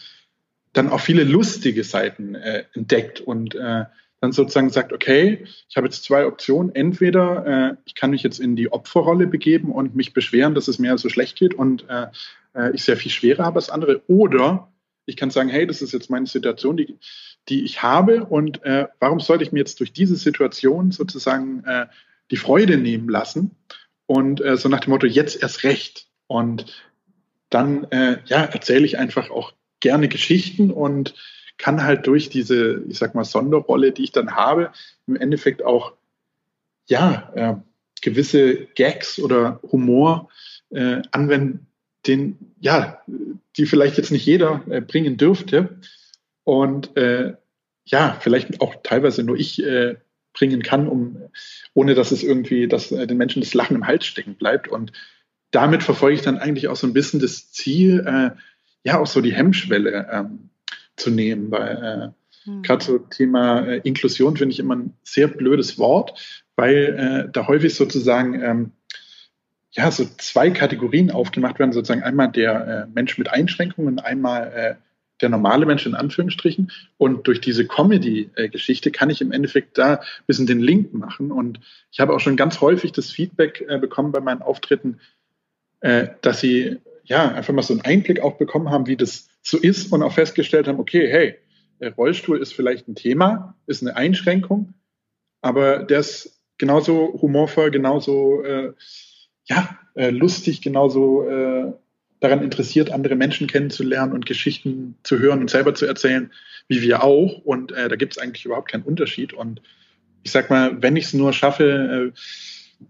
dann 0.73 0.89
auch 0.89 1.01
viele 1.01 1.23
lustige 1.23 1.83
Seiten 1.83 2.35
äh, 2.35 2.65
entdeckt 2.73 3.19
und 3.19 3.55
äh, 3.55 3.85
dann 4.23 4.31
sozusagen 4.31 4.69
sagt, 4.69 4.93
okay, 4.93 5.43
ich 5.67 5.75
habe 5.75 5.85
jetzt 5.85 6.05
zwei 6.05 6.25
Optionen. 6.25 6.73
Entweder 6.73 7.45
äh, 7.45 7.75
ich 7.83 7.93
kann 7.93 8.11
mich 8.11 8.23
jetzt 8.23 8.39
in 8.39 8.55
die 8.55 8.71
Opferrolle 8.71 9.27
begeben 9.27 9.69
und 9.69 9.97
mich 9.97 10.13
beschweren, 10.13 10.55
dass 10.55 10.69
es 10.69 10.79
mir 10.79 10.97
so 10.97 11.09
schlecht 11.09 11.37
geht 11.37 11.53
und 11.53 11.89
äh, 11.89 12.07
äh, 12.55 12.73
ich 12.73 12.85
sehr 12.85 12.95
viel 12.95 13.11
schwerer 13.11 13.43
habe 13.43 13.57
als 13.57 13.69
andere. 13.69 14.01
Oder 14.07 14.71
ich 15.05 15.17
kann 15.17 15.29
sagen, 15.29 15.49
hey, 15.49 15.67
das 15.67 15.81
ist 15.81 15.91
jetzt 15.91 16.09
meine 16.09 16.25
Situation, 16.25 16.77
die, 16.77 16.97
die 17.49 17.65
ich 17.65 17.83
habe 17.83 18.23
und 18.23 18.63
äh, 18.63 18.87
warum 19.01 19.19
sollte 19.19 19.43
ich 19.43 19.51
mir 19.51 19.59
jetzt 19.59 19.81
durch 19.81 19.91
diese 19.91 20.15
Situation 20.15 20.91
sozusagen 20.91 21.65
äh, 21.65 21.87
die 22.31 22.37
Freude 22.37 22.77
nehmen 22.77 23.09
lassen 23.09 23.51
und 24.05 24.39
äh, 24.39 24.55
so 24.55 24.69
nach 24.69 24.79
dem 24.79 24.91
Motto, 24.91 25.05
jetzt 25.05 25.41
erst 25.41 25.65
recht. 25.65 26.07
Und 26.27 26.81
dann 27.49 27.91
äh, 27.91 28.19
ja, 28.27 28.45
erzähle 28.45 28.85
ich 28.85 28.97
einfach 28.97 29.31
auch 29.31 29.51
gerne 29.81 30.07
Geschichten 30.07 30.71
und 30.71 31.13
kann 31.57 31.83
halt 31.83 32.07
durch 32.07 32.29
diese, 32.29 32.83
ich 32.87 32.97
sag 32.97 33.15
mal, 33.15 33.23
Sonderrolle, 33.23 33.91
die 33.91 34.03
ich 34.03 34.11
dann 34.11 34.35
habe, 34.35 34.71
im 35.07 35.15
Endeffekt 35.15 35.63
auch 35.63 35.93
ja, 36.87 37.31
äh, 37.35 37.55
gewisse 38.01 38.65
Gags 38.75 39.19
oder 39.19 39.59
Humor 39.71 40.29
äh, 40.71 41.01
anwenden, 41.11 41.67
den, 42.05 42.37
ja, 42.59 43.01
die 43.55 43.65
vielleicht 43.65 43.97
jetzt 43.97 44.11
nicht 44.11 44.25
jeder 44.25 44.61
äh, 44.69 44.81
bringen 44.81 45.17
dürfte. 45.17 45.79
Und 46.43 46.97
äh, 46.97 47.35
ja, 47.85 48.17
vielleicht 48.19 48.61
auch 48.61 48.75
teilweise 48.83 49.23
nur 49.23 49.37
ich 49.37 49.63
äh, 49.63 49.95
bringen 50.33 50.63
kann, 50.63 50.87
um 50.87 51.21
ohne 51.73 51.95
dass 51.95 52.11
es 52.11 52.23
irgendwie, 52.23 52.67
dass 52.67 52.91
äh, 52.91 53.07
den 53.07 53.17
Menschen 53.17 53.41
das 53.41 53.53
Lachen 53.53 53.75
im 53.75 53.87
Hals 53.87 54.05
stecken 54.05 54.35
bleibt. 54.35 54.67
Und 54.67 54.91
damit 55.51 55.83
verfolge 55.83 56.15
ich 56.15 56.21
dann 56.21 56.37
eigentlich 56.37 56.67
auch 56.67 56.75
so 56.75 56.87
ein 56.87 56.93
bisschen 56.93 57.19
das 57.19 57.51
Ziel, 57.51 58.03
äh, 58.05 58.31
ja, 58.83 58.99
auch 58.99 59.07
so 59.07 59.21
die 59.21 59.33
Hemmschwelle 59.33 60.09
ähm, 60.11 60.49
zu 60.95 61.09
nehmen, 61.09 61.51
weil 61.51 62.13
äh, 62.45 62.49
mhm. 62.49 62.61
gerade 62.63 62.83
so 62.83 62.97
Thema 62.97 63.65
äh, 63.65 63.81
Inklusion 63.83 64.37
finde 64.37 64.53
ich 64.53 64.59
immer 64.59 64.75
ein 64.75 64.93
sehr 65.03 65.27
blödes 65.27 65.77
Wort, 65.77 66.19
weil 66.55 67.25
äh, 67.27 67.31
da 67.31 67.47
häufig 67.47 67.75
sozusagen 67.75 68.41
ähm, 68.41 68.71
ja 69.71 69.89
so 69.89 70.05
zwei 70.17 70.51
Kategorien 70.51 71.11
aufgemacht 71.11 71.59
werden, 71.59 71.73
sozusagen 71.73 72.03
einmal 72.03 72.31
der 72.31 72.67
äh, 72.67 72.91
Mensch 72.93 73.17
mit 73.17 73.29
Einschränkungen, 73.29 73.99
einmal 73.99 74.51
äh, 74.53 74.75
der 75.21 75.29
normale 75.29 75.65
Mensch 75.65 75.85
in 75.85 75.95
Anführungsstrichen. 75.95 76.71
Und 76.97 77.27
durch 77.27 77.39
diese 77.39 77.65
Comedy-Geschichte 77.65 78.91
kann 78.91 79.09
ich 79.09 79.21
im 79.21 79.31
Endeffekt 79.31 79.77
da 79.77 79.95
ein 79.95 80.25
bisschen 80.27 80.47
den 80.47 80.59
Link 80.59 80.93
machen. 80.93 81.31
Und 81.31 81.59
ich 81.91 81.99
habe 81.99 82.13
auch 82.13 82.19
schon 82.19 82.35
ganz 82.35 82.61
häufig 82.61 82.91
das 82.91 83.11
Feedback 83.11 83.63
äh, 83.67 83.77
bekommen 83.77 84.11
bei 84.11 84.19
meinen 84.19 84.41
Auftritten, 84.41 84.99
dass 86.21 86.39
sie 86.39 86.77
ja 87.03 87.27
einfach 87.27 87.53
mal 87.53 87.61
so 87.61 87.73
einen 87.73 87.81
Einblick 87.81 88.21
auch 88.21 88.37
bekommen 88.37 88.69
haben, 88.69 88.87
wie 88.87 88.95
das 88.95 89.27
so 89.43 89.57
ist 89.57 89.91
und 89.91 90.01
auch 90.01 90.13
festgestellt 90.13 90.67
haben, 90.67 90.79
okay, 90.79 91.07
hey, 91.07 91.35
Rollstuhl 91.97 92.41
ist 92.41 92.53
vielleicht 92.53 92.87
ein 92.87 92.95
Thema, 92.95 93.55
ist 93.67 93.83
eine 93.83 93.95
Einschränkung, 93.95 94.73
aber 95.41 95.83
der 95.83 95.99
ist 95.99 96.41
genauso 96.57 97.19
humorvoll, 97.21 97.71
genauso 97.71 98.41
äh, 98.43 98.73
ja, 99.45 99.77
äh, 99.95 100.09
lustig, 100.09 100.61
genauso 100.61 101.27
äh, 101.27 101.73
daran 102.21 102.41
interessiert, 102.41 102.91
andere 102.91 103.15
Menschen 103.15 103.47
kennenzulernen 103.47 104.13
und 104.13 104.25
Geschichten 104.25 104.95
zu 105.03 105.19
hören 105.19 105.41
und 105.41 105.49
selber 105.49 105.75
zu 105.75 105.85
erzählen, 105.85 106.31
wie 106.69 106.81
wir 106.81 107.03
auch. 107.03 107.39
Und 107.43 107.73
äh, 107.73 107.89
da 107.89 107.97
gibt 107.97 108.13
es 108.13 108.17
eigentlich 108.17 108.45
überhaupt 108.45 108.71
keinen 108.71 108.83
Unterschied. 108.83 109.33
Und 109.33 109.61
ich 110.23 110.31
sag 110.31 110.49
mal, 110.49 110.81
wenn 110.81 110.95
ich 110.95 111.05
es 111.05 111.13
nur 111.13 111.33
schaffe, 111.33 112.13
äh, 112.13 112.19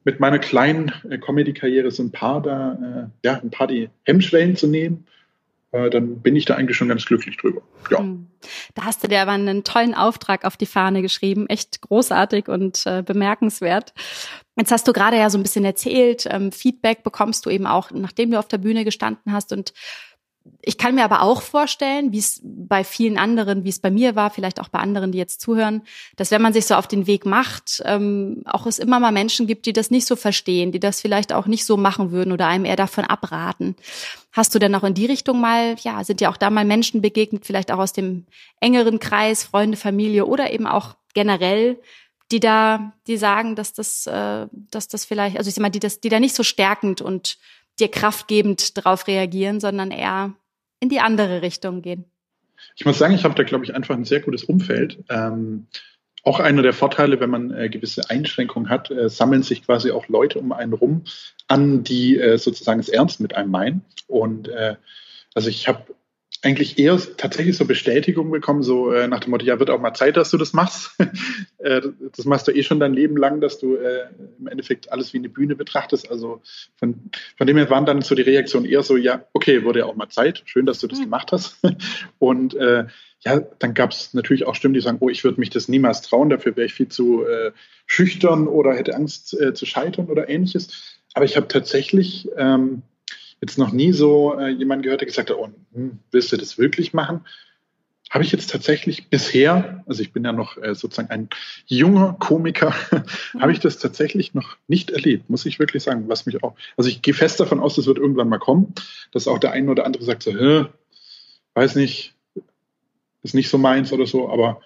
mit 0.03 0.19
meiner 0.19 0.39
kleinen 0.39 0.91
äh, 1.09 1.17
Comedy-Karriere 1.17 1.89
so 1.89 2.03
ein 2.03 2.11
paar 2.11 2.43
da, 2.43 3.09
äh, 3.23 3.27
ja, 3.27 3.39
ein 3.41 3.49
paar 3.49 3.67
die 3.67 3.89
Hemmschwellen 4.03 4.55
zu 4.55 4.67
nehmen, 4.67 5.05
äh, 5.05 5.22
dann 5.73 6.21
bin 6.21 6.35
ich 6.35 6.45
da 6.45 6.55
eigentlich 6.55 6.77
schon 6.77 6.87
ganz 6.87 7.05
glücklich 7.05 7.37
drüber. 7.37 7.61
Ja. 7.89 7.99
Hm. 7.99 8.27
Da 8.75 8.83
hast 8.83 9.03
du 9.03 9.07
dir 9.07 9.21
aber 9.21 9.31
einen 9.31 9.63
tollen 9.63 9.95
Auftrag 9.95 10.45
auf 10.45 10.57
die 10.57 10.65
Fahne 10.65 11.01
geschrieben, 11.01 11.47
echt 11.47 11.81
großartig 11.81 12.47
und 12.47 12.85
äh, 12.85 13.01
bemerkenswert. 13.01 13.93
Jetzt 14.55 14.71
hast 14.71 14.87
du 14.87 14.93
gerade 14.93 15.17
ja 15.17 15.29
so 15.29 15.37
ein 15.37 15.43
bisschen 15.43 15.65
erzählt, 15.65 16.27
ähm, 16.29 16.51
Feedback 16.51 17.03
bekommst 17.03 17.45
du 17.45 17.49
eben 17.49 17.65
auch, 17.65 17.89
nachdem 17.91 18.31
du 18.31 18.39
auf 18.39 18.47
der 18.47 18.59
Bühne 18.59 18.85
gestanden 18.85 19.33
hast 19.33 19.51
und 19.51 19.73
ich 20.61 20.77
kann 20.77 20.95
mir 20.95 21.03
aber 21.03 21.21
auch 21.21 21.41
vorstellen, 21.41 22.11
wie 22.11 22.19
es 22.19 22.41
bei 22.43 22.83
vielen 22.83 23.17
anderen, 23.17 23.63
wie 23.63 23.69
es 23.69 23.79
bei 23.79 23.91
mir 23.91 24.15
war, 24.15 24.29
vielleicht 24.29 24.59
auch 24.59 24.69
bei 24.69 24.79
anderen, 24.79 25.11
die 25.11 25.17
jetzt 25.17 25.41
zuhören, 25.41 25.83
dass 26.15 26.31
wenn 26.31 26.41
man 26.41 26.53
sich 26.53 26.65
so 26.65 26.75
auf 26.75 26.87
den 26.87 27.07
Weg 27.07 27.25
macht, 27.25 27.81
ähm, 27.85 28.43
auch 28.45 28.65
es 28.65 28.79
immer 28.79 28.99
mal 28.99 29.11
Menschen 29.11 29.47
gibt, 29.47 29.65
die 29.65 29.73
das 29.73 29.91
nicht 29.91 30.07
so 30.07 30.15
verstehen, 30.15 30.71
die 30.71 30.79
das 30.79 31.01
vielleicht 31.01 31.33
auch 31.33 31.47
nicht 31.47 31.65
so 31.65 31.77
machen 31.77 32.11
würden 32.11 32.31
oder 32.31 32.47
einem 32.47 32.65
eher 32.65 32.75
davon 32.75 33.05
abraten. 33.05 33.75
Hast 34.31 34.55
du 34.55 34.59
denn 34.59 34.73
auch 34.75 34.83
in 34.83 34.93
die 34.93 35.05
Richtung 35.05 35.39
mal, 35.39 35.75
ja, 35.81 36.03
sind 36.03 36.21
ja 36.21 36.29
auch 36.29 36.37
da 36.37 36.49
mal 36.49 36.65
Menschen 36.65 37.01
begegnet, 37.01 37.45
vielleicht 37.45 37.71
auch 37.71 37.79
aus 37.79 37.93
dem 37.93 38.25
engeren 38.59 38.99
Kreis, 38.99 39.43
Freunde, 39.43 39.77
Familie 39.77 40.25
oder 40.25 40.51
eben 40.51 40.67
auch 40.67 40.95
generell, 41.13 41.79
die 42.31 42.39
da, 42.39 42.93
die 43.07 43.17
sagen, 43.17 43.55
dass 43.55 43.73
das, 43.73 44.07
äh, 44.07 44.47
dass 44.51 44.87
das 44.87 45.05
vielleicht, 45.05 45.37
also 45.37 45.47
ich 45.47 45.55
sag 45.55 45.61
mal, 45.61 45.69
die 45.69 45.79
das, 45.79 45.99
die 45.99 46.09
da 46.09 46.19
nicht 46.19 46.35
so 46.35 46.43
stärkend 46.43 47.01
und 47.01 47.37
dir 47.79 47.89
kraftgebend 47.89 48.77
darauf 48.77 49.07
reagieren, 49.07 49.59
sondern 49.59 49.91
eher 49.91 50.33
in 50.79 50.89
die 50.89 50.99
andere 50.99 51.41
Richtung 51.41 51.81
gehen. 51.81 52.05
Ich 52.75 52.85
muss 52.85 52.97
sagen, 52.97 53.13
ich 53.13 53.23
habe 53.23 53.35
da, 53.35 53.43
glaube 53.43 53.65
ich, 53.65 53.75
einfach 53.75 53.95
ein 53.95 54.05
sehr 54.05 54.19
gutes 54.19 54.43
Umfeld. 54.43 55.03
Ähm, 55.09 55.67
auch 56.23 56.39
einer 56.39 56.61
der 56.61 56.73
Vorteile, 56.73 57.19
wenn 57.19 57.29
man 57.29 57.51
äh, 57.51 57.69
gewisse 57.69 58.09
Einschränkungen 58.09 58.69
hat, 58.69 58.89
äh, 58.89 59.09
sammeln 59.09 59.43
sich 59.43 59.65
quasi 59.65 59.91
auch 59.91 60.07
Leute 60.07 60.39
um 60.39 60.51
einen 60.53 60.73
rum 60.73 61.03
an, 61.47 61.83
die 61.83 62.17
äh, 62.17 62.37
sozusagen 62.37 62.79
es 62.79 62.89
ernst 62.89 63.19
mit 63.19 63.35
einem 63.35 63.51
meinen. 63.51 63.85
Und 64.07 64.47
äh, 64.47 64.75
also 65.33 65.49
ich 65.49 65.67
habe 65.67 65.83
eigentlich 66.43 66.77
eher 66.77 66.99
tatsächlich 67.17 67.55
so 67.55 67.65
Bestätigung 67.65 68.29
bekommen, 68.29 68.63
so 68.63 68.91
äh, 68.91 69.07
nach 69.07 69.21
dem 69.21 69.31
Motto, 69.31 69.45
ja, 69.45 69.59
wird 69.59 69.69
auch 69.69 69.79
mal 69.79 69.93
Zeit, 69.93 70.17
dass 70.17 70.29
du 70.29 70.37
das 70.37 70.51
machst. 70.51 70.91
äh, 71.59 71.81
das 72.15 72.25
machst 72.25 72.47
du 72.47 72.51
eh 72.51 72.63
schon 72.63 72.81
dein 72.81 72.93
Leben 72.93 73.15
lang, 73.15 73.39
dass 73.39 73.59
du 73.59 73.75
äh, 73.75 74.07
im 74.39 74.47
Endeffekt 74.47 74.91
alles 74.91 75.13
wie 75.13 75.19
eine 75.19 75.29
Bühne 75.29 75.55
betrachtest. 75.55 76.11
Also 76.11 76.41
von, 76.75 77.09
von 77.37 77.47
dem 77.47 77.55
her 77.55 77.69
waren 77.69 77.85
dann 77.85 78.01
so 78.01 78.13
die 78.13 78.23
Reaktionen 78.23 78.65
eher 78.65 78.83
so, 78.83 78.97
ja, 78.97 79.25
okay, 79.31 79.63
wurde 79.63 79.79
ja 79.79 79.85
auch 79.85 79.95
mal 79.95 80.09
Zeit, 80.09 80.43
schön, 80.45 80.65
dass 80.65 80.79
du 80.79 80.87
das 80.87 80.99
mhm. 80.99 81.03
gemacht 81.05 81.31
hast. 81.31 81.57
Und 82.19 82.55
äh, 82.55 82.87
ja, 83.21 83.39
dann 83.59 83.73
gab 83.73 83.91
es 83.91 84.13
natürlich 84.13 84.45
auch 84.45 84.55
Stimmen, 84.55 84.73
die 84.73 84.81
sagen, 84.81 84.97
oh, 84.99 85.07
ich 85.07 85.23
würde 85.23 85.39
mich 85.39 85.49
das 85.49 85.69
niemals 85.69 86.01
trauen, 86.01 86.29
dafür 86.29 86.57
wäre 86.57 86.65
ich 86.65 86.73
viel 86.73 86.89
zu 86.89 87.25
äh, 87.25 87.53
schüchtern 87.87 88.49
oder 88.49 88.73
hätte 88.73 88.95
Angst 88.95 89.39
äh, 89.39 89.53
zu 89.53 89.65
scheitern 89.65 90.07
oder 90.07 90.27
ähnliches. 90.27 90.99
Aber 91.13 91.23
ich 91.23 91.37
habe 91.37 91.47
tatsächlich 91.47 92.27
ähm, 92.35 92.81
jetzt 93.43 93.57
noch 93.57 93.73
nie 93.73 93.91
so 93.91 94.39
äh, 94.39 94.47
jemand 94.47 94.83
gehört, 94.83 95.01
der 95.01 95.05
gesagt 95.05 95.29
hat, 95.29 95.37
oh, 95.37 95.49
hm, 95.73 95.99
willst 96.11 96.31
du 96.31 96.37
das 96.37 96.57
wirklich 96.57 96.93
machen? 96.93 97.25
Habe 98.09 98.23
ich 98.23 98.31
jetzt 98.31 98.49
tatsächlich 98.49 99.09
bisher, 99.09 99.83
also 99.85 100.01
ich 100.01 100.13
bin 100.13 100.23
ja 100.23 100.31
noch 100.31 100.55
äh, 100.57 100.75
sozusagen 100.75 101.09
ein 101.09 101.29
junger 101.65 102.15
Komiker, 102.19 102.73
habe 103.39 103.51
ich 103.51 103.59
das 103.59 103.79
tatsächlich 103.79 104.33
noch 104.33 104.55
nicht 104.69 104.91
erlebt, 104.91 105.29
muss 105.29 105.45
ich 105.45 105.59
wirklich 105.59 105.83
sagen. 105.83 106.07
Was 106.07 106.25
mich 106.25 106.41
auch, 106.41 106.55
also 106.77 106.89
ich 106.89 107.01
gehe 107.01 107.13
fest 107.13 107.41
davon 107.41 107.59
aus, 107.59 107.75
das 107.75 107.85
wird 107.85 107.97
irgendwann 107.97 108.29
mal 108.29 108.39
kommen, 108.39 108.73
dass 109.11 109.27
auch 109.27 109.39
der 109.39 109.51
eine 109.51 109.69
oder 109.69 109.85
andere 109.85 110.05
sagt 110.05 110.23
so, 110.23 110.31
Hä, 110.31 110.65
weiß 111.55 111.75
nicht, 111.75 112.13
ist 113.23 113.35
nicht 113.35 113.49
so 113.49 113.57
meins 113.57 113.91
oder 113.91 114.05
so, 114.05 114.29
aber 114.29 114.61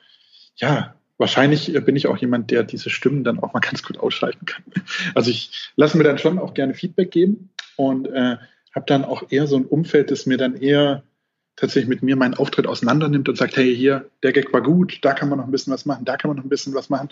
ja, 0.57 0.93
wahrscheinlich 1.17 1.73
bin 1.83 1.95
ich 1.95 2.05
auch 2.05 2.17
jemand, 2.17 2.51
der 2.51 2.63
diese 2.63 2.91
Stimmen 2.91 3.23
dann 3.23 3.39
auch 3.39 3.53
mal 3.53 3.59
ganz 3.61 3.81
gut 3.81 3.97
ausschalten 3.97 4.45
kann. 4.45 4.63
Also 5.15 5.31
ich 5.31 5.71
lasse 5.75 5.97
mir 5.97 6.03
dann 6.03 6.19
schon 6.19 6.37
auch 6.37 6.53
gerne 6.53 6.75
Feedback 6.75 7.09
geben 7.09 7.49
und 7.75 8.07
äh, 8.07 8.37
habe 8.77 8.85
dann 8.85 9.03
auch 9.03 9.23
eher 9.29 9.47
so 9.47 9.57
ein 9.57 9.65
Umfeld, 9.65 10.11
das 10.11 10.27
mir 10.27 10.37
dann 10.37 10.55
eher 10.55 11.03
tatsächlich 11.55 11.89
mit 11.89 12.03
mir 12.03 12.15
meinen 12.15 12.35
Auftritt 12.35 12.67
auseinandernimmt 12.67 13.27
und 13.27 13.35
sagt, 13.35 13.57
hey, 13.57 13.75
hier, 13.75 14.09
der 14.21 14.31
Gag 14.31 14.53
war 14.53 14.61
gut, 14.61 14.99
da 15.01 15.13
kann 15.13 15.29
man 15.29 15.39
noch 15.39 15.45
ein 15.45 15.51
bisschen 15.51 15.73
was 15.73 15.87
machen, 15.87 16.05
da 16.05 16.15
kann 16.15 16.29
man 16.29 16.37
noch 16.37 16.43
ein 16.43 16.49
bisschen 16.49 16.75
was 16.75 16.89
machen. 16.89 17.09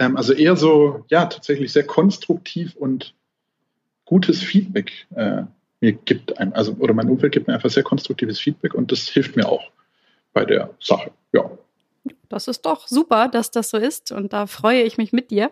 Ähm, 0.00 0.16
also 0.16 0.32
eher 0.32 0.56
so, 0.56 1.04
ja, 1.08 1.26
tatsächlich 1.26 1.72
sehr 1.72 1.84
konstruktiv 1.84 2.74
und 2.74 3.14
gutes 4.04 4.42
Feedback 4.42 5.06
äh, 5.14 5.42
mir 5.80 5.92
gibt 5.92 6.36
einem, 6.38 6.52
also 6.54 6.72
oder 6.80 6.92
mein 6.94 7.08
Umfeld 7.08 7.32
gibt 7.32 7.46
mir 7.46 7.54
einfach 7.54 7.70
sehr 7.70 7.84
konstruktives 7.84 8.40
Feedback 8.40 8.74
und 8.74 8.90
das 8.90 9.06
hilft 9.06 9.36
mir 9.36 9.48
auch 9.48 9.70
bei 10.32 10.44
der 10.44 10.74
Sache. 10.80 11.12
Ja. 11.32 11.48
Das 12.28 12.48
ist 12.48 12.62
doch 12.62 12.86
super, 12.86 13.28
dass 13.28 13.50
das 13.50 13.70
so 13.70 13.78
ist 13.78 14.12
und 14.12 14.32
da 14.32 14.46
freue 14.46 14.82
ich 14.82 14.98
mich 14.98 15.12
mit 15.12 15.30
dir. 15.30 15.50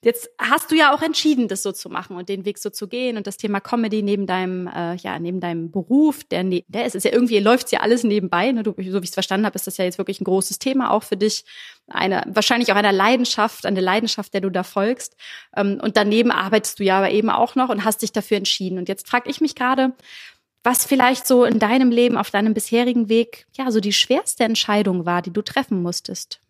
Jetzt 0.00 0.30
hast 0.38 0.70
du 0.70 0.76
ja 0.76 0.94
auch 0.94 1.02
entschieden, 1.02 1.48
das 1.48 1.64
so 1.64 1.72
zu 1.72 1.90
machen 1.90 2.16
und 2.16 2.28
den 2.28 2.44
Weg 2.44 2.58
so 2.58 2.70
zu 2.70 2.86
gehen 2.86 3.16
und 3.16 3.26
das 3.26 3.36
Thema 3.36 3.58
Comedy 3.58 4.02
neben 4.02 4.26
deinem, 4.26 4.68
äh, 4.68 4.94
ja, 4.94 5.18
neben 5.18 5.40
deinem 5.40 5.72
Beruf, 5.72 6.22
der, 6.22 6.44
ne, 6.44 6.64
der 6.68 6.86
ist, 6.86 6.94
ist 6.94 7.04
ja 7.04 7.12
irgendwie, 7.12 7.40
läuft 7.40 7.72
ja 7.72 7.80
alles 7.80 8.04
nebenbei. 8.04 8.52
Ne? 8.52 8.62
Du, 8.62 8.70
so 8.70 8.76
wie 8.76 9.04
ich 9.04 9.10
es 9.10 9.14
verstanden 9.14 9.44
habe, 9.44 9.56
ist 9.56 9.66
das 9.66 9.76
ja 9.76 9.84
jetzt 9.84 9.98
wirklich 9.98 10.20
ein 10.20 10.24
großes 10.24 10.60
Thema 10.60 10.92
auch 10.92 11.02
für 11.02 11.16
dich. 11.16 11.44
Eine, 11.88 12.22
wahrscheinlich 12.28 12.70
auch 12.70 12.76
eine 12.76 12.92
Leidenschaft, 12.92 13.66
eine 13.66 13.80
Leidenschaft, 13.80 14.32
der 14.34 14.40
du 14.40 14.50
da 14.50 14.62
folgst. 14.62 15.16
Ähm, 15.56 15.80
und 15.82 15.96
daneben 15.96 16.30
arbeitest 16.30 16.78
du 16.78 16.84
ja 16.84 16.98
aber 16.98 17.10
eben 17.10 17.28
auch 17.28 17.56
noch 17.56 17.68
und 17.68 17.84
hast 17.84 18.02
dich 18.02 18.12
dafür 18.12 18.36
entschieden. 18.36 18.78
Und 18.78 18.88
jetzt 18.88 19.08
frage 19.08 19.28
ich 19.28 19.40
mich 19.40 19.56
gerade, 19.56 19.94
was 20.62 20.84
vielleicht 20.84 21.26
so 21.26 21.44
in 21.44 21.58
deinem 21.58 21.90
Leben, 21.90 22.16
auf 22.16 22.30
deinem 22.30 22.54
bisherigen 22.54 23.08
Weg, 23.08 23.46
ja, 23.52 23.70
so 23.70 23.80
die 23.80 23.92
schwerste 23.92 24.44
Entscheidung 24.44 25.06
war, 25.06 25.22
die 25.22 25.32
du 25.32 25.42
treffen 25.42 25.82
musstest. 25.82 26.40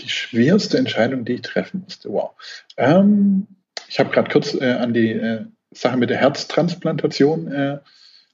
Die 0.00 0.08
schwerste 0.08 0.78
Entscheidung, 0.78 1.24
die 1.24 1.34
ich 1.34 1.42
treffen 1.42 1.82
musste, 1.84 2.10
wow. 2.10 2.30
Ähm, 2.76 3.46
ich 3.88 3.98
habe 3.98 4.10
gerade 4.10 4.30
kurz 4.30 4.54
äh, 4.54 4.72
an 4.72 4.92
die 4.92 5.10
äh, 5.10 5.44
Sache 5.70 5.96
mit 5.96 6.10
der 6.10 6.16
Herztransplantation 6.18 7.52
äh, 7.52 7.78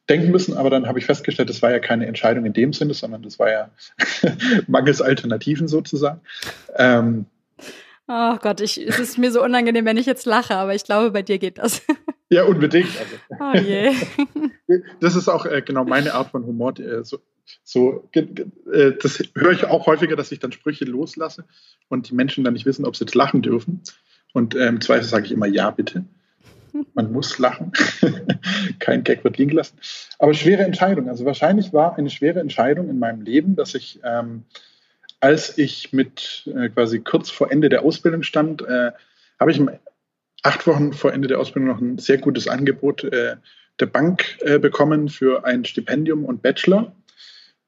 denken 0.08 0.30
müssen, 0.30 0.56
aber 0.56 0.70
dann 0.70 0.86
habe 0.86 0.98
ich 0.98 1.06
festgestellt, 1.06 1.50
das 1.50 1.62
war 1.62 1.70
ja 1.70 1.78
keine 1.78 2.06
Entscheidung 2.06 2.44
in 2.44 2.52
dem 2.52 2.72
Sinne, 2.72 2.94
sondern 2.94 3.22
das 3.22 3.38
war 3.38 3.50
ja 3.50 3.70
mangels 4.66 5.02
Alternativen 5.02 5.68
sozusagen. 5.68 6.20
Ähm, 6.76 7.26
Oh 8.12 8.36
Gott, 8.42 8.60
ich, 8.60 8.76
es 8.76 8.98
ist 8.98 9.18
mir 9.18 9.30
so 9.30 9.40
unangenehm, 9.40 9.84
wenn 9.84 9.96
ich 9.96 10.04
jetzt 10.04 10.26
lache, 10.26 10.56
aber 10.56 10.74
ich 10.74 10.82
glaube, 10.82 11.12
bei 11.12 11.22
dir 11.22 11.38
geht 11.38 11.58
das. 11.58 11.82
Ja, 12.32 12.44
unbedingt. 12.44 12.90
Also. 12.96 13.16
Oh 13.40 13.58
je. 13.58 13.92
Das 15.00 15.16
ist 15.16 15.26
auch 15.26 15.46
äh, 15.46 15.62
genau 15.62 15.82
meine 15.82 16.14
Art 16.14 16.30
von 16.30 16.46
Humor. 16.46 16.78
Äh, 16.78 17.02
so, 17.02 17.18
so, 17.64 18.08
äh, 18.12 18.92
das 19.02 19.20
höre 19.34 19.50
ich 19.50 19.64
auch 19.64 19.86
häufiger, 19.86 20.14
dass 20.14 20.30
ich 20.30 20.38
dann 20.38 20.52
Sprüche 20.52 20.84
loslasse 20.84 21.44
und 21.88 22.08
die 22.08 22.14
Menschen 22.14 22.44
dann 22.44 22.52
nicht 22.52 22.66
wissen, 22.66 22.84
ob 22.84 22.94
sie 22.94 23.02
jetzt 23.02 23.16
lachen 23.16 23.42
dürfen. 23.42 23.82
Und 24.32 24.54
äh, 24.54 24.68
im 24.68 24.80
Zweifel 24.80 25.08
sage 25.08 25.26
ich 25.26 25.32
immer 25.32 25.48
ja, 25.48 25.72
bitte. 25.72 26.04
Man 26.94 27.10
muss 27.10 27.36
lachen. 27.40 27.72
Kein 28.78 29.02
Gag 29.02 29.24
wird 29.24 29.36
liegen 29.36 29.50
gelassen. 29.50 29.78
Aber 30.20 30.32
schwere 30.32 30.62
Entscheidung. 30.62 31.08
Also 31.08 31.24
wahrscheinlich 31.24 31.72
war 31.72 31.98
eine 31.98 32.10
schwere 32.10 32.38
Entscheidung 32.38 32.90
in 32.90 33.00
meinem 33.00 33.22
Leben, 33.22 33.56
dass 33.56 33.74
ich, 33.74 33.98
ähm, 34.04 34.44
als 35.20 35.56
ich 35.58 35.92
mit 35.92 36.50
äh, 36.54 36.70
quasi 36.70 37.00
kurz 37.00 37.30
vor 37.30 37.52
Ende 37.52 37.68
der 37.68 37.82
Ausbildung 37.82 38.22
stand, 38.22 38.62
äh, 38.62 38.92
habe 39.38 39.52
ich 39.52 39.60
acht 40.42 40.66
Wochen 40.66 40.92
vor 40.92 41.12
Ende 41.12 41.28
der 41.28 41.38
Ausbildung 41.38 41.68
noch 41.68 41.80
ein 41.80 41.98
sehr 41.98 42.18
gutes 42.18 42.48
Angebot 42.48 43.04
äh, 43.04 43.36
der 43.78 43.86
Bank 43.86 44.38
äh, 44.40 44.58
bekommen 44.58 45.08
für 45.08 45.44
ein 45.44 45.64
Stipendium 45.64 46.24
und 46.24 46.42
Bachelor, 46.42 46.94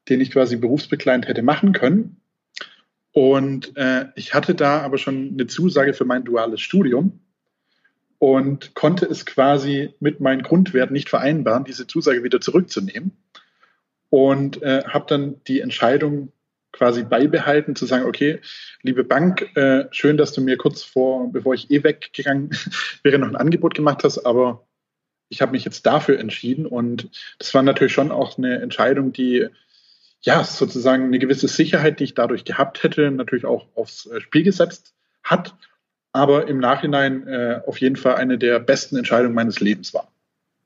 den 0.08 0.20
ich 0.20 0.30
quasi 0.30 0.56
berufsbegleitend 0.56 1.28
hätte 1.28 1.42
machen 1.42 1.72
können. 1.72 2.16
Und 3.12 3.76
äh, 3.76 4.06
ich 4.16 4.32
hatte 4.32 4.54
da 4.54 4.80
aber 4.80 4.96
schon 4.98 5.32
eine 5.34 5.46
Zusage 5.46 5.92
für 5.92 6.06
mein 6.06 6.24
duales 6.24 6.62
Studium 6.62 7.20
und 8.18 8.74
konnte 8.74 9.04
es 9.04 9.26
quasi 9.26 9.94
mit 10.00 10.20
meinen 10.20 10.42
Grundwerten 10.42 10.94
nicht 10.94 11.10
vereinbaren, 11.10 11.64
diese 11.64 11.86
Zusage 11.86 12.22
wieder 12.22 12.40
zurückzunehmen. 12.40 13.12
Und 14.08 14.62
äh, 14.62 14.84
habe 14.84 15.06
dann 15.08 15.42
die 15.46 15.60
Entscheidung 15.60 16.32
quasi 16.72 17.04
beibehalten, 17.04 17.76
zu 17.76 17.86
sagen, 17.86 18.06
okay, 18.06 18.40
liebe 18.82 19.04
Bank, 19.04 19.54
äh, 19.56 19.84
schön, 19.90 20.16
dass 20.16 20.32
du 20.32 20.40
mir 20.40 20.56
kurz 20.56 20.82
vor, 20.82 21.30
bevor 21.30 21.54
ich 21.54 21.70
eh 21.70 21.84
weggegangen 21.84 22.50
wäre, 23.02 23.18
noch 23.18 23.28
ein 23.28 23.36
Angebot 23.36 23.74
gemacht 23.74 24.04
hast, 24.04 24.18
aber 24.24 24.66
ich 25.28 25.40
habe 25.40 25.52
mich 25.52 25.64
jetzt 25.64 25.86
dafür 25.86 26.18
entschieden 26.18 26.66
und 26.66 27.10
das 27.38 27.54
war 27.54 27.62
natürlich 27.62 27.92
schon 27.92 28.10
auch 28.10 28.36
eine 28.36 28.60
Entscheidung, 28.60 29.12
die 29.12 29.48
ja 30.20 30.44
sozusagen 30.44 31.04
eine 31.04 31.18
gewisse 31.18 31.48
Sicherheit, 31.48 32.00
die 32.00 32.04
ich 32.04 32.14
dadurch 32.14 32.44
gehabt 32.44 32.82
hätte, 32.82 33.10
natürlich 33.10 33.44
auch 33.44 33.66
aufs 33.74 34.06
äh, 34.06 34.20
Spiel 34.20 34.42
gesetzt 34.42 34.94
hat, 35.22 35.54
aber 36.12 36.48
im 36.48 36.58
Nachhinein 36.58 37.26
äh, 37.26 37.60
auf 37.66 37.80
jeden 37.80 37.96
Fall 37.96 38.16
eine 38.16 38.38
der 38.38 38.60
besten 38.60 38.96
Entscheidungen 38.96 39.34
meines 39.34 39.60
Lebens 39.60 39.94
war. 39.94 40.12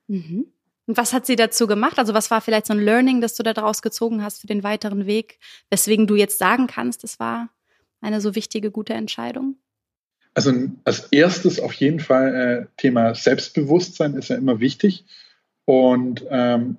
Mhm. 0.08 0.46
Und 0.86 0.96
was 0.96 1.12
hat 1.12 1.26
sie 1.26 1.36
dazu 1.36 1.66
gemacht? 1.66 1.98
Also 1.98 2.14
was 2.14 2.30
war 2.30 2.40
vielleicht 2.40 2.66
so 2.66 2.72
ein 2.72 2.80
Learning, 2.80 3.20
das 3.20 3.34
du 3.34 3.42
da 3.42 3.52
draus 3.52 3.82
gezogen 3.82 4.22
hast 4.22 4.40
für 4.40 4.46
den 4.46 4.62
weiteren 4.62 5.06
Weg, 5.06 5.38
weswegen 5.68 6.06
du 6.06 6.14
jetzt 6.14 6.38
sagen 6.38 6.66
kannst, 6.68 7.02
es 7.04 7.18
war 7.18 7.48
eine 8.00 8.20
so 8.20 8.34
wichtige, 8.34 8.70
gute 8.70 8.94
Entscheidung? 8.94 9.56
Also 10.34 10.52
als 10.84 11.08
erstes 11.12 11.60
auf 11.60 11.72
jeden 11.72 11.98
Fall 11.98 12.34
äh, 12.34 12.66
Thema 12.76 13.14
Selbstbewusstsein 13.14 14.14
ist 14.14 14.28
ja 14.28 14.36
immer 14.36 14.60
wichtig. 14.60 15.04
Und 15.64 16.24
ähm, 16.30 16.76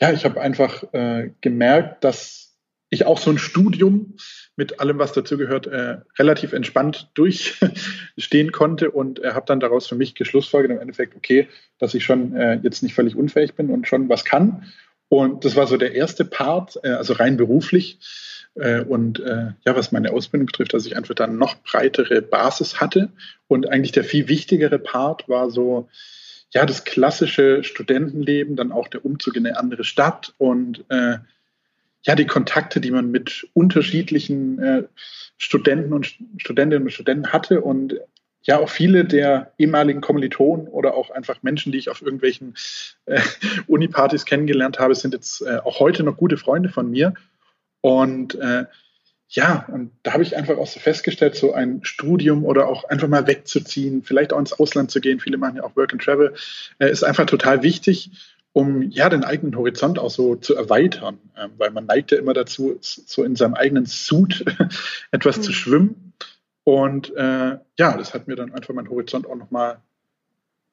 ja, 0.00 0.12
ich 0.12 0.24
habe 0.24 0.40
einfach 0.40 0.84
äh, 0.94 1.30
gemerkt, 1.40 2.04
dass 2.04 2.47
ich 2.90 3.06
auch 3.06 3.18
so 3.18 3.30
ein 3.30 3.38
Studium 3.38 4.14
mit 4.56 4.80
allem, 4.80 4.98
was 4.98 5.12
dazugehört, 5.12 5.66
äh, 5.66 5.98
relativ 6.18 6.52
entspannt 6.52 7.10
durchstehen 7.14 8.52
konnte 8.52 8.90
und 8.90 9.22
äh, 9.22 9.32
habe 9.32 9.46
dann 9.46 9.60
daraus 9.60 9.86
für 9.86 9.94
mich 9.94 10.14
geschlussfolgert 10.14 10.72
im 10.72 10.80
Endeffekt, 10.80 11.16
okay, 11.16 11.48
dass 11.78 11.94
ich 11.94 12.04
schon 12.04 12.34
äh, 12.34 12.58
jetzt 12.62 12.82
nicht 12.82 12.94
völlig 12.94 13.14
unfähig 13.14 13.54
bin 13.54 13.70
und 13.70 13.86
schon 13.86 14.08
was 14.08 14.24
kann. 14.24 14.64
Und 15.08 15.44
das 15.44 15.56
war 15.56 15.66
so 15.66 15.76
der 15.76 15.94
erste 15.94 16.24
Part, 16.24 16.78
äh, 16.82 16.90
also 16.90 17.14
rein 17.14 17.36
beruflich. 17.36 17.98
Äh, 18.54 18.80
und 18.80 19.20
äh, 19.20 19.52
ja, 19.64 19.76
was 19.76 19.92
meine 19.92 20.12
Ausbildung 20.12 20.46
betrifft, 20.46 20.74
dass 20.74 20.86
ich 20.86 20.96
einfach 20.96 21.14
dann 21.14 21.38
noch 21.38 21.56
breitere 21.62 22.22
Basis 22.22 22.80
hatte. 22.80 23.10
Und 23.46 23.68
eigentlich 23.68 23.92
der 23.92 24.04
viel 24.04 24.28
wichtigere 24.28 24.78
Part 24.78 25.28
war 25.28 25.50
so, 25.50 25.88
ja, 26.52 26.66
das 26.66 26.84
klassische 26.84 27.62
Studentenleben, 27.62 28.56
dann 28.56 28.72
auch 28.72 28.88
der 28.88 29.04
Umzug 29.04 29.36
in 29.36 29.46
eine 29.46 29.58
andere 29.58 29.84
Stadt 29.84 30.32
und 30.38 30.84
ja, 32.08 32.14
die 32.14 32.26
Kontakte, 32.26 32.80
die 32.80 32.90
man 32.90 33.10
mit 33.10 33.46
unterschiedlichen 33.52 34.58
äh, 34.58 34.82
Studenten 35.36 35.92
und 35.92 36.16
Studentinnen 36.38 36.84
und 36.84 36.90
Studenten 36.90 37.34
hatte 37.34 37.60
und 37.60 38.00
ja, 38.40 38.58
auch 38.58 38.70
viele 38.70 39.04
der 39.04 39.52
ehemaligen 39.58 40.00
Kommilitonen 40.00 40.68
oder 40.68 40.94
auch 40.94 41.10
einfach 41.10 41.42
Menschen, 41.42 41.70
die 41.70 41.76
ich 41.76 41.90
auf 41.90 42.00
irgendwelchen 42.00 42.54
äh, 43.04 43.20
Unipartys 43.66 44.24
kennengelernt 44.24 44.78
habe, 44.78 44.94
sind 44.94 45.12
jetzt 45.12 45.42
äh, 45.42 45.58
auch 45.58 45.80
heute 45.80 46.02
noch 46.02 46.16
gute 46.16 46.38
Freunde 46.38 46.70
von 46.70 46.90
mir. 46.90 47.12
Und 47.82 48.36
äh, 48.36 48.64
ja, 49.28 49.66
und 49.70 49.90
da 50.02 50.14
habe 50.14 50.22
ich 50.22 50.34
einfach 50.34 50.56
auch 50.56 50.66
so 50.66 50.80
festgestellt, 50.80 51.34
so 51.34 51.52
ein 51.52 51.80
Studium 51.82 52.46
oder 52.46 52.68
auch 52.68 52.84
einfach 52.84 53.08
mal 53.08 53.26
wegzuziehen, 53.26 54.02
vielleicht 54.02 54.32
auch 54.32 54.38
ins 54.38 54.54
Ausland 54.54 54.90
zu 54.90 55.02
gehen, 55.02 55.20
viele 55.20 55.36
machen 55.36 55.56
ja 55.56 55.64
auch 55.64 55.76
Work 55.76 55.92
and 55.92 56.02
Travel, 56.02 56.32
äh, 56.78 56.90
ist 56.90 57.04
einfach 57.04 57.26
total 57.26 57.62
wichtig, 57.62 58.10
um 58.58 58.90
ja 58.90 59.08
den 59.08 59.22
eigenen 59.22 59.54
Horizont 59.56 60.00
auch 60.00 60.10
so 60.10 60.34
zu 60.34 60.56
erweitern, 60.56 61.20
ähm, 61.36 61.52
weil 61.58 61.70
man 61.70 61.86
neigt 61.86 62.10
ja 62.10 62.18
immer 62.18 62.32
dazu, 62.32 62.76
so 62.80 63.22
in 63.22 63.36
seinem 63.36 63.54
eigenen 63.54 63.86
Suit 63.86 64.44
etwas 65.12 65.36
mhm. 65.36 65.42
zu 65.42 65.52
schwimmen. 65.52 66.12
Und 66.64 67.14
äh, 67.14 67.58
ja, 67.78 67.96
das 67.96 68.14
hat 68.14 68.26
mir 68.26 68.34
dann 68.34 68.52
einfach 68.52 68.74
meinen 68.74 68.90
Horizont 68.90 69.28
auch 69.28 69.36
nochmal 69.36 69.78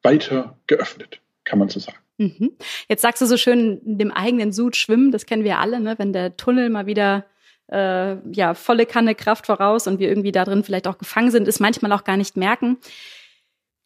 weiter 0.02 0.58
geöffnet, 0.66 1.20
kann 1.44 1.60
man 1.60 1.68
so 1.68 1.78
sagen. 1.78 1.98
Mhm. 2.18 2.56
Jetzt 2.88 3.02
sagst 3.02 3.22
du 3.22 3.26
so 3.26 3.36
schön, 3.36 3.80
in 3.86 3.98
dem 3.98 4.10
eigenen 4.10 4.50
Sud 4.50 4.74
schwimmen, 4.74 5.12
das 5.12 5.24
kennen 5.24 5.44
wir 5.44 5.60
alle, 5.60 5.78
ne? 5.78 5.94
wenn 5.96 6.12
der 6.12 6.36
Tunnel 6.36 6.70
mal 6.70 6.86
wieder 6.86 7.24
äh, 7.70 8.16
ja 8.32 8.54
volle 8.54 8.86
Kanne 8.86 9.14
Kraft 9.14 9.46
voraus 9.46 9.86
und 9.86 10.00
wir 10.00 10.08
irgendwie 10.08 10.32
da 10.32 10.44
drin 10.44 10.64
vielleicht 10.64 10.88
auch 10.88 10.98
gefangen 10.98 11.30
sind, 11.30 11.46
ist 11.46 11.60
manchmal 11.60 11.92
auch 11.92 12.02
gar 12.02 12.16
nicht 12.16 12.36
merken. 12.36 12.78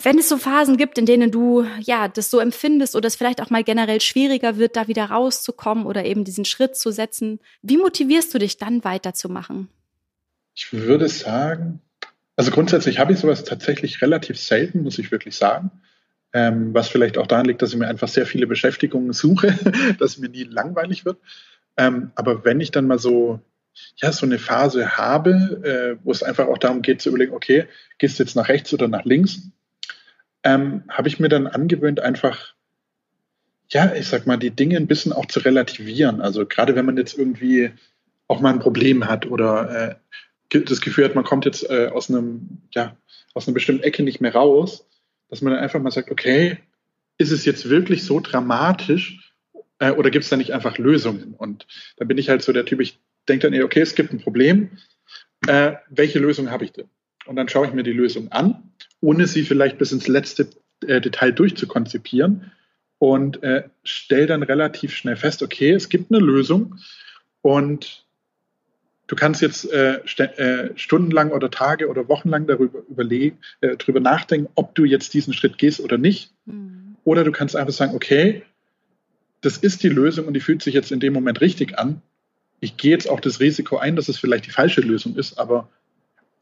Wenn 0.02 0.18
es 0.18 0.28
so 0.28 0.38
Phasen 0.38 0.76
gibt, 0.76 0.98
in 0.98 1.06
denen 1.06 1.30
du 1.30 1.66
ja 1.80 2.08
das 2.08 2.30
so 2.30 2.38
empfindest 2.38 2.96
oder 2.96 3.06
es 3.06 3.16
vielleicht 3.16 3.42
auch 3.42 3.50
mal 3.50 3.64
generell 3.64 4.00
schwieriger 4.00 4.56
wird, 4.56 4.76
da 4.76 4.88
wieder 4.88 5.06
rauszukommen 5.06 5.84
oder 5.86 6.04
eben 6.04 6.24
diesen 6.24 6.44
Schritt 6.44 6.76
zu 6.76 6.90
setzen, 6.90 7.40
wie 7.62 7.76
motivierst 7.76 8.32
du 8.32 8.38
dich 8.38 8.56
dann 8.56 8.82
weiterzumachen? 8.84 9.68
Ich 10.54 10.72
würde 10.72 11.08
sagen, 11.08 11.80
also 12.36 12.50
grundsätzlich 12.50 12.98
habe 12.98 13.12
ich 13.12 13.18
sowas 13.18 13.44
tatsächlich 13.44 14.00
relativ 14.00 14.38
selten, 14.38 14.82
muss 14.82 14.98
ich 14.98 15.10
wirklich 15.10 15.36
sagen 15.36 15.70
ähm, 16.32 16.72
was 16.74 16.88
vielleicht 16.88 17.18
auch 17.18 17.26
daran 17.26 17.46
liegt, 17.46 17.62
dass 17.62 17.72
ich 17.72 17.78
mir 17.78 17.88
einfach 17.88 18.08
sehr 18.08 18.26
viele 18.26 18.46
Beschäftigungen 18.46 19.12
suche, 19.12 19.58
dass 19.98 20.18
mir 20.18 20.28
nie 20.28 20.44
langweilig 20.44 21.04
wird. 21.04 21.18
Ähm, 21.76 22.12
aber 22.14 22.44
wenn 22.44 22.60
ich 22.60 22.70
dann 22.70 22.86
mal 22.86 22.98
so, 22.98 23.40
ja, 23.96 24.12
so 24.12 24.26
eine 24.26 24.38
Phase 24.38 24.96
habe, 24.96 25.96
äh, 26.00 26.04
wo 26.04 26.10
es 26.10 26.22
einfach 26.22 26.46
auch 26.46 26.58
darum 26.58 26.82
geht 26.82 27.00
zu 27.00 27.08
überlegen, 27.08 27.32
okay, 27.32 27.66
gehst 27.98 28.18
du 28.18 28.22
jetzt 28.22 28.36
nach 28.36 28.48
rechts 28.48 28.72
oder 28.72 28.88
nach 28.88 29.04
links, 29.04 29.40
ähm, 30.42 30.84
habe 30.88 31.08
ich 31.08 31.20
mir 31.20 31.28
dann 31.28 31.46
angewöhnt, 31.46 32.00
einfach, 32.00 32.54
ja, 33.68 33.94
ich 33.94 34.08
sag 34.08 34.26
mal, 34.26 34.36
die 34.36 34.50
Dinge 34.50 34.76
ein 34.76 34.86
bisschen 34.86 35.12
auch 35.12 35.26
zu 35.26 35.40
relativieren. 35.40 36.20
Also 36.20 36.46
gerade 36.46 36.74
wenn 36.74 36.86
man 36.86 36.96
jetzt 36.96 37.16
irgendwie 37.16 37.70
auch 38.28 38.40
mal 38.40 38.52
ein 38.52 38.60
Problem 38.60 39.06
hat 39.06 39.26
oder 39.26 39.98
äh, 40.50 40.60
das 40.60 40.80
Gefühl 40.80 41.04
hat, 41.04 41.14
man 41.14 41.24
kommt 41.24 41.44
jetzt 41.44 41.68
äh, 41.68 41.90
aus 41.92 42.08
einem, 42.08 42.62
ja, 42.72 42.96
aus 43.34 43.46
einer 43.46 43.54
bestimmten 43.54 43.84
Ecke 43.84 44.02
nicht 44.02 44.20
mehr 44.20 44.34
raus, 44.34 44.86
dass 45.28 45.42
man 45.42 45.52
dann 45.52 45.62
einfach 45.62 45.80
mal 45.80 45.92
sagt, 45.92 46.10
okay, 46.10 46.58
ist 47.18 47.30
es 47.30 47.44
jetzt 47.44 47.68
wirklich 47.68 48.04
so 48.04 48.20
dramatisch 48.20 49.34
äh, 49.78 49.90
oder 49.92 50.10
gibt 50.10 50.24
es 50.24 50.30
da 50.30 50.36
nicht 50.36 50.52
einfach 50.52 50.78
Lösungen? 50.78 51.34
Und 51.34 51.66
da 51.96 52.04
bin 52.04 52.18
ich 52.18 52.28
halt 52.28 52.42
so 52.42 52.52
der 52.52 52.64
Typ, 52.64 52.80
ich 52.80 52.98
denke 53.28 53.50
dann 53.50 53.62
okay, 53.62 53.80
es 53.80 53.94
gibt 53.94 54.12
ein 54.12 54.20
Problem, 54.20 54.70
äh, 55.46 55.74
welche 55.88 56.18
Lösung 56.18 56.50
habe 56.50 56.64
ich 56.64 56.72
denn? 56.72 56.88
Und 57.26 57.36
dann 57.36 57.48
schaue 57.48 57.66
ich 57.66 57.72
mir 57.72 57.82
die 57.82 57.92
Lösung 57.92 58.32
an, 58.32 58.72
ohne 59.00 59.26
sie 59.26 59.44
vielleicht 59.44 59.78
bis 59.78 59.92
ins 59.92 60.08
letzte 60.08 60.48
äh, 60.86 61.00
Detail 61.00 61.32
durchzukonzipieren 61.32 62.52
und 62.98 63.42
äh, 63.42 63.64
stelle 63.82 64.26
dann 64.26 64.42
relativ 64.42 64.94
schnell 64.94 65.16
fest, 65.16 65.42
okay, 65.42 65.72
es 65.72 65.88
gibt 65.88 66.10
eine 66.10 66.20
Lösung 66.20 66.76
und 67.42 68.04
Du 69.10 69.16
kannst 69.16 69.42
jetzt 69.42 69.68
äh, 69.72 69.96
äh, 70.04 70.70
stundenlang 70.76 71.32
oder 71.32 71.50
Tage 71.50 71.88
oder 71.88 72.06
Wochenlang 72.06 72.46
darüber 72.46 72.78
überlegen, 72.88 73.38
äh, 73.60 73.76
darüber 73.76 73.98
nachdenken, 73.98 74.48
ob 74.54 74.76
du 74.76 74.84
jetzt 74.84 75.12
diesen 75.14 75.32
Schritt 75.32 75.58
gehst 75.58 75.80
oder 75.80 75.98
nicht. 75.98 76.30
Mhm. 76.46 76.94
Oder 77.02 77.24
du 77.24 77.32
kannst 77.32 77.56
einfach 77.56 77.72
sagen, 77.72 77.96
okay, 77.96 78.44
das 79.40 79.56
ist 79.56 79.82
die 79.82 79.88
Lösung 79.88 80.28
und 80.28 80.34
die 80.34 80.40
fühlt 80.40 80.62
sich 80.62 80.74
jetzt 80.74 80.92
in 80.92 81.00
dem 81.00 81.12
Moment 81.12 81.40
richtig 81.40 81.76
an. 81.76 82.02
Ich 82.60 82.76
gehe 82.76 82.92
jetzt 82.92 83.10
auch 83.10 83.18
das 83.18 83.40
Risiko 83.40 83.78
ein, 83.78 83.96
dass 83.96 84.08
es 84.08 84.16
vielleicht 84.16 84.46
die 84.46 84.52
falsche 84.52 84.80
Lösung 84.80 85.16
ist, 85.16 85.40
aber 85.40 85.68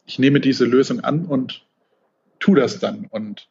ich 0.04 0.18
nehme 0.18 0.38
diese 0.38 0.66
Lösung 0.66 1.00
an 1.00 1.24
und 1.24 1.64
tu 2.40 2.55
das 2.55 2.79
dann. 2.79 3.07
Und 3.07 3.48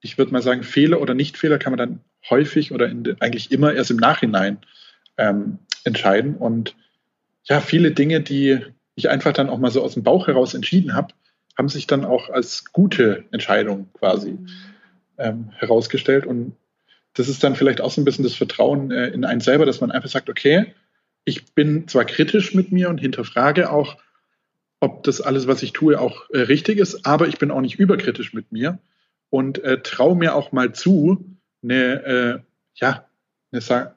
ich 0.00 0.18
würde 0.18 0.32
mal 0.32 0.42
sagen, 0.42 0.62
Fehler 0.62 1.00
oder 1.00 1.14
Nichtfehler 1.14 1.58
kann 1.58 1.72
man 1.72 1.78
dann 1.78 2.00
häufig 2.28 2.72
oder 2.72 2.88
in, 2.88 3.16
eigentlich 3.20 3.50
immer 3.52 3.72
erst 3.72 3.90
im 3.90 3.96
Nachhinein 3.96 4.58
ähm, 5.16 5.58
entscheiden. 5.84 6.36
Und 6.36 6.76
ja, 7.44 7.60
viele 7.60 7.92
Dinge, 7.92 8.20
die 8.20 8.60
ich 8.94 9.10
einfach 9.10 9.32
dann 9.32 9.48
auch 9.48 9.58
mal 9.58 9.70
so 9.70 9.82
aus 9.82 9.94
dem 9.94 10.02
Bauch 10.02 10.26
heraus 10.26 10.54
entschieden 10.54 10.94
habe, 10.94 11.14
haben 11.56 11.68
sich 11.68 11.86
dann 11.86 12.04
auch 12.04 12.30
als 12.30 12.72
gute 12.72 13.24
Entscheidung 13.30 13.88
quasi 13.94 14.32
mhm. 14.32 14.48
ähm, 15.18 15.50
herausgestellt. 15.56 16.26
Und 16.26 16.56
das 17.14 17.28
ist 17.28 17.44
dann 17.44 17.56
vielleicht 17.56 17.80
auch 17.80 17.90
so 17.90 18.00
ein 18.00 18.04
bisschen 18.04 18.24
das 18.24 18.34
Vertrauen 18.34 18.90
äh, 18.90 19.08
in 19.08 19.24
einen 19.24 19.40
selber, 19.40 19.66
dass 19.66 19.80
man 19.80 19.90
einfach 19.90 20.10
sagt, 20.10 20.28
okay, 20.28 20.74
ich 21.24 21.54
bin 21.54 21.88
zwar 21.88 22.04
kritisch 22.04 22.54
mit 22.54 22.72
mir 22.72 22.88
und 22.88 22.98
hinterfrage 22.98 23.70
auch, 23.70 23.96
ob 24.84 25.02
das 25.02 25.22
alles, 25.22 25.46
was 25.46 25.62
ich 25.62 25.72
tue, 25.72 25.98
auch 25.98 26.28
äh, 26.30 26.40
richtig 26.40 26.78
ist, 26.78 27.06
aber 27.06 27.26
ich 27.26 27.38
bin 27.38 27.50
auch 27.50 27.62
nicht 27.62 27.78
überkritisch 27.78 28.34
mit 28.34 28.52
mir 28.52 28.78
und 29.30 29.64
äh, 29.64 29.80
traue 29.80 30.14
mir 30.14 30.34
auch 30.34 30.52
mal 30.52 30.74
zu, 30.74 31.24
eine, 31.62 32.04
äh, 32.04 32.38
ja, 32.74 33.06
eine, 33.50 33.94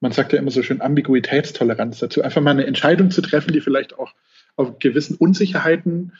man 0.00 0.12
sagt 0.12 0.34
ja 0.34 0.38
immer 0.38 0.50
so 0.50 0.62
schön 0.62 0.82
Ambiguitätstoleranz 0.82 2.00
dazu, 2.00 2.20
einfach 2.20 2.42
mal 2.42 2.50
eine 2.50 2.66
Entscheidung 2.66 3.10
zu 3.10 3.22
treffen, 3.22 3.54
die 3.54 3.62
vielleicht 3.62 3.98
auch 3.98 4.12
auf 4.56 4.78
gewissen 4.78 5.16
Unsicherheiten 5.16 6.12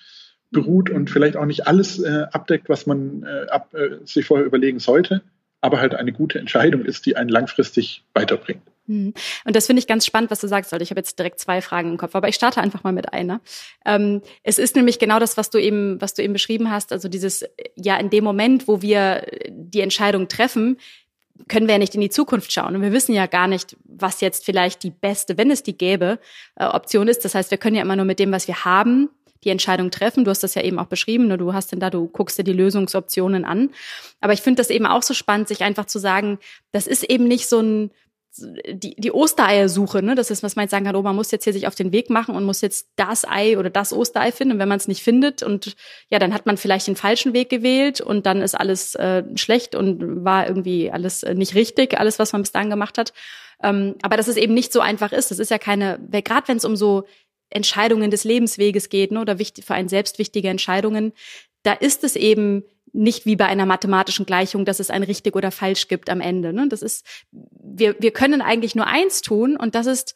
beruht 0.50 0.88
und 0.88 1.10
vielleicht 1.10 1.36
auch 1.36 1.44
nicht 1.44 1.66
alles 1.66 1.98
äh, 1.98 2.26
abdeckt, 2.32 2.70
was 2.70 2.86
man 2.86 3.24
äh, 3.24 3.50
ab, 3.50 3.74
äh, 3.74 3.98
sich 4.06 4.24
vorher 4.24 4.46
überlegen 4.46 4.78
sollte, 4.78 5.20
aber 5.60 5.80
halt 5.80 5.94
eine 5.94 6.12
gute 6.12 6.38
Entscheidung 6.38 6.84
ist, 6.84 7.06
die 7.06 7.16
einen 7.16 7.28
langfristig 7.28 8.04
weiterbringt. 8.14 8.62
Hm. 8.86 9.14
Und 9.44 9.56
das 9.56 9.66
finde 9.66 9.80
ich 9.80 9.86
ganz 9.86 10.06
spannend, 10.06 10.30
was 10.30 10.40
du 10.40 10.48
sagst. 10.48 10.72
Also 10.72 10.82
ich 10.82 10.90
habe 10.90 11.00
jetzt 11.00 11.18
direkt 11.18 11.38
zwei 11.38 11.60
Fragen 11.60 11.90
im 11.90 11.96
Kopf, 11.96 12.14
aber 12.14 12.28
ich 12.28 12.34
starte 12.34 12.60
einfach 12.60 12.82
mal 12.82 12.92
mit 12.92 13.12
einer. 13.12 13.40
Ähm, 13.84 14.22
es 14.42 14.58
ist 14.58 14.74
nämlich 14.74 14.98
genau 14.98 15.18
das, 15.18 15.36
was 15.36 15.50
du 15.50 15.58
eben, 15.58 16.00
was 16.00 16.14
du 16.14 16.22
eben 16.22 16.32
beschrieben 16.32 16.70
hast. 16.70 16.92
Also 16.92 17.08
dieses, 17.08 17.44
ja, 17.76 17.96
in 17.96 18.10
dem 18.10 18.24
Moment, 18.24 18.68
wo 18.68 18.82
wir 18.82 19.26
die 19.48 19.80
Entscheidung 19.80 20.28
treffen, 20.28 20.78
können 21.48 21.66
wir 21.66 21.74
ja 21.74 21.78
nicht 21.78 21.94
in 21.94 22.00
die 22.00 22.10
Zukunft 22.10 22.52
schauen. 22.52 22.74
Und 22.74 22.82
wir 22.82 22.92
wissen 22.92 23.14
ja 23.14 23.26
gar 23.26 23.46
nicht, 23.46 23.76
was 23.84 24.20
jetzt 24.20 24.44
vielleicht 24.44 24.82
die 24.82 24.90
beste, 24.90 25.38
wenn 25.38 25.50
es 25.50 25.62
die 25.62 25.76
gäbe, 25.76 26.18
äh, 26.56 26.64
Option 26.64 27.08
ist. 27.08 27.24
Das 27.24 27.34
heißt, 27.34 27.50
wir 27.50 27.58
können 27.58 27.76
ja 27.76 27.82
immer 27.82 27.96
nur 27.96 28.04
mit 28.04 28.18
dem, 28.18 28.32
was 28.32 28.48
wir 28.48 28.64
haben, 28.64 29.10
die 29.44 29.50
Entscheidung 29.50 29.90
treffen. 29.90 30.24
Du 30.24 30.30
hast 30.30 30.42
das 30.42 30.54
ja 30.54 30.62
eben 30.62 30.78
auch 30.78 30.86
beschrieben, 30.86 31.28
nur 31.28 31.38
du 31.38 31.52
hast 31.52 31.72
denn 31.72 31.80
da, 31.80 31.90
du 31.90 32.06
guckst 32.06 32.38
dir 32.38 32.44
die 32.44 32.52
Lösungsoptionen 32.52 33.44
an. 33.44 33.70
Aber 34.20 34.32
ich 34.32 34.42
finde 34.42 34.60
das 34.60 34.70
eben 34.70 34.86
auch 34.86 35.02
so 35.02 35.14
spannend, 35.14 35.48
sich 35.48 35.62
einfach 35.62 35.86
zu 35.86 35.98
sagen, 35.98 36.38
das 36.72 36.86
ist 36.86 37.04
eben 37.04 37.24
nicht 37.24 37.48
so 37.48 37.60
ein, 37.60 37.90
die, 38.38 38.94
die 38.94 39.12
Ostereiersuche, 39.12 40.02
ne? 40.02 40.14
Das 40.14 40.30
ist, 40.30 40.42
was 40.42 40.54
man 40.54 40.64
jetzt 40.64 40.70
sagen 40.70 40.84
kann, 40.84 40.94
oh, 40.94 41.02
man 41.02 41.16
muss 41.16 41.32
jetzt 41.32 41.44
hier 41.44 41.52
sich 41.52 41.66
auf 41.66 41.74
den 41.74 41.90
Weg 41.90 42.10
machen 42.10 42.36
und 42.36 42.44
muss 42.44 42.60
jetzt 42.60 42.88
das 42.94 43.24
Ei 43.28 43.58
oder 43.58 43.70
das 43.70 43.92
Osterei 43.92 44.30
finden. 44.30 44.54
Und 44.54 44.58
wenn 44.60 44.68
man 44.68 44.78
es 44.78 44.86
nicht 44.86 45.02
findet 45.02 45.42
und 45.42 45.74
ja, 46.10 46.18
dann 46.20 46.32
hat 46.32 46.46
man 46.46 46.56
vielleicht 46.56 46.86
den 46.86 46.96
falschen 46.96 47.32
Weg 47.32 47.50
gewählt 47.50 48.00
und 48.00 48.26
dann 48.26 48.40
ist 48.40 48.54
alles 48.54 48.94
äh, 48.94 49.24
schlecht 49.34 49.74
und 49.74 50.24
war 50.24 50.46
irgendwie 50.46 50.92
alles 50.92 51.24
äh, 51.24 51.34
nicht 51.34 51.54
richtig, 51.56 51.98
alles, 51.98 52.18
was 52.20 52.32
man 52.32 52.42
bis 52.42 52.52
dahin 52.52 52.70
gemacht 52.70 52.98
hat. 52.98 53.12
Ähm, 53.62 53.96
aber 54.02 54.16
dass 54.16 54.28
es 54.28 54.36
eben 54.36 54.54
nicht 54.54 54.72
so 54.72 54.80
einfach 54.80 55.12
ist. 55.12 55.30
Das 55.32 55.38
ist 55.38 55.50
ja 55.50 55.58
keine, 55.58 55.98
gerade 56.10 56.46
wenn 56.48 56.56
es 56.56 56.64
um 56.64 56.76
so 56.76 57.06
Entscheidungen 57.50 58.10
des 58.10 58.24
Lebensweges 58.24 58.88
geht, 58.88 59.12
ne, 59.12 59.20
oder 59.20 59.38
wichtig, 59.38 59.64
für 59.64 59.74
einen 59.74 59.88
selbst 59.88 60.18
wichtige 60.18 60.48
Entscheidungen, 60.48 61.12
da 61.62 61.72
ist 61.72 62.04
es 62.04 62.16
eben 62.16 62.64
nicht 62.92 63.26
wie 63.26 63.36
bei 63.36 63.46
einer 63.46 63.66
mathematischen 63.66 64.26
Gleichung, 64.26 64.64
dass 64.64 64.80
es 64.80 64.90
ein 64.90 65.02
richtig 65.02 65.36
oder 65.36 65.50
falsch 65.50 65.88
gibt 65.88 66.10
am 66.10 66.20
Ende. 66.20 66.52
Ne? 66.52 66.68
Das 66.68 66.82
ist, 66.82 67.06
wir, 67.30 67.94
wir 68.00 68.10
können 68.10 68.42
eigentlich 68.42 68.74
nur 68.74 68.86
eins 68.86 69.22
tun 69.22 69.56
und 69.56 69.74
das 69.74 69.86
ist 69.86 70.14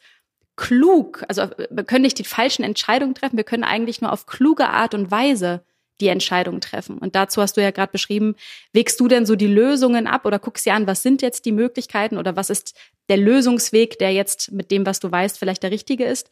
klug. 0.55 1.23
Also 1.27 1.49
wir 1.69 1.83
können 1.83 2.03
nicht 2.03 2.19
die 2.19 2.25
falschen 2.25 2.63
Entscheidungen 2.63 3.15
treffen, 3.15 3.37
wir 3.37 3.43
können 3.43 3.63
eigentlich 3.63 4.01
nur 4.01 4.11
auf 4.11 4.25
kluge 4.25 4.69
Art 4.69 4.93
und 4.93 5.11
Weise 5.11 5.63
die 6.01 6.07
Entscheidung 6.07 6.59
treffen. 6.59 6.97
Und 6.97 7.15
dazu 7.15 7.41
hast 7.41 7.55
du 7.55 7.61
ja 7.61 7.71
gerade 7.71 7.91
beschrieben, 7.91 8.35
wägst 8.73 8.99
du 8.99 9.07
denn 9.07 9.25
so 9.25 9.35
die 9.35 9.47
Lösungen 9.47 10.07
ab 10.07 10.25
oder 10.25 10.39
guckst 10.39 10.65
dir 10.65 10.73
an, 10.73 10.87
was 10.87 11.01
sind 11.01 11.21
jetzt 11.21 11.45
die 11.45 11.53
Möglichkeiten 11.53 12.17
oder 12.17 12.35
was 12.35 12.49
ist 12.49 12.75
der 13.07 13.17
Lösungsweg, 13.17 13.97
der 13.99 14.11
jetzt 14.11 14.51
mit 14.51 14.71
dem, 14.71 14.85
was 14.85 14.99
du 14.99 15.09
weißt, 15.09 15.39
vielleicht 15.39 15.63
der 15.63 15.71
richtige 15.71 16.05
ist? 16.05 16.29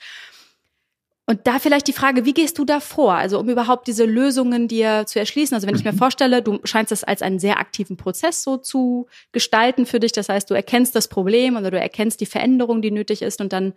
Und 1.26 1.48
da 1.48 1.58
vielleicht 1.60 1.88
die 1.88 1.94
Frage, 1.94 2.26
wie 2.26 2.34
gehst 2.34 2.58
du 2.58 2.66
da 2.66 2.82
vor? 2.82 3.14
Also 3.14 3.40
um 3.40 3.48
überhaupt 3.48 3.88
diese 3.88 4.04
Lösungen 4.04 4.68
dir 4.68 5.06
zu 5.06 5.20
erschließen. 5.20 5.56
Also 5.56 5.68
wenn 5.68 5.76
ich 5.76 5.86
mir 5.86 5.94
mhm. 5.94 5.98
vorstelle, 5.98 6.42
du 6.42 6.60
scheinst 6.66 6.92
das 6.92 7.06
als 7.06 7.22
einen 7.22 7.40
sehr 7.40 7.60
aktiven 7.60 7.96
Prozess 7.96 8.44
so 8.44 8.58
zu 8.58 9.08
gestalten 9.32 9.86
für 9.86 10.02
dich. 10.02 10.12
Das 10.12 10.28
heißt, 10.28 10.50
du 10.50 10.54
erkennst 10.54 10.96
das 10.96 11.08
Problem 11.08 11.56
oder 11.56 11.72
du 11.72 11.80
erkennst 11.80 12.20
die 12.20 12.26
Veränderung, 12.26 12.82
die 12.82 12.92
nötig 12.92 13.22
ist. 13.22 13.40
Und 13.40 13.54
dann, 13.54 13.74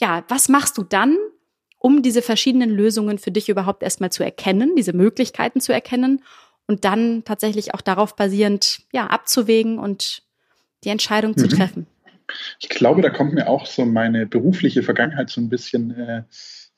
ja, 0.00 0.24
was 0.26 0.48
machst 0.48 0.76
du 0.76 0.82
dann, 0.82 1.16
um 1.78 2.02
diese 2.02 2.20
verschiedenen 2.20 2.70
Lösungen 2.70 3.18
für 3.18 3.30
dich 3.30 3.48
überhaupt 3.48 3.84
erstmal 3.84 4.10
zu 4.10 4.24
erkennen, 4.24 4.74
diese 4.76 4.92
Möglichkeiten 4.92 5.60
zu 5.60 5.72
erkennen 5.72 6.24
und 6.66 6.84
dann 6.84 7.22
tatsächlich 7.24 7.74
auch 7.74 7.80
darauf 7.80 8.16
basierend, 8.16 8.80
ja, 8.92 9.06
abzuwägen 9.06 9.78
und 9.78 10.22
die 10.82 10.88
Entscheidung 10.88 11.32
mhm. 11.32 11.38
zu 11.38 11.46
treffen? 11.46 11.86
Ich 12.58 12.68
glaube, 12.68 13.02
da 13.02 13.10
kommt 13.10 13.34
mir 13.34 13.48
auch 13.48 13.66
so 13.66 13.84
meine 13.84 14.26
berufliche 14.26 14.82
Vergangenheit 14.82 15.30
so 15.30 15.40
ein 15.40 15.48
bisschen 15.48 15.92
äh, 15.96 16.24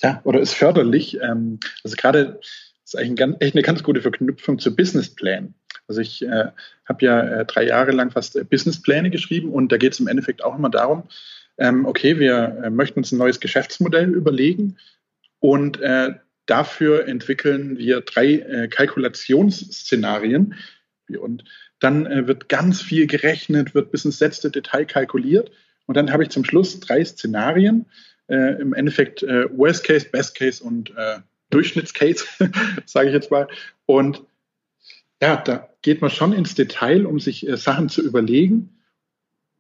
ja, 0.02 0.20
oder 0.24 0.40
ist 0.40 0.54
förderlich. 0.54 1.18
Ähm, 1.20 1.60
also 1.84 1.96
gerade 1.96 2.40
ist 2.84 2.96
eigentlich 2.96 3.10
ein 3.10 3.16
ganz, 3.16 3.36
echt 3.40 3.54
eine 3.54 3.62
ganz 3.62 3.82
gute 3.82 4.02
Verknüpfung 4.02 4.58
zu 4.58 4.74
Businessplan. 4.74 5.54
Also 5.86 6.00
ich 6.00 6.22
äh, 6.22 6.46
habe 6.88 7.04
ja 7.04 7.20
äh, 7.20 7.44
drei 7.44 7.64
Jahre 7.66 7.92
lang 7.92 8.10
fast 8.10 8.36
äh, 8.36 8.44
Businesspläne 8.44 9.10
geschrieben 9.10 9.50
und 9.50 9.72
da 9.72 9.76
geht 9.76 9.92
es 9.92 10.00
im 10.00 10.08
Endeffekt 10.08 10.42
auch 10.42 10.56
immer 10.56 10.70
darum, 10.70 11.04
ähm, 11.58 11.84
okay, 11.84 12.18
wir 12.18 12.60
äh, 12.64 12.70
möchten 12.70 13.00
uns 13.00 13.12
ein 13.12 13.18
neues 13.18 13.40
Geschäftsmodell 13.40 14.10
überlegen 14.10 14.76
und 15.40 15.80
äh, 15.80 16.14
dafür 16.46 17.06
entwickeln 17.06 17.76
wir 17.76 18.00
drei 18.00 18.34
äh, 18.34 18.68
Kalkulationsszenarien 18.68 20.54
und 21.18 21.44
dann 21.80 22.06
äh, 22.06 22.26
wird 22.26 22.48
ganz 22.48 22.80
viel 22.82 23.06
gerechnet, 23.06 23.74
wird 23.74 23.90
bis 23.90 24.04
ins 24.04 24.20
letzte 24.20 24.50
Detail 24.50 24.84
kalkuliert 24.84 25.50
und 25.86 25.96
dann 25.96 26.12
habe 26.12 26.22
ich 26.22 26.30
zum 26.30 26.44
Schluss 26.44 26.80
drei 26.80 27.04
Szenarien, 27.04 27.86
äh, 28.31 28.61
im 28.61 28.73
Endeffekt 28.73 29.23
äh, 29.23 29.47
Worst 29.57 29.85
Case, 29.85 30.09
Best 30.11 30.35
Case 30.37 30.62
und 30.62 30.90
äh, 30.97 31.19
Durchschnittscase, 31.51 32.25
sage 32.87 33.09
ich 33.09 33.14
jetzt 33.14 33.31
mal. 33.31 33.49
Und 33.87 34.23
ja, 35.21 35.37
da 35.37 35.69
geht 35.83 36.01
man 36.01 36.11
schon 36.11 36.33
ins 36.33 36.55
Detail, 36.55 37.07
um 37.07 37.21
sich 37.21 37.47
äh, 37.47 37.57
Sachen 37.57 37.88
zu 37.88 38.03
überlegen 38.03 38.81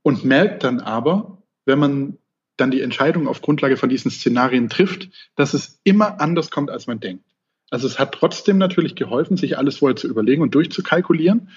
und 0.02 0.24
merkt 0.24 0.64
dann 0.64 0.80
aber, 0.80 1.42
wenn 1.66 1.78
man 1.78 2.18
dann 2.56 2.70
die 2.70 2.82
Entscheidung 2.82 3.26
auf 3.26 3.42
Grundlage 3.42 3.76
von 3.76 3.88
diesen 3.88 4.10
Szenarien 4.10 4.68
trifft, 4.68 5.08
dass 5.34 5.54
es 5.54 5.80
immer 5.84 6.20
anders 6.20 6.50
kommt, 6.50 6.70
als 6.70 6.86
man 6.86 7.00
denkt. 7.00 7.24
Also 7.70 7.86
es 7.86 7.98
hat 7.98 8.12
trotzdem 8.12 8.58
natürlich 8.58 8.94
geholfen, 8.96 9.36
sich 9.36 9.56
alles 9.56 9.78
vorher 9.78 9.96
zu 9.96 10.08
überlegen 10.08 10.42
und 10.42 10.54
durchzukalkulieren. 10.54 11.48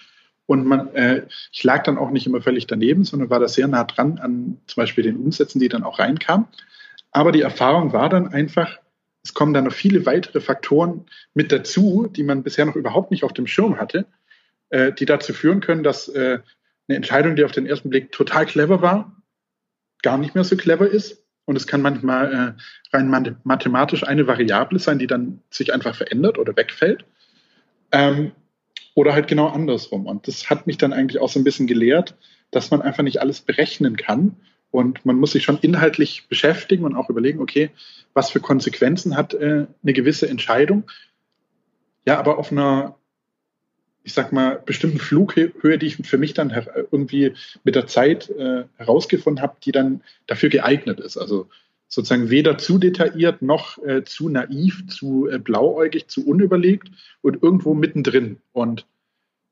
Und 0.45 0.65
man, 0.65 0.93
äh, 0.93 1.25
ich 1.51 1.63
lag 1.63 1.83
dann 1.83 1.97
auch 1.97 2.11
nicht 2.11 2.27
immer 2.27 2.41
völlig 2.41 2.67
daneben, 2.67 3.03
sondern 3.03 3.29
war 3.29 3.39
da 3.39 3.47
sehr 3.47 3.67
nah 3.67 3.83
dran 3.83 4.19
an 4.19 4.57
zum 4.67 4.81
Beispiel 4.81 5.03
den 5.03 5.17
Umsätzen, 5.17 5.59
die 5.59 5.69
dann 5.69 5.83
auch 5.83 5.99
reinkamen. 5.99 6.47
Aber 7.13 7.31
die 7.31 7.41
Erfahrung 7.41 7.93
war 7.93 8.09
dann 8.09 8.27
einfach, 8.27 8.79
es 9.23 9.33
kommen 9.33 9.53
dann 9.53 9.65
noch 9.65 9.73
viele 9.73 10.05
weitere 10.05 10.41
Faktoren 10.41 11.05
mit 11.33 11.51
dazu, 11.51 12.07
die 12.07 12.23
man 12.23 12.43
bisher 12.43 12.65
noch 12.65 12.75
überhaupt 12.75 13.11
nicht 13.11 13.23
auf 13.23 13.33
dem 13.33 13.47
Schirm 13.47 13.77
hatte, 13.77 14.05
äh, 14.69 14.91
die 14.91 15.05
dazu 15.05 15.31
führen 15.31 15.61
können, 15.61 15.83
dass 15.83 16.09
äh, 16.09 16.39
eine 16.87 16.97
Entscheidung, 16.97 17.35
die 17.35 17.45
auf 17.45 17.51
den 17.51 17.67
ersten 17.67 17.89
Blick 17.89 18.11
total 18.11 18.47
clever 18.47 18.81
war, 18.81 19.15
gar 20.01 20.17
nicht 20.17 20.35
mehr 20.35 20.43
so 20.43 20.57
clever 20.57 20.87
ist. 20.87 21.23
Und 21.45 21.55
es 21.55 21.67
kann 21.67 21.81
manchmal 21.81 22.33
äh, 22.33 22.95
rein 22.95 23.37
mathematisch 23.43 24.03
eine 24.03 24.27
Variable 24.27 24.79
sein, 24.79 24.97
die 24.97 25.07
dann 25.07 25.41
sich 25.49 25.73
einfach 25.73 25.95
verändert 25.95 26.39
oder 26.39 26.55
wegfällt. 26.55 27.05
Ähm, 27.91 28.31
oder 28.95 29.13
halt 29.13 29.27
genau 29.27 29.47
andersrum. 29.47 30.07
Und 30.07 30.27
das 30.27 30.49
hat 30.49 30.67
mich 30.67 30.77
dann 30.77 30.93
eigentlich 30.93 31.21
auch 31.21 31.29
so 31.29 31.39
ein 31.39 31.43
bisschen 31.43 31.67
gelehrt, 31.67 32.15
dass 32.51 32.71
man 32.71 32.81
einfach 32.81 33.03
nicht 33.03 33.21
alles 33.21 33.41
berechnen 33.41 33.97
kann 33.97 34.37
und 34.73 35.05
man 35.05 35.17
muss 35.17 35.33
sich 35.33 35.43
schon 35.43 35.59
inhaltlich 35.59 36.25
beschäftigen 36.27 36.83
und 36.83 36.95
auch 36.95 37.11
überlegen, 37.11 37.39
okay, 37.39 37.69
was 38.15 38.31
für 38.31 38.39
Konsequenzen 38.39 39.15
hat 39.15 39.35
äh, 39.35 39.67
eine 39.83 39.93
gewisse 39.93 40.27
Entscheidung. 40.27 40.89
Ja, 42.07 42.17
aber 42.17 42.39
auf 42.39 42.51
einer, 42.51 42.95
ich 44.03 44.13
sag 44.13 44.31
mal, 44.31 44.59
bestimmten 44.65 44.97
Flughöhe, 44.97 45.77
die 45.77 45.85
ich 45.85 45.97
für 45.97 46.17
mich 46.17 46.33
dann 46.33 46.49
irgendwie 46.91 47.33
mit 47.63 47.75
der 47.75 47.85
Zeit 47.85 48.31
äh, 48.31 48.63
herausgefunden 48.77 49.43
habe, 49.43 49.57
die 49.63 49.71
dann 49.71 50.01
dafür 50.25 50.49
geeignet 50.49 50.99
ist. 50.99 51.17
Also 51.17 51.49
sozusagen 51.87 52.31
weder 52.31 52.57
zu 52.57 52.79
detailliert 52.79 53.43
noch 53.43 53.77
äh, 53.83 54.03
zu 54.03 54.27
naiv, 54.27 54.87
zu 54.87 55.29
äh, 55.29 55.37
blauäugig, 55.37 56.07
zu 56.07 56.25
unüberlegt 56.25 56.89
und 57.21 57.43
irgendwo 57.43 57.75
mittendrin. 57.75 58.37
Und 58.53 58.87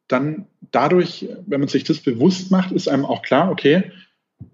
dann 0.07 0.47
dadurch, 0.71 1.29
wenn 1.45 1.59
man 1.59 1.69
sich 1.69 1.83
das 1.83 1.99
bewusst 1.99 2.49
macht, 2.49 2.71
ist 2.71 2.89
einem 2.89 3.05
auch 3.05 3.21
klar, 3.21 3.51
okay, 3.51 3.91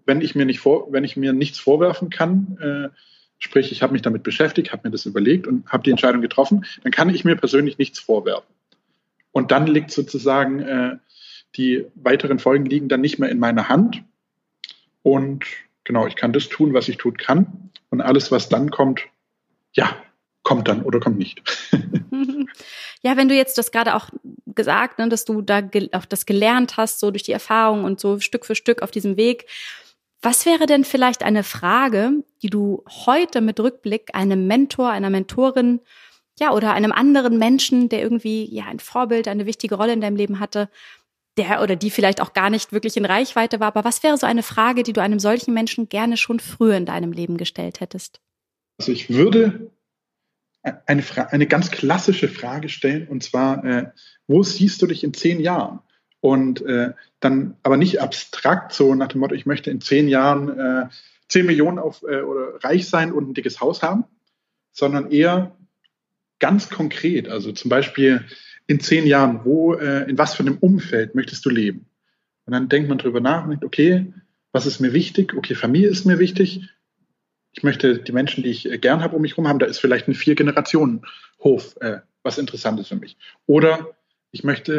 wenn 0.05 0.21
ich 0.21 0.35
mir 0.35 0.45
nicht 0.45 0.59
vor, 0.59 0.91
wenn 0.91 1.03
ich 1.03 1.17
mir 1.17 1.33
nichts 1.33 1.59
vorwerfen 1.59 2.09
kann, 2.09 2.57
äh, 2.61 2.95
sprich, 3.39 3.71
ich 3.71 3.83
habe 3.83 3.93
mich 3.93 4.01
damit 4.01 4.23
beschäftigt, 4.23 4.71
habe 4.71 4.87
mir 4.87 4.91
das 4.91 5.05
überlegt 5.05 5.47
und 5.47 5.67
habe 5.67 5.83
die 5.83 5.91
Entscheidung 5.91 6.21
getroffen, 6.21 6.65
dann 6.83 6.91
kann 6.91 7.09
ich 7.09 7.23
mir 7.23 7.35
persönlich 7.35 7.77
nichts 7.77 7.99
vorwerfen. 7.99 8.53
Und 9.31 9.51
dann 9.51 9.67
liegt 9.67 9.91
sozusagen 9.91 10.59
äh, 10.59 10.97
die 11.55 11.85
weiteren 11.95 12.39
Folgen 12.39 12.65
liegen 12.65 12.89
dann 12.89 13.01
nicht 13.01 13.19
mehr 13.19 13.29
in 13.29 13.39
meiner 13.39 13.69
Hand. 13.69 14.03
Und 15.03 15.45
genau, 15.83 16.07
ich 16.07 16.15
kann 16.15 16.33
das 16.33 16.49
tun, 16.49 16.73
was 16.73 16.87
ich 16.87 16.97
tun 16.97 17.17
kann. 17.17 17.71
Und 17.89 18.01
alles, 18.01 18.31
was 18.31 18.49
dann 18.49 18.71
kommt, 18.71 19.01
ja, 19.73 19.95
kommt 20.43 20.67
dann 20.67 20.81
oder 20.83 20.99
kommt 20.99 21.17
nicht. 21.17 21.41
Ja, 23.03 23.15
wenn 23.15 23.29
du 23.29 23.35
jetzt 23.35 23.57
das 23.57 23.71
gerade 23.71 23.95
auch 23.95 24.09
gesagt, 24.47 24.99
ne, 24.99 25.07
dass 25.07 25.25
du 25.25 25.41
da 25.41 25.61
auch 25.91 26.05
das 26.05 26.25
gelernt 26.25 26.77
hast, 26.77 26.99
so 26.99 27.11
durch 27.11 27.23
die 27.23 27.31
Erfahrung 27.31 27.83
und 27.83 27.99
so 27.99 28.19
Stück 28.19 28.45
für 28.45 28.55
Stück 28.55 28.81
auf 28.81 28.91
diesem 28.91 29.17
Weg. 29.17 29.45
Was 30.21 30.45
wäre 30.45 30.65
denn 30.65 30.83
vielleicht 30.83 31.23
eine 31.23 31.43
Frage, 31.43 32.23
die 32.41 32.49
du 32.49 32.83
heute 32.87 33.41
mit 33.41 33.59
Rückblick 33.59 34.09
einem 34.13 34.47
Mentor, 34.47 34.89
einer 34.89 35.09
Mentorin, 35.09 35.79
ja, 36.39 36.51
oder 36.51 36.73
einem 36.73 36.91
anderen 36.91 37.37
Menschen, 37.37 37.89
der 37.89 38.01
irgendwie, 38.01 38.45
ja, 38.53 38.65
ein 38.65 38.79
Vorbild, 38.79 39.27
eine 39.27 39.45
wichtige 39.45 39.75
Rolle 39.75 39.93
in 39.93 40.01
deinem 40.01 40.15
Leben 40.15 40.39
hatte, 40.39 40.69
der 41.37 41.61
oder 41.61 41.75
die 41.75 41.91
vielleicht 41.91 42.19
auch 42.19 42.33
gar 42.33 42.49
nicht 42.49 42.71
wirklich 42.71 42.97
in 42.97 43.05
Reichweite 43.05 43.59
war, 43.59 43.67
aber 43.67 43.83
was 43.83 44.03
wäre 44.03 44.17
so 44.17 44.25
eine 44.25 44.43
Frage, 44.43 44.83
die 44.83 44.93
du 44.93 45.01
einem 45.01 45.19
solchen 45.19 45.53
Menschen 45.53 45.87
gerne 45.87 46.17
schon 46.17 46.39
früher 46.39 46.75
in 46.75 46.85
deinem 46.85 47.11
Leben 47.11 47.37
gestellt 47.37 47.79
hättest? 47.79 48.19
Also 48.79 48.91
ich 48.91 49.09
würde 49.09 49.71
eine, 50.85 51.03
eine 51.31 51.47
ganz 51.47 51.71
klassische 51.71 52.27
Frage 52.27 52.69
stellen, 52.69 53.07
und 53.07 53.23
zwar, 53.23 53.63
äh, 53.63 53.91
wo 54.27 54.43
siehst 54.43 54.81
du 54.81 54.87
dich 54.87 55.03
in 55.03 55.13
zehn 55.13 55.39
Jahren? 55.39 55.79
Und 56.27 56.61
äh, 56.65 56.91
dann 57.21 57.55
aber 57.63 57.77
nicht 57.77 58.01
abstrakt 58.01 58.73
so 58.73 58.93
nach 58.95 59.07
dem 59.07 59.21
Motto, 59.21 59.33
ich 59.33 59.45
möchte 59.45 59.71
in 59.71 59.79
zehn 59.79 60.09
Jahren 60.09 60.59
äh, 60.59 60.89
zehn 61.29 61.45
Millionen 61.45 61.79
auf 61.79 62.03
äh, 62.03 62.19
oder 62.19 62.61
reich 62.65 62.89
sein 62.89 63.13
und 63.13 63.29
ein 63.29 63.33
dickes 63.33 63.61
Haus 63.61 63.81
haben, 63.81 64.03
sondern 64.73 65.09
eher 65.09 65.55
ganz 66.39 66.69
konkret. 66.69 67.29
Also 67.29 67.53
zum 67.53 67.69
Beispiel 67.69 68.25
in 68.67 68.81
zehn 68.81 69.07
Jahren, 69.07 69.45
wo, 69.45 69.75
äh, 69.75 70.09
in 70.09 70.17
was 70.17 70.35
für 70.35 70.43
einem 70.43 70.57
Umfeld 70.57 71.15
möchtest 71.15 71.45
du 71.45 71.49
leben? 71.49 71.85
Und 72.45 72.51
dann 72.51 72.67
denkt 72.67 72.89
man 72.89 72.97
drüber 72.97 73.21
nach 73.21 73.45
und 73.45 73.51
denkt, 73.51 73.63
okay, 73.63 74.13
was 74.51 74.65
ist 74.65 74.81
mir 74.81 74.91
wichtig? 74.91 75.33
Okay, 75.33 75.55
Familie 75.55 75.87
ist 75.87 76.03
mir 76.03 76.19
wichtig. 76.19 76.67
Ich 77.53 77.63
möchte 77.63 77.99
die 77.99 78.11
Menschen, 78.11 78.43
die 78.43 78.49
ich 78.49 78.69
äh, 78.69 78.77
gern 78.77 79.01
habe, 79.01 79.15
um 79.15 79.21
mich 79.21 79.31
herum 79.31 79.47
haben. 79.47 79.59
Da 79.59 79.65
ist 79.65 79.79
vielleicht 79.79 80.09
ein 80.09 80.13
Vier-Generationen-Hof 80.13 81.77
äh, 81.79 81.99
was 82.21 82.37
Interessantes 82.37 82.89
für 82.89 82.97
mich. 82.97 83.15
Oder 83.45 83.95
ich 84.31 84.43
möchte 84.43 84.73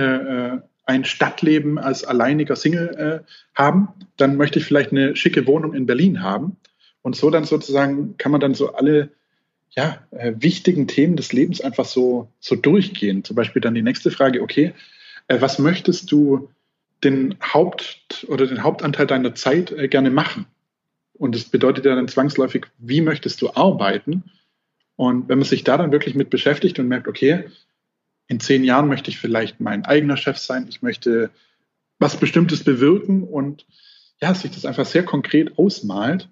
äh, 0.62 0.68
ein 0.88 1.04
Stadtleben 1.04 1.78
als 1.78 2.02
alleiniger 2.02 2.56
Single 2.56 3.22
äh, 3.24 3.30
haben. 3.54 3.88
Dann 4.16 4.36
möchte 4.36 4.58
ich 4.58 4.64
vielleicht 4.64 4.90
eine 4.90 5.14
schicke 5.16 5.46
Wohnung 5.46 5.74
in 5.74 5.84
Berlin 5.84 6.22
haben. 6.22 6.56
Und 7.02 7.14
so 7.14 7.28
dann 7.28 7.44
sozusagen 7.44 8.16
kann 8.16 8.32
man 8.32 8.40
dann 8.40 8.54
so 8.54 8.72
alle 8.72 9.10
ja, 9.76 9.98
äh, 10.12 10.32
wichtigen 10.38 10.88
Themen 10.88 11.16
des 11.16 11.34
Lebens 11.34 11.60
einfach 11.60 11.84
so, 11.84 12.28
so 12.40 12.56
durchgehen. 12.56 13.22
Zum 13.22 13.36
Beispiel 13.36 13.60
dann 13.60 13.74
die 13.74 13.82
nächste 13.82 14.10
Frage, 14.10 14.40
okay, 14.40 14.72
äh, 15.28 15.38
was 15.42 15.58
möchtest 15.58 16.10
du 16.10 16.48
den 17.04 17.36
Haupt 17.42 18.26
oder 18.28 18.46
den 18.46 18.62
Hauptanteil 18.62 19.06
deiner 19.06 19.34
Zeit 19.34 19.70
äh, 19.70 19.88
gerne 19.88 20.10
machen? 20.10 20.46
Und 21.12 21.34
das 21.34 21.44
bedeutet 21.44 21.84
ja 21.84 21.94
dann 21.94 22.08
zwangsläufig, 22.08 22.66
wie 22.78 23.02
möchtest 23.02 23.42
du 23.42 23.50
arbeiten? 23.50 24.24
Und 24.96 25.28
wenn 25.28 25.38
man 25.38 25.46
sich 25.46 25.64
da 25.64 25.76
dann 25.76 25.92
wirklich 25.92 26.14
mit 26.14 26.30
beschäftigt 26.30 26.78
und 26.78 26.88
merkt, 26.88 27.08
okay, 27.08 27.44
in 28.28 28.40
zehn 28.40 28.62
Jahren 28.62 28.88
möchte 28.88 29.10
ich 29.10 29.18
vielleicht 29.18 29.60
mein 29.60 29.84
eigener 29.84 30.16
Chef 30.16 30.38
sein, 30.38 30.66
ich 30.68 30.82
möchte 30.82 31.30
was 31.98 32.16
Bestimmtes 32.16 32.62
bewirken 32.62 33.24
und 33.24 33.66
ja, 34.20 34.34
sich 34.34 34.50
das 34.50 34.64
einfach 34.64 34.86
sehr 34.86 35.04
konkret 35.04 35.58
ausmalt, 35.58 36.28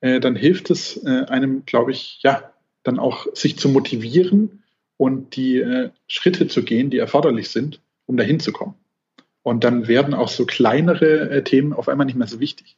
äh, 0.00 0.20
dann 0.20 0.36
hilft 0.36 0.70
es 0.70 1.02
äh, 1.04 1.24
einem, 1.28 1.64
glaube 1.66 1.92
ich, 1.92 2.20
ja, 2.22 2.52
dann 2.82 2.98
auch 2.98 3.26
sich 3.34 3.58
zu 3.58 3.68
motivieren 3.68 4.62
und 4.96 5.36
die 5.36 5.58
äh, 5.58 5.90
Schritte 6.06 6.48
zu 6.48 6.62
gehen, 6.62 6.90
die 6.90 6.98
erforderlich 6.98 7.50
sind, 7.50 7.80
um 8.06 8.16
dahin 8.16 8.40
zu 8.40 8.52
kommen. 8.52 8.74
Und 9.42 9.64
dann 9.64 9.88
werden 9.88 10.14
auch 10.14 10.28
so 10.28 10.46
kleinere 10.46 11.30
äh, 11.30 11.44
Themen 11.44 11.72
auf 11.72 11.88
einmal 11.88 12.06
nicht 12.06 12.16
mehr 12.16 12.28
so 12.28 12.38
wichtig. 12.38 12.76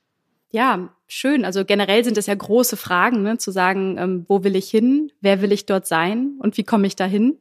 Ja, 0.51 0.95
schön. 1.09 1.45
Also 1.45 1.65
generell 1.65 2.05
sind 2.05 2.17
es 2.17 2.27
ja 2.27 2.35
große 2.35 2.77
Fragen, 2.77 3.23
ne? 3.23 3.39
zu 3.39 3.51
sagen, 3.51 3.97
ähm, 3.99 4.25
wo 4.29 4.45
will 4.45 4.55
ich 4.55 4.71
hin, 4.71 5.11
wer 5.21 5.43
will 5.43 5.53
ich 5.53 5.67
dort 5.67 5.87
sein 5.87 6.37
und 6.39 6.57
wie 6.57 6.62
komme 6.62 6.87
ich 6.87 6.95
dahin? 6.95 7.39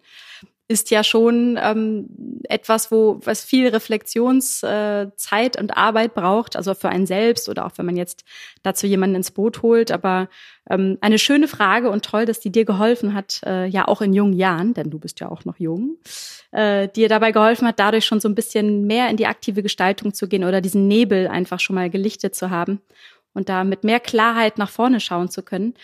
Ist 0.74 0.91
ja 0.91 1.03
schon 1.03 1.57
ähm, 1.61 2.07
etwas, 2.49 2.91
wo 2.91 3.21
was 3.24 3.45
viel 3.45 3.69
Reflexionszeit 3.69 5.55
äh, 5.55 5.59
und 5.59 5.78
Arbeit 5.78 6.13
braucht, 6.13 6.57
also 6.57 6.74
für 6.74 6.89
einen 6.89 7.05
selbst 7.05 7.47
oder 7.47 7.65
auch 7.65 7.71
wenn 7.78 7.86
man 7.86 7.95
jetzt 7.95 8.26
dazu 8.63 8.86
jemanden 8.86 9.15
ins 9.15 9.32
Boot 9.32 9.61
holt. 9.61 9.91
Aber 9.91 10.28
ähm, 10.69 10.97
eine 10.99 11.19
schöne 11.19 11.47
Frage 11.47 11.89
und 11.89 12.03
toll, 12.03 12.26
dass 12.26 12.41
die 12.41 12.51
dir 12.51 12.65
geholfen 12.65 13.13
hat, 13.13 13.39
äh, 13.45 13.67
ja 13.67 13.88
auch 13.88 14.01
in 14.01 14.11
jungen 14.11 14.34
Jahren, 14.34 14.74
denn 14.74 14.89
du 14.89 14.99
bist 14.99 15.21
ja 15.21 15.30
auch 15.30 15.45
noch 15.45 15.59
jung, 15.59 15.97
äh, 16.51 16.89
dir 16.89 17.07
dabei 17.07 17.32
geholfen 17.32 17.67
hat, 17.67 17.80
dadurch 17.80 18.05
schon 18.05 18.19
so 18.19 18.28
ein 18.28 18.36
bisschen 18.36 18.86
mehr 18.86 19.09
in 19.09 19.17
die 19.17 19.28
aktive 19.28 19.63
Gestaltung 19.63 20.13
zu 20.13 20.28
gehen 20.28 20.43
oder 20.43 20.59
diesen 20.59 20.88
Nebel 20.89 21.28
einfach 21.28 21.61
schon 21.61 21.76
mal 21.76 21.89
gelichtet 21.89 22.36
zu 22.36 22.49
haben 22.49 22.82
und 23.34 23.47
da 23.47 23.63
mit 23.63 23.84
mehr 23.84 23.99
Klarheit 23.99 24.57
nach 24.57 24.69
vorne 24.69 24.99
schauen 24.99 25.30
zu 25.30 25.43
können. 25.43 25.76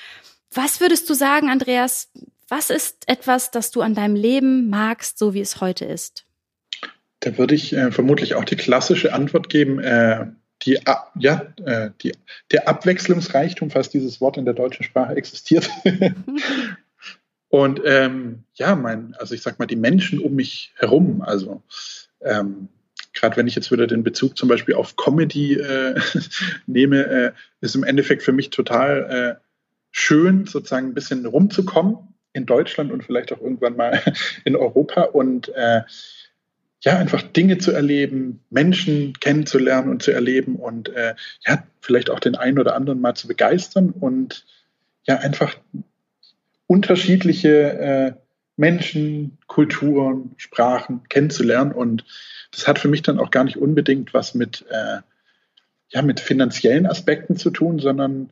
Was 0.51 0.81
würdest 0.81 1.09
du 1.09 1.13
sagen, 1.13 1.49
Andreas? 1.49 2.11
Was 2.49 2.71
ist 2.71 3.07
etwas, 3.07 3.51
das 3.51 3.69
du 3.69 3.81
an 3.81 3.93
deinem 3.93 4.15
Leben 4.15 4.69
magst, 4.69 5.19
so 5.19 5.35
wie 5.35 5.39
es 5.39 5.61
heute 5.61 5.85
ist? 5.85 6.25
Da 7.19 7.37
würde 7.37 7.53
ich 7.53 7.73
äh, 7.73 7.91
vermutlich 7.91 8.33
auch 8.33 8.43
die 8.43 8.55
klassische 8.55 9.13
Antwort 9.13 9.49
geben, 9.49 9.79
äh, 9.79 10.25
die, 10.63 10.79
ja, 11.19 11.53
äh, 11.63 11.91
die, 12.01 12.13
der 12.51 12.67
Abwechslungsreichtum, 12.67 13.69
falls 13.69 13.89
dieses 13.89 14.19
Wort 14.19 14.37
in 14.37 14.45
der 14.45 14.55
deutschen 14.55 14.83
Sprache 14.83 15.15
existiert. 15.15 15.69
Und 17.49 17.81
ähm, 17.85 18.43
ja, 18.55 18.75
mein, 18.75 19.15
also 19.19 19.35
ich 19.35 19.41
sag 19.41 19.59
mal, 19.59 19.67
die 19.67 19.75
Menschen 19.75 20.19
um 20.19 20.33
mich 20.33 20.73
herum, 20.77 21.21
also 21.21 21.61
ähm, 22.21 22.69
gerade 23.13 23.37
wenn 23.37 23.47
ich 23.47 23.55
jetzt 23.55 23.71
wieder 23.71 23.87
den 23.87 24.03
Bezug 24.03 24.37
zum 24.37 24.49
Beispiel 24.49 24.75
auf 24.75 24.95
Comedy 24.95 25.53
äh, 25.53 25.99
nehme, 26.65 27.05
äh, 27.05 27.31
ist 27.61 27.75
im 27.75 27.83
Endeffekt 27.83 28.23
für 28.23 28.33
mich 28.33 28.49
total 28.49 29.37
äh, 29.39 29.45
schön, 29.91 30.45
sozusagen 30.45 30.87
ein 30.87 30.93
bisschen 30.93 31.25
rumzukommen 31.25 32.09
in 32.39 32.45
Deutschland 32.45 32.91
und 32.91 33.03
vielleicht 33.03 33.31
auch 33.31 33.41
irgendwann 33.41 33.75
mal 33.75 34.01
in 34.45 34.55
Europa 34.55 35.03
und 35.03 35.49
äh, 35.49 35.81
ja, 36.81 36.97
einfach 36.97 37.21
Dinge 37.21 37.57
zu 37.57 37.71
erleben, 37.71 38.39
Menschen 38.49 39.13
kennenzulernen 39.19 39.89
und 39.89 40.01
zu 40.01 40.11
erleben 40.11 40.55
und 40.55 40.89
äh, 40.89 41.13
ja, 41.45 41.63
vielleicht 41.81 42.09
auch 42.09 42.19
den 42.19 42.35
einen 42.35 42.57
oder 42.57 42.75
anderen 42.75 43.01
mal 43.01 43.15
zu 43.15 43.27
begeistern 43.27 43.89
und 43.89 44.45
ja, 45.05 45.17
einfach 45.17 45.55
unterschiedliche 46.67 47.49
äh, 47.49 48.11
Menschen, 48.55 49.37
Kulturen, 49.47 50.35
Sprachen 50.37 51.01
kennenzulernen. 51.09 51.71
Und 51.71 52.05
das 52.51 52.67
hat 52.67 52.77
für 52.77 52.89
mich 52.89 53.01
dann 53.01 53.19
auch 53.19 53.31
gar 53.31 53.43
nicht 53.43 53.57
unbedingt 53.57 54.13
was 54.13 54.35
mit, 54.35 54.65
äh, 54.69 54.99
ja, 55.89 56.01
mit 56.01 56.19
finanziellen 56.19 56.85
Aspekten 56.85 57.37
zu 57.37 57.49
tun, 57.49 57.79
sondern 57.79 58.31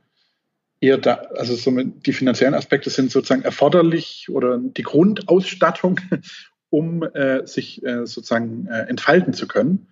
eher 0.80 0.98
da, 0.98 1.16
also 1.36 1.56
so 1.56 1.72
die 1.72 2.14
finanziellen 2.14 2.54
Aspekte 2.54 2.90
sind 2.90 3.12
sozusagen 3.12 3.44
erforderlich 3.44 4.28
oder 4.30 4.58
die 4.58 4.84
Grundausstattung, 4.84 6.00
um 6.70 7.04
äh, 7.04 7.46
sich 7.46 7.84
äh, 7.84 8.06
sozusagen 8.06 8.68
äh, 8.68 8.82
entfalten 8.88 9.34
zu 9.34 9.48
können. 9.48 9.88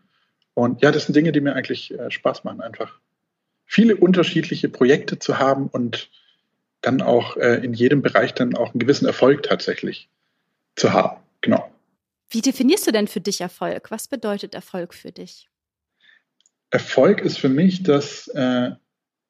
Und 0.53 0.81
ja, 0.81 0.91
das 0.91 1.05
sind 1.05 1.15
Dinge, 1.15 1.31
die 1.31 1.41
mir 1.41 1.53
eigentlich 1.53 1.97
äh, 1.97 2.11
Spaß 2.11 2.43
machen, 2.43 2.61
einfach 2.61 2.99
viele 3.65 3.95
unterschiedliche 3.95 4.69
Projekte 4.69 5.19
zu 5.19 5.39
haben 5.39 5.67
und 5.67 6.09
dann 6.81 7.01
auch 7.01 7.35
äh, 7.37 7.63
in 7.65 7.73
jedem 7.73 8.01
Bereich 8.01 8.33
dann 8.33 8.55
auch 8.55 8.73
einen 8.73 8.79
gewissen 8.79 9.05
Erfolg 9.05 9.43
tatsächlich 9.43 10.09
zu 10.75 10.93
haben. 10.93 11.21
Genau. 11.41 11.69
Wie 12.29 12.41
definierst 12.41 12.87
du 12.87 12.91
denn 12.91 13.07
für 13.07 13.21
dich 13.21 13.41
Erfolg? 13.41 13.91
Was 13.91 14.07
bedeutet 14.07 14.55
Erfolg 14.55 14.93
für 14.93 15.11
dich? 15.11 15.49
Erfolg 16.69 17.21
ist 17.21 17.39
für 17.39 17.49
mich, 17.49 17.83
dass 17.83 18.27
äh, 18.29 18.71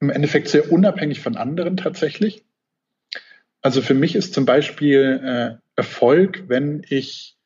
im 0.05 0.11
Endeffekt 0.11 0.47
sehr 0.49 0.71
unabhängig 0.71 1.19
von 1.19 1.35
anderen 1.35 1.77
tatsächlich. 1.77 2.43
Also 3.61 3.81
für 3.81 3.95
mich 3.95 4.15
ist 4.15 4.33
zum 4.33 4.45
Beispiel 4.45 5.21
äh, 5.23 5.57
Erfolg, 5.75 6.43
wenn 6.47 6.85
ich 6.89 7.37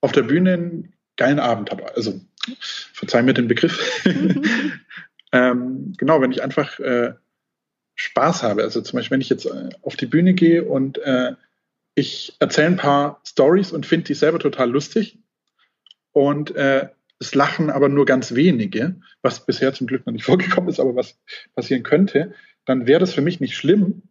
auf 0.00 0.12
der 0.12 0.22
Bühne 0.22 0.52
einen 0.52 0.94
geilen 1.16 1.40
Abend 1.40 1.70
habe. 1.70 1.94
Also 1.96 2.20
verzeih 2.92 3.22
mir 3.22 3.34
den 3.34 3.48
Begriff. 3.48 4.04
ähm, 5.32 5.92
genau, 5.98 6.20
wenn 6.20 6.30
ich 6.30 6.42
einfach 6.42 6.78
äh, 6.78 7.14
Spaß 7.96 8.44
habe. 8.44 8.62
Also 8.62 8.80
zum 8.80 8.96
Beispiel, 8.96 9.16
wenn 9.16 9.20
ich 9.20 9.28
jetzt 9.28 9.46
äh, 9.46 9.70
auf 9.82 9.96
die 9.96 10.06
Bühne 10.06 10.34
gehe 10.34 10.64
und 10.64 10.98
äh, 10.98 11.34
ich 11.96 12.36
erzähle 12.38 12.68
ein 12.68 12.76
paar 12.76 13.20
Stories 13.26 13.72
und 13.72 13.86
finde 13.86 14.06
die 14.06 14.14
selber 14.14 14.38
total 14.38 14.70
lustig 14.70 15.18
und 16.12 16.54
äh, 16.54 16.88
es 17.20 17.34
lachen 17.34 17.70
aber 17.70 17.88
nur 17.88 18.06
ganz 18.06 18.34
wenige, 18.34 19.00
was 19.22 19.44
bisher 19.44 19.74
zum 19.74 19.86
Glück 19.86 20.06
noch 20.06 20.12
nicht 20.12 20.24
vorgekommen 20.26 20.70
ist, 20.70 20.80
aber 20.80 20.94
was 20.94 21.18
passieren 21.54 21.82
könnte, 21.82 22.34
dann 22.64 22.86
wäre 22.86 23.00
das 23.00 23.14
für 23.14 23.22
mich 23.22 23.40
nicht 23.40 23.56
schlimm, 23.56 24.02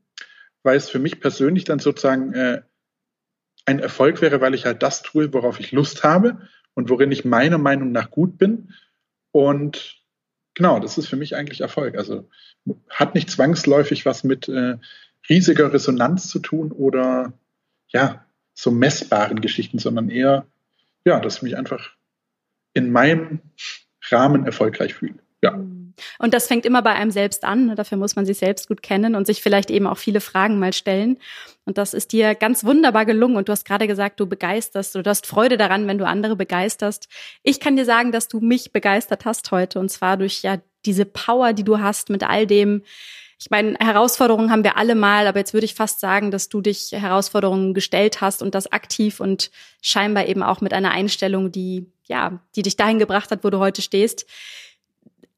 weil 0.63 0.77
es 0.77 0.89
für 0.89 0.99
mich 0.99 1.19
persönlich 1.19 1.63
dann 1.63 1.79
sozusagen 1.79 2.33
äh, 2.33 2.61
ein 3.65 3.79
Erfolg 3.79 4.21
wäre, 4.21 4.41
weil 4.41 4.53
ich 4.53 4.65
halt 4.65 4.81
das 4.81 5.01
tue, 5.01 5.33
worauf 5.33 5.59
ich 5.59 5.71
Lust 5.71 6.03
habe 6.03 6.47
und 6.73 6.89
worin 6.89 7.11
ich 7.11 7.25
meiner 7.25 7.57
Meinung 7.57 7.91
nach 7.91 8.11
gut 8.11 8.37
bin. 8.37 8.73
Und 9.31 10.01
genau, 10.53 10.79
das 10.79 10.97
ist 10.97 11.07
für 11.07 11.17
mich 11.17 11.35
eigentlich 11.35 11.61
Erfolg. 11.61 11.97
Also 11.97 12.29
hat 12.89 13.13
nicht 13.13 13.29
zwangsläufig 13.29 14.05
was 14.05 14.23
mit 14.23 14.47
äh, 14.47 14.77
riesiger 15.29 15.73
Resonanz 15.73 16.29
zu 16.29 16.39
tun 16.39 16.71
oder 16.71 17.33
ja, 17.89 18.25
so 18.53 18.71
messbaren 18.71 19.41
Geschichten, 19.41 19.79
sondern 19.79 20.09
eher, 20.09 20.47
ja, 21.05 21.19
dass 21.19 21.37
ich 21.37 21.41
mich 21.43 21.57
einfach 21.57 21.96
in 22.77 22.91
meinem 22.91 23.39
Rahmen 24.09 24.45
erfolgreich 24.45 24.93
fühle. 24.93 25.15
Ja. 25.41 25.59
Und 26.19 26.33
das 26.33 26.47
fängt 26.47 26.65
immer 26.65 26.81
bei 26.81 26.93
einem 26.93 27.11
selbst 27.11 27.43
an. 27.43 27.67
Ne? 27.67 27.75
Dafür 27.75 27.97
muss 27.97 28.15
man 28.15 28.25
sich 28.25 28.37
selbst 28.37 28.67
gut 28.67 28.83
kennen 28.83 29.15
und 29.15 29.25
sich 29.25 29.41
vielleicht 29.41 29.71
eben 29.71 29.87
auch 29.87 29.97
viele 29.97 30.21
Fragen 30.21 30.59
mal 30.59 30.73
stellen. 30.73 31.17
Und 31.65 31.77
das 31.77 31.93
ist 31.93 32.11
dir 32.11 32.35
ganz 32.35 32.63
wunderbar 32.63 33.05
gelungen. 33.05 33.35
Und 33.35 33.49
du 33.49 33.51
hast 33.51 33.65
gerade 33.65 33.87
gesagt, 33.87 34.19
du 34.19 34.27
begeisterst, 34.27 34.95
du 34.95 35.03
hast 35.03 35.25
Freude 35.25 35.57
daran, 35.57 35.87
wenn 35.87 35.97
du 35.97 36.05
andere 36.05 36.35
begeisterst. 36.35 37.07
Ich 37.43 37.59
kann 37.59 37.75
dir 37.75 37.85
sagen, 37.85 38.11
dass 38.11 38.27
du 38.27 38.39
mich 38.39 38.71
begeistert 38.71 39.25
hast 39.25 39.51
heute. 39.51 39.79
Und 39.79 39.89
zwar 39.89 40.17
durch 40.17 40.43
ja 40.43 40.59
diese 40.85 41.05
Power, 41.05 41.53
die 41.53 41.63
du 41.63 41.79
hast 41.79 42.09
mit 42.09 42.23
all 42.23 42.45
dem, 42.45 42.83
ich 43.39 43.49
meine, 43.51 43.75
Herausforderungen 43.79 44.51
haben 44.51 44.63
wir 44.63 44.77
alle 44.77 44.95
mal, 44.95 45.27
aber 45.27 45.39
jetzt 45.39 45.53
würde 45.53 45.65
ich 45.65 45.75
fast 45.75 45.99
sagen, 45.99 46.31
dass 46.31 46.49
du 46.49 46.61
dich 46.61 46.91
Herausforderungen 46.91 47.73
gestellt 47.73 48.21
hast 48.21 48.41
und 48.41 48.55
das 48.55 48.71
aktiv 48.71 49.19
und 49.19 49.51
scheinbar 49.81 50.27
eben 50.27 50.41
auch 50.41 50.61
mit 50.61 50.73
einer 50.73 50.91
Einstellung, 50.91 51.51
die, 51.51 51.85
ja, 52.07 52.39
die 52.55 52.61
dich 52.61 52.75
dahin 52.75 52.99
gebracht 52.99 53.31
hat, 53.31 53.43
wo 53.43 53.49
du 53.49 53.59
heute 53.59 53.81
stehst. 53.81 54.25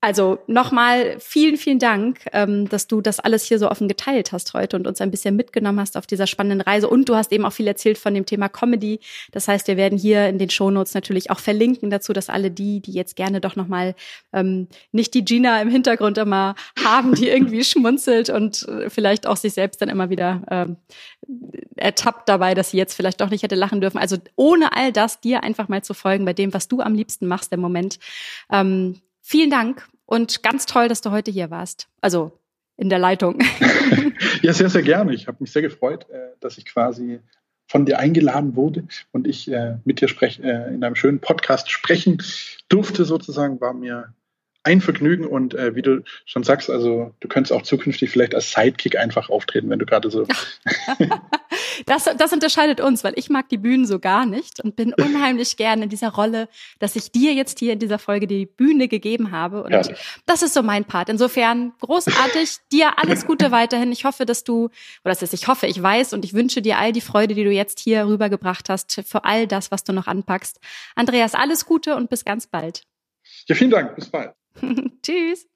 Also 0.02 0.39
nochmal 0.47 1.18
vielen, 1.20 1.58
vielen 1.58 1.78
Dank, 1.78 2.22
ähm, 2.32 2.70
dass 2.70 2.88
du 2.88 3.02
das 3.02 3.20
alles 3.20 3.43
hier 3.43 3.60
so 3.60 3.70
offen 3.70 3.89
geteilt 3.89 4.32
hast 4.32 4.54
heute 4.54 4.78
und 4.78 4.88
uns 4.88 5.02
ein 5.02 5.12
bisschen 5.12 5.36
mitgenommen 5.36 5.78
hast 5.78 5.97
auf 5.97 6.08
dieser 6.08 6.26
spannenden 6.26 6.62
Reise. 6.62 6.88
Und 6.88 7.10
du 7.10 7.16
hast 7.16 7.34
eben 7.34 7.43
auch 7.43 7.52
viel 7.52 7.68
erzählt 7.68 7.97
von 7.97 8.14
dem 8.14 8.26
Thema 8.26 8.47
Comedy. 8.47 9.02
Das 9.34 9.50
heißt, 9.50 9.68
wir 9.68 9.76
werden 9.76 10.00
hier 10.00 10.30
in 10.30 10.38
den 10.38 10.50
Shownotes 10.50 10.93
natürlich 10.93 11.32
auch 11.32 11.39
verlinken 11.39 11.89
dazu, 11.89 12.14
dass 12.14 12.30
alle 12.30 12.50
die, 12.50 12.80
die 12.80 12.93
jetzt 12.93 13.18
gerne 13.18 13.41
doch 13.41 13.58
nochmal 13.58 13.93
ähm, 14.32 14.70
nicht 14.93 15.14
die 15.14 15.26
Gina 15.26 15.62
im 15.62 15.70
Hintergrund 15.70 16.18
immer 16.18 16.56
haben, 16.82 17.14
die 17.16 17.28
irgendwie 17.28 17.64
schmunzelt 17.66 18.30
und 18.30 18.66
äh, 18.70 18.89
vielleicht 18.89 19.28
auch 19.28 19.36
sich 19.36 19.54
selbst 19.54 19.82
dann 19.82 19.89
immer 19.89 20.10
wieder 20.10 20.43
ähm, 20.50 20.78
ertappt 21.76 22.30
dabei, 22.30 22.54
dass 22.54 22.72
sie 22.72 22.78
jetzt 22.78 22.93
vielleicht 22.93 23.20
doch 23.20 23.30
nicht 23.30 23.43
hätte 23.43 23.56
lachen 23.56 23.82
dürfen. 23.82 23.97
Also 23.97 24.16
ohne 24.38 24.74
all 24.78 24.93
das 24.93 25.20
dir 25.20 25.43
einfach 25.43 25.68
mal 25.68 25.84
zu 25.84 25.93
folgen 25.93 26.24
bei 26.24 26.34
dem, 26.34 26.54
was 26.54 26.70
du 26.70 26.80
am 26.80 26.95
liebsten 26.95 27.28
machst 27.28 27.52
im 27.52 27.60
Moment. 27.60 28.00
Ähm, 28.50 29.02
Vielen 29.32 29.52
Dank 29.52 29.88
und 30.08 30.42
ganz 30.42 30.66
toll, 30.66 30.88
dass 30.88 31.02
du 31.02 31.12
heute 31.12 31.30
hier 31.30 31.52
warst. 31.52 31.88
Also 32.02 32.32
in 32.78 32.90
der 32.90 32.98
Leitung. 32.98 33.38
ja, 34.42 34.54
sehr, 34.54 34.72
sehr 34.72 34.82
gerne. 34.82 35.14
Ich 35.14 35.28
habe 35.28 35.38
mich 35.40 35.52
sehr 35.52 35.62
gefreut, 35.62 36.10
äh, 36.10 36.30
dass 36.40 36.58
ich 36.58 36.66
quasi 36.66 37.20
von 37.68 37.86
dir 37.86 38.00
eingeladen 38.00 38.56
wurde 38.56 38.88
und 39.12 39.28
ich 39.28 39.52
äh, 39.52 39.78
mit 39.86 40.02
dir 40.02 40.08
sprech, 40.08 40.40
äh, 40.40 40.74
in 40.74 40.84
einem 40.84 40.96
schönen 40.96 41.20
Podcast 41.20 41.70
sprechen 41.70 42.24
durfte, 42.70 43.06
sozusagen, 43.06 43.62
war 43.62 43.76
mir 43.76 44.16
ein 44.64 44.82
Vergnügen 44.82 45.26
und 45.26 45.53
äh, 45.53 45.76
wie 45.76 45.82
du 45.82 46.03
schon 46.26 46.43
sagst, 46.43 46.70
also 46.70 47.14
du 47.22 47.28
könntest 47.28 47.53
auch 47.53 47.62
zukünftig 47.62 48.10
vielleicht 48.10 48.36
als 48.36 48.51
Sidekick 48.51 48.97
einfach 48.97 49.30
auftreten, 49.30 49.70
wenn 49.70 49.80
du 49.80 49.86
gerade 49.86 50.12
so. 50.12 50.28
das, 51.86 52.10
das 52.18 52.34
unterscheidet 52.34 52.82
uns, 52.82 53.03
weil 53.03 53.14
ich 53.16 53.30
mag 53.30 53.47
die 53.47 53.57
Bühnen 53.57 53.86
so 53.86 53.99
gar 53.99 54.26
nicht 54.26 54.62
und 54.62 54.76
bin 54.76 54.93
unheimlich 54.97 55.55
gerne 55.55 55.84
in 55.84 55.89
dieser 55.89 56.10
Rolle, 56.10 56.49
dass 56.80 56.97
ich 56.97 57.12
dir 57.12 57.34
jetzt 57.34 57.60
hier 57.60 57.74
in 57.74 57.80
dieser 57.80 57.99
Folge 57.99 58.28
die 58.28 58.45
Bühne 58.45 58.89
gegeben 58.89 59.32
habe. 59.32 59.64
Und 59.64 59.72
ja. 59.72 59.82
das 60.26 60.41
ist 60.41 60.53
so 60.53 60.62
mein 60.62 60.84
Part. 60.84 61.07
Insofern 61.07 61.72
großartig, 61.80 62.57
dir 62.72 62.99
alles 62.99 63.26
Gute 63.26 63.51
weiterhin. 63.51 63.93
Ich 63.93 64.03
hoffe, 64.03 64.26
dass 64.26 64.43
du, 64.43 64.66
oder 65.03 65.14
das 65.14 65.22
ist, 65.22 65.34
ich 65.34 65.47
hoffe, 65.47 65.68
ich 65.68 65.82
weiß 65.82 66.12
und 66.12 66.26
ich 66.26 66.34
wünsche 66.34 66.62
dir 66.62 66.78
all 66.78 66.91
die 66.91 67.01
Freude, 67.01 67.34
die 67.34 67.45
du 67.45 67.51
jetzt 67.51 67.80
hier 67.80 68.07
rübergebracht 68.07 68.68
hast, 68.70 69.01
für 69.07 69.24
all 69.24 69.47
das, 69.47 69.72
was 69.72 69.86
du 69.86 69.93
noch 69.93 70.07
anpackst. 70.07 70.60
Andreas, 70.95 71.34
alles 71.34 71.66
Gute 71.66 71.95
und 71.95 72.10
bis 72.10 72.26
ganz 72.26 72.47
bald. 72.47 72.84
Ja, 73.47 73.55
vielen 73.55 73.72
Dank. 73.72 73.95
Bis 73.95 74.10
bald. 74.10 74.34
Tschüss. 75.03 75.47